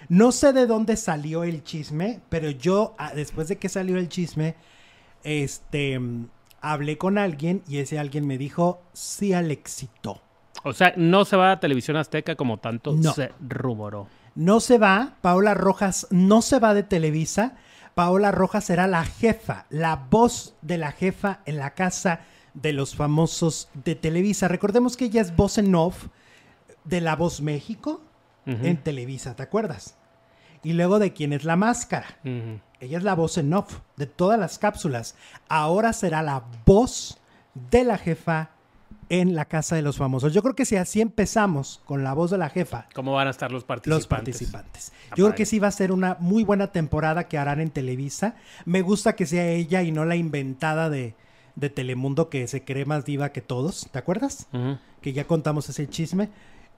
No 0.09 0.31
sé 0.31 0.53
de 0.53 0.65
dónde 0.65 0.97
salió 0.97 1.43
el 1.43 1.63
chisme, 1.63 2.19
pero 2.29 2.49
yo, 2.49 2.95
ah, 2.97 3.13
después 3.15 3.47
de 3.47 3.57
que 3.57 3.69
salió 3.69 3.97
el 3.97 4.09
chisme, 4.09 4.55
este, 5.23 5.99
hablé 6.61 6.97
con 6.97 7.17
alguien 7.17 7.61
y 7.67 7.77
ese 7.77 7.99
alguien 7.99 8.25
me 8.25 8.37
dijo, 8.37 8.81
sí 8.93 9.33
al 9.33 9.51
éxito. 9.51 10.21
O 10.63 10.73
sea, 10.73 10.93
no 10.97 11.25
se 11.25 11.35
va 11.35 11.51
a 11.51 11.59
Televisión 11.59 11.97
Azteca 11.97 12.35
como 12.35 12.57
tanto 12.57 12.95
se 13.13 13.31
rumoró. 13.39 14.07
No 14.35 14.59
se 14.59 14.77
va, 14.77 15.15
Paola 15.21 15.53
Rojas 15.53 16.07
no 16.09 16.41
se 16.41 16.59
va 16.59 16.73
de 16.73 16.83
Televisa. 16.83 17.53
Paola 17.93 18.31
Rojas 18.31 18.65
será 18.65 18.87
la 18.87 19.05
jefa, 19.05 19.65
la 19.69 19.95
voz 20.09 20.55
de 20.61 20.77
la 20.77 20.91
jefa 20.91 21.41
en 21.45 21.57
la 21.57 21.75
casa 21.75 22.21
de 22.53 22.73
los 22.73 22.95
famosos 22.95 23.69
de 23.73 23.95
Televisa. 23.95 24.47
Recordemos 24.47 24.97
que 24.97 25.05
ella 25.05 25.21
es 25.21 25.35
voz 25.35 25.57
en 25.57 25.73
off 25.75 26.07
de 26.83 27.01
La 27.01 27.15
Voz 27.15 27.41
México 27.41 28.01
en 28.45 28.77
Televisa, 28.77 29.35
¿te 29.35 29.43
acuerdas? 29.43 29.95
Y 30.63 30.73
luego 30.73 30.99
de 30.99 31.13
quién 31.13 31.31
es 31.31 31.45
la 31.45 31.55
máscara. 31.55 32.07
Ella 32.79 32.97
es 32.97 33.03
la 33.03 33.15
voz 33.15 33.37
en 33.37 33.53
off 33.53 33.79
de 33.95 34.07
todas 34.07 34.39
las 34.39 34.57
cápsulas. 34.57 35.15
Ahora 35.47 35.93
será 35.93 36.21
la 36.23 36.43
voz 36.65 37.19
de 37.53 37.83
la 37.83 37.97
jefa 37.97 38.49
en 39.09 39.35
la 39.35 39.45
Casa 39.45 39.75
de 39.75 39.81
los 39.81 39.97
Famosos. 39.97 40.33
Yo 40.33 40.41
creo 40.41 40.55
que 40.55 40.65
si 40.65 40.75
así 40.75 41.01
empezamos 41.01 41.81
con 41.85 42.03
la 42.03 42.13
voz 42.13 42.31
de 42.31 42.37
la 42.37 42.49
jefa. 42.49 42.87
¿Cómo 42.93 43.13
van 43.13 43.27
a 43.27 43.31
estar 43.31 43.51
los 43.51 43.63
participantes? 43.63 44.03
Los 44.03 44.07
participantes. 44.07 44.91
Yo 45.15 45.25
creo 45.25 45.35
que 45.35 45.45
sí 45.45 45.59
va 45.59 45.67
a 45.67 45.71
ser 45.71 45.91
una 45.91 46.17
muy 46.19 46.43
buena 46.43 46.71
temporada 46.71 47.27
que 47.27 47.37
harán 47.37 47.59
en 47.59 47.69
Televisa. 47.69 48.35
Me 48.65 48.81
gusta 48.81 49.15
que 49.15 49.25
sea 49.25 49.47
ella 49.47 49.83
y 49.83 49.91
no 49.91 50.05
la 50.05 50.15
inventada 50.15 50.89
de, 50.89 51.15
de 51.55 51.69
Telemundo 51.69 52.29
que 52.29 52.47
se 52.47 52.63
cree 52.63 52.85
más 52.85 53.05
diva 53.05 53.31
que 53.31 53.41
todos. 53.41 53.87
¿Te 53.91 53.99
acuerdas? 53.99 54.47
Que 55.01 55.13
ya 55.13 55.25
contamos 55.25 55.69
ese 55.69 55.87
chisme. 55.87 56.29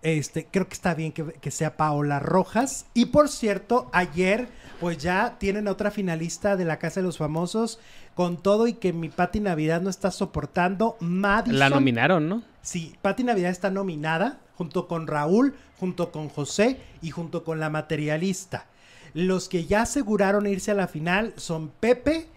Este, 0.01 0.45
creo 0.45 0.67
que 0.67 0.75
está 0.75 0.93
bien 0.93 1.11
que, 1.11 1.51
sea 1.51 1.77
Paola 1.77 2.19
Rojas. 2.19 2.85
Y 2.93 3.05
por 3.05 3.27
cierto, 3.27 3.89
ayer, 3.91 4.47
pues 4.79 4.99
ya 4.99 5.37
tienen 5.39 5.67
otra 5.67 5.89
finalista 5.89 6.55
de 6.55 6.65
la 6.65 6.77
Casa 6.77 6.99
de 6.99 7.07
los 7.07 7.17
Famosos. 7.17 7.79
Con 8.15 8.37
todo 8.37 8.67
y 8.67 8.73
que 8.73 8.93
mi 8.93 9.09
Patti 9.09 9.39
Navidad 9.39 9.81
no 9.81 9.89
está 9.89 10.09
soportando, 10.09 10.97
Madison. 10.99 11.59
La 11.59 11.69
nominaron, 11.69 12.27
¿no? 12.27 12.43
Sí, 12.61 12.95
Patti 13.01 13.23
Navidad 13.23 13.51
está 13.51 13.69
nominada 13.69 14.39
junto 14.55 14.87
con 14.87 15.05
Raúl, 15.05 15.55
junto 15.79 16.11
con 16.11 16.29
José 16.29 16.79
y 17.01 17.11
junto 17.11 17.43
con 17.43 17.59
la 17.59 17.69
materialista. 17.69 18.65
Los 19.13 19.49
que 19.49 19.65
ya 19.65 19.83
aseguraron 19.83 20.47
irse 20.47 20.71
a 20.71 20.75
la 20.75 20.87
final 20.87 21.33
son 21.37 21.69
Pepe 21.79 22.27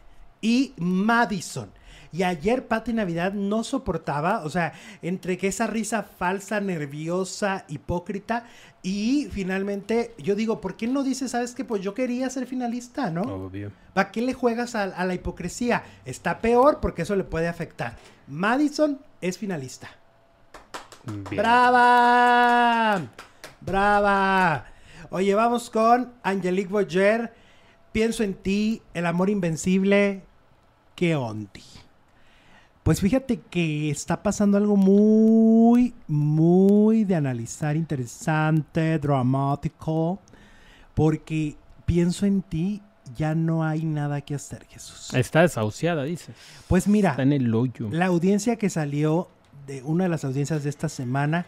y 0.41 0.75
Madison. 0.77 1.71
Y 2.13 2.23
ayer 2.23 2.67
Pati 2.67 2.93
Navidad 2.93 3.33
no 3.33 3.65
soportaba, 3.65 4.43
o 4.45 4.51
sea, 4.51 4.73
entre 5.03 5.37
que 5.37 5.49
esa 5.49 5.67
risa 5.67 6.03
falsa, 6.03 6.61
nerviosa, 6.61 7.65
hipócrita, 7.69 8.45
y 8.83 9.29
finalmente 9.31 10.15
yo 10.19 10.35
digo, 10.35 10.61
¿por 10.61 10.77
qué 10.77 10.87
no 10.87 11.03
dices, 11.03 11.33
sabes 11.33 11.55
que 11.55 11.65
pues 11.65 11.83
yo 11.83 11.95
quería 11.95 12.31
ser 12.31 12.47
finalista, 12.47 13.11
¿no? 13.11 13.23
Obvio. 13.23 13.73
¿Para 13.93 14.11
qué 14.11 14.23
le 14.23 14.33
juegas 14.33 14.75
a, 14.75 14.87
la 15.05 15.15
hipocresía? 15.15 15.83
Está 16.05 16.39
peor 16.39 16.79
porque 16.81 17.03
eso 17.03 17.17
le 17.17 17.25
puede 17.25 17.49
afectar. 17.49 17.97
Madison 18.29 19.01
es 19.21 19.37
finalista. 19.37 19.89
¡Brava! 21.31 23.09
¡Brava! 23.61 24.67
Oye, 25.11 25.35
vamos 25.35 25.71
con 25.71 26.13
Angelique 26.23 26.71
Boyer. 26.71 27.33
Pienso 27.93 28.23
en 28.23 28.35
ti, 28.35 28.83
el 28.95 29.07
amor 29.07 29.31
invencible. 29.31 30.23
¿Qué 30.95 31.17
ondi? 31.17 31.78
Pues 32.89 33.03
fíjate 33.03 33.41
que 33.51 33.91
está 33.91 34.23
pasando 34.23 34.57
algo 34.57 34.75
muy, 34.75 35.93
muy 36.07 37.05
de 37.05 37.17
analizar, 37.17 37.77
interesante, 37.77 38.99
dramático, 38.99 40.19
porque 40.95 41.55
pienso 41.85 42.25
en 42.25 42.41
ti, 42.41 42.81
ya 43.15 43.35
no 43.35 43.63
hay 43.63 43.85
nada 43.85 44.23
que 44.23 44.35
hacer, 44.35 44.65
Jesús. 44.65 45.13
Está 45.13 45.43
desahuciada, 45.43 46.05
dice. 46.05 46.33
Pues 46.67 46.89
mira, 46.89 47.11
está 47.11 47.25
en 47.25 47.35
el 47.35 47.55
hoyo. 47.55 47.91
La 47.93 48.07
audiencia 48.07 48.57
que 48.57 48.71
salió 48.71 49.29
de 49.67 49.83
una 49.83 50.05
de 50.05 50.09
las 50.09 50.25
audiencias 50.25 50.65
de 50.65 50.71
esta 50.71 50.89
semana 50.89 51.45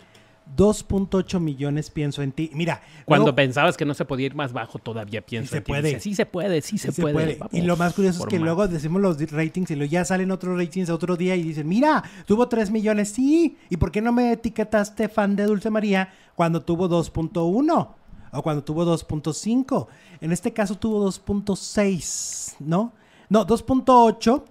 2.8 0.57 1.41
millones 1.41 1.91
pienso 1.91 2.23
en 2.23 2.33
ti. 2.33 2.51
Mira. 2.55 2.83
Cuando 3.05 3.35
pensabas 3.35 3.77
que 3.77 3.85
no 3.85 3.95
se 3.95 4.05
podía 4.05 4.27
ir 4.27 4.35
más 4.35 4.53
bajo, 4.53 4.79
todavía 4.79 5.21
pienso 5.23 5.57
en 5.57 5.65
ti. 5.65 5.73
Puede. 5.73 6.01
sí 6.01 6.15
se 6.15 6.27
puede, 6.27 6.61
sí 6.61 6.79
se, 6.79 6.93
puede. 6.93 7.39
y 7.53 7.63
lo 7.63 7.77
más 7.77 7.95
curioso 7.95 8.21
es 8.21 8.27
que 8.27 8.39
luego 8.39 8.69
decimos 8.69 9.01
los 9.01 9.19
ratings 9.31 9.71
y 9.71 9.77
luego 9.77 9.91
ya 9.91 10.05
salen 10.05 10.31
otros 10.31 10.57
ratings 10.57 10.91
otro 10.91 11.17
día 11.17 11.37
y 11.37 11.43
dicen, 11.43 11.69
mira, 11.69 12.03
tuvo 12.27 12.49
3 12.49 12.71
millones, 12.71 13.11
sí. 13.11 13.57
¿Y 13.69 13.77
por 13.77 13.91
qué 13.91 14.01
no 14.01 14.13
me 14.13 14.33
etiquetaste 14.33 15.09
fan 15.09 15.37
de 15.37 15.45
Dulce 15.45 15.71
María 15.71 16.13
cuando 16.35 16.63
tuvo 16.63 16.89
2.1? 16.89 17.89
O 18.33 18.43
cuando 18.43 18.63
tuvo 18.63 18.85
2.5. 18.85 19.87
En 20.21 20.33
este 20.33 20.53
caso 20.53 20.77
tuvo 20.77 21.09
2.6, 21.09 22.57
¿no? 22.61 22.93
No, 23.29 23.47
2.8. 23.47 24.45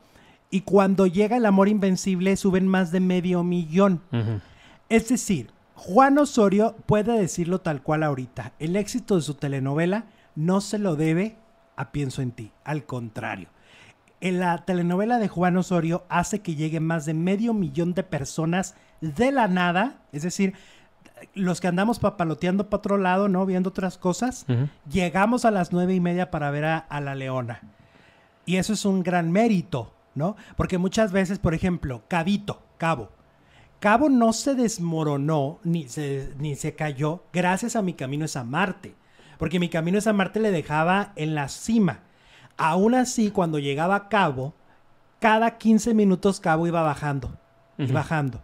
Y 0.52 0.62
cuando 0.62 1.06
llega 1.06 1.38
el 1.38 1.46
amor 1.46 1.68
invencible 1.70 2.36
suben 2.36 2.68
más 2.68 2.92
de 2.92 3.00
medio 3.00 3.44
millón. 3.44 4.02
Es 4.90 5.10
decir, 5.10 5.52
Juan 5.80 6.18
Osorio 6.18 6.76
puede 6.86 7.18
decirlo 7.18 7.62
tal 7.62 7.82
cual 7.82 8.04
ahorita. 8.04 8.52
El 8.60 8.76
éxito 8.76 9.16
de 9.16 9.22
su 9.22 9.36
telenovela 9.36 10.08
no 10.36 10.60
se 10.60 10.78
lo 10.78 10.98
debe 10.98 11.38
a 11.78 11.94
Pienso 11.94 12.22
en 12.22 12.32
ti, 12.32 12.52
al 12.66 12.84
contrario. 12.86 13.48
En 14.20 14.42
la 14.42 14.66
telenovela 14.66 15.20
de 15.20 15.30
Juan 15.30 15.56
Osorio 15.56 16.04
hace 16.10 16.42
que 16.42 16.56
llegue 16.56 16.82
más 16.82 17.06
de 17.06 17.14
medio 17.14 17.54
millón 17.54 17.94
de 17.94 18.04
personas 18.04 18.76
de 19.00 19.32
la 19.32 19.48
nada, 19.48 20.02
es 20.12 20.24
decir, 20.24 20.54
los 21.34 21.62
que 21.62 21.70
andamos 21.70 21.98
papaloteando 22.00 22.70
para 22.70 22.80
otro 22.80 22.98
lado, 22.98 23.30
¿no? 23.30 23.46
Viendo 23.46 23.70
otras 23.70 23.98
cosas, 23.98 24.46
llegamos 24.92 25.46
a 25.46 25.52
las 25.52 25.72
nueve 25.72 25.96
y 25.96 26.02
media 26.02 26.30
para 26.30 26.52
ver 26.52 26.66
a, 26.66 26.78
a 26.78 27.00
la 27.00 27.16
leona. 27.16 27.62
Y 28.46 28.58
eso 28.58 28.74
es 28.74 28.84
un 28.84 29.02
gran 29.02 29.32
mérito, 29.32 29.94
¿no? 30.14 30.36
Porque 30.58 30.78
muchas 30.78 31.14
veces, 31.14 31.40
por 31.40 31.54
ejemplo, 31.54 32.04
Cabito, 32.10 32.62
Cabo, 32.78 33.12
Cabo 33.80 34.10
no 34.10 34.34
se 34.34 34.56
desmoronó 34.56 35.60
ni 35.64 35.88
se, 35.88 36.34
ni 36.38 36.56
se 36.56 36.76
cayó 36.76 37.24
gracias 37.32 37.76
a 37.76 37.82
mi 37.82 37.94
camino 37.94 38.26
es 38.26 38.36
a 38.36 38.44
Marte. 38.44 38.94
Porque 39.38 39.60
mi 39.60 39.70
camino 39.70 39.98
es 39.98 40.08
a 40.08 40.14
Marte 40.14 40.42
le 40.42 40.52
dejaba 40.52 41.14
en 41.16 41.34
la 41.34 41.48
cima. 41.48 42.02
Aún 42.58 42.94
así, 42.94 43.32
cuando 43.32 43.58
llegaba 43.58 43.96
a 43.96 44.10
Cabo, 44.10 44.54
cada 45.20 45.58
15 45.58 45.94
minutos 45.94 46.42
Cabo 46.42 46.68
iba 46.68 46.82
bajando 46.82 47.38
y 47.78 47.92
bajando. 47.92 48.42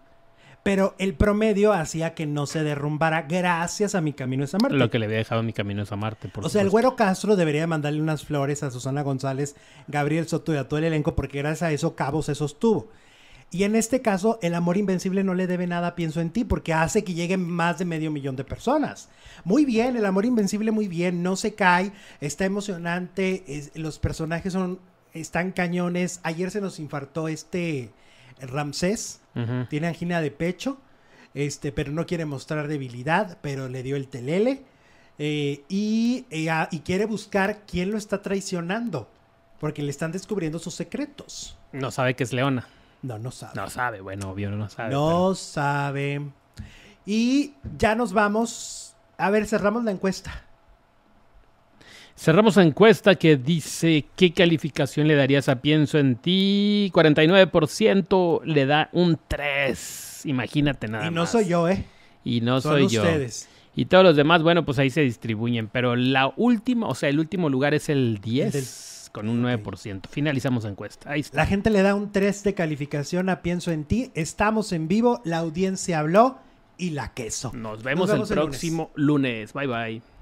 Pero 0.64 0.96
el 0.98 1.14
promedio 1.14 1.74
hacía 1.74 2.16
que 2.16 2.26
no 2.26 2.48
se 2.48 2.64
derrumbara 2.64 3.24
gracias 3.24 3.94
a 3.94 4.02
mi 4.02 4.14
camino 4.14 4.46
es 4.46 4.56
a 4.56 4.58
Marte. 4.58 4.78
Lo 4.78 4.90
que 4.90 4.98
le 4.98 5.06
había 5.06 5.18
dejado 5.18 5.44
mi 5.44 5.54
camino 5.54 5.84
es 5.84 5.92
a 5.92 5.98
Marte. 5.98 6.30
Por 6.30 6.46
O 6.46 6.50
sea, 6.50 6.62
el. 6.62 6.70
Güero 6.70 6.96
Castro 6.96 7.36
debería 7.36 7.68
mandarle 7.68 8.02
unas 8.02 8.24
flores 8.24 8.64
a 8.64 8.72
Susana 8.72 9.04
González, 9.04 9.56
Gabriel 9.88 10.28
Soto 10.28 10.54
y 10.54 10.58
a 10.58 10.68
todo 10.68 10.80
el 10.80 10.86
elenco 10.86 11.14
porque 11.14 11.40
gracias 11.40 11.64
a 11.64 11.72
eso 11.72 11.96
Cabo 11.96 12.24
se 12.24 12.36
sostuvo. 12.36 12.88
Y 13.56 13.64
en 13.64 13.78
este 13.78 14.02
caso, 14.02 14.38
el 14.42 14.54
amor 14.54 14.76
invencible 14.76 15.24
no 15.24 15.34
le 15.34 15.48
debe 15.48 15.66
nada, 15.66 15.96
pienso 15.96 16.20
en 16.20 16.30
ti, 16.30 16.44
porque 16.44 16.74
hace 16.74 17.06
que 17.06 17.14
lleguen 17.14 17.48
más 17.50 17.78
de 17.80 17.86
medio 17.86 18.12
millón 18.12 18.36
de 18.36 18.44
personas. 18.44 19.08
Muy 19.46 19.64
bien, 19.64 19.96
el 19.96 20.06
amor 20.06 20.26
invencible 20.26 20.72
muy 20.72 20.90
bien, 20.90 21.24
no 21.24 21.38
se 21.38 21.54
cae, 21.56 21.94
está 22.20 22.44
emocionante, 22.44 23.46
es- 23.48 23.72
los 23.76 23.98
personajes 23.98 24.52
son, 24.52 24.80
están 25.14 25.54
cañones. 25.54 26.20
Ayer 26.24 26.52
se 26.52 26.60
nos 26.60 26.80
infartó 26.80 27.30
este 27.30 27.92
Ramsés, 28.42 29.22
tiene 29.70 29.88
angina 29.88 30.20
de 30.20 30.32
pecho, 30.32 30.78
este, 31.34 31.72
pero 31.72 31.94
no 31.94 32.06
quiere 32.06 32.26
mostrar 32.26 32.68
debilidad, 32.68 33.38
pero 33.42 33.70
le 33.70 33.84
dio 33.84 33.96
el 33.96 34.10
telele. 34.10 34.64
eh, 35.18 35.64
y, 35.70 36.26
eh, 36.30 36.50
y 36.72 36.80
quiere 36.80 37.06
buscar 37.06 37.62
quién 37.66 37.90
lo 37.90 37.98
está 37.98 38.22
traicionando, 38.22 39.10
porque 39.62 39.82
le 39.82 39.90
están 39.90 40.12
descubriendo 40.12 40.60
sus 40.60 40.74
secretos. 40.76 41.58
No 41.72 41.90
sabe 41.90 42.18
que 42.18 42.26
es 42.26 42.34
Leona. 42.34 42.68
No, 43.06 43.20
no 43.20 43.32
sabe. 43.32 43.54
No 43.56 43.70
sabe, 43.70 44.02
bueno, 44.02 44.30
obvio 44.32 44.50
no 44.52 44.68
sabe. 44.70 44.92
no 44.92 45.36
sabe. 45.36 46.22
Y 47.06 47.54
ya 47.78 47.96
nos 47.96 48.14
vamos. 48.14 48.96
A 49.18 49.30
ver, 49.30 49.46
cerramos 49.46 49.84
la 49.84 49.92
encuesta. 49.92 50.42
Cerramos 52.18 52.56
la 52.56 52.64
encuesta 52.64 53.16
que 53.16 53.36
dice 53.36 54.06
qué 54.16 54.32
calificación 54.32 55.08
le 55.08 55.16
darías 55.16 55.50
a 55.50 55.58
Pienso 55.62 55.98
en 56.00 56.16
ti. 56.16 56.90
49% 56.94 58.42
le 58.46 58.66
da 58.66 58.90
un 58.94 59.20
3. 59.28 60.26
Imagínate 60.26 60.88
nada 60.88 61.08
y 61.08 61.12
no 61.12 61.22
más. 61.22 61.32
soy 61.32 61.48
yo, 61.48 61.68
¿eh? 61.68 61.86
Y 62.24 62.42
no 62.42 62.62
Son 62.62 62.74
soy 62.74 62.88
yo. 62.88 63.02
ustedes. 63.04 63.50
Y 63.76 63.86
todos 63.86 64.06
los 64.06 64.16
demás, 64.16 64.42
bueno, 64.42 64.64
pues 64.66 64.80
ahí 64.80 64.90
se 64.90 65.02
distribuyen. 65.02 65.68
Pero 65.68 65.96
la 65.98 66.32
última, 66.38 66.88
o 66.88 66.96
sea, 66.96 67.10
el 67.10 67.20
último 67.20 67.50
lugar 67.50 67.74
es 67.74 67.90
el 67.90 68.20
10 68.22 68.54
del- 68.54 68.64
con 69.16 69.30
un 69.30 69.42
9%. 69.42 70.10
Finalizamos 70.10 70.66
la 70.66 70.72
encuesta. 70.72 71.10
Ahí 71.10 71.22
está. 71.22 71.38
La 71.38 71.46
gente 71.46 71.70
le 71.70 71.82
da 71.82 71.96
un 71.96 72.12
3 72.12 72.44
de 72.44 72.54
calificación 72.54 73.30
a 73.30 73.42
Pienso 73.42 73.72
en 73.72 73.86
ti. 73.86 74.12
Estamos 74.14 74.74
en 74.74 74.90
vivo, 74.90 75.22
la 75.24 75.38
audiencia 75.38 76.00
habló 76.00 76.38
y 76.78 76.90
la 76.90 77.14
queso. 77.14 77.54
Nos 77.54 77.82
vemos, 77.82 78.10
vemos 78.10 78.30
el 78.30 78.38
el 78.38 78.44
lunes. 78.44 78.58
próximo 78.58 78.92
lunes. 78.96 79.54
Bye 79.54 79.68
bye. 79.68 80.15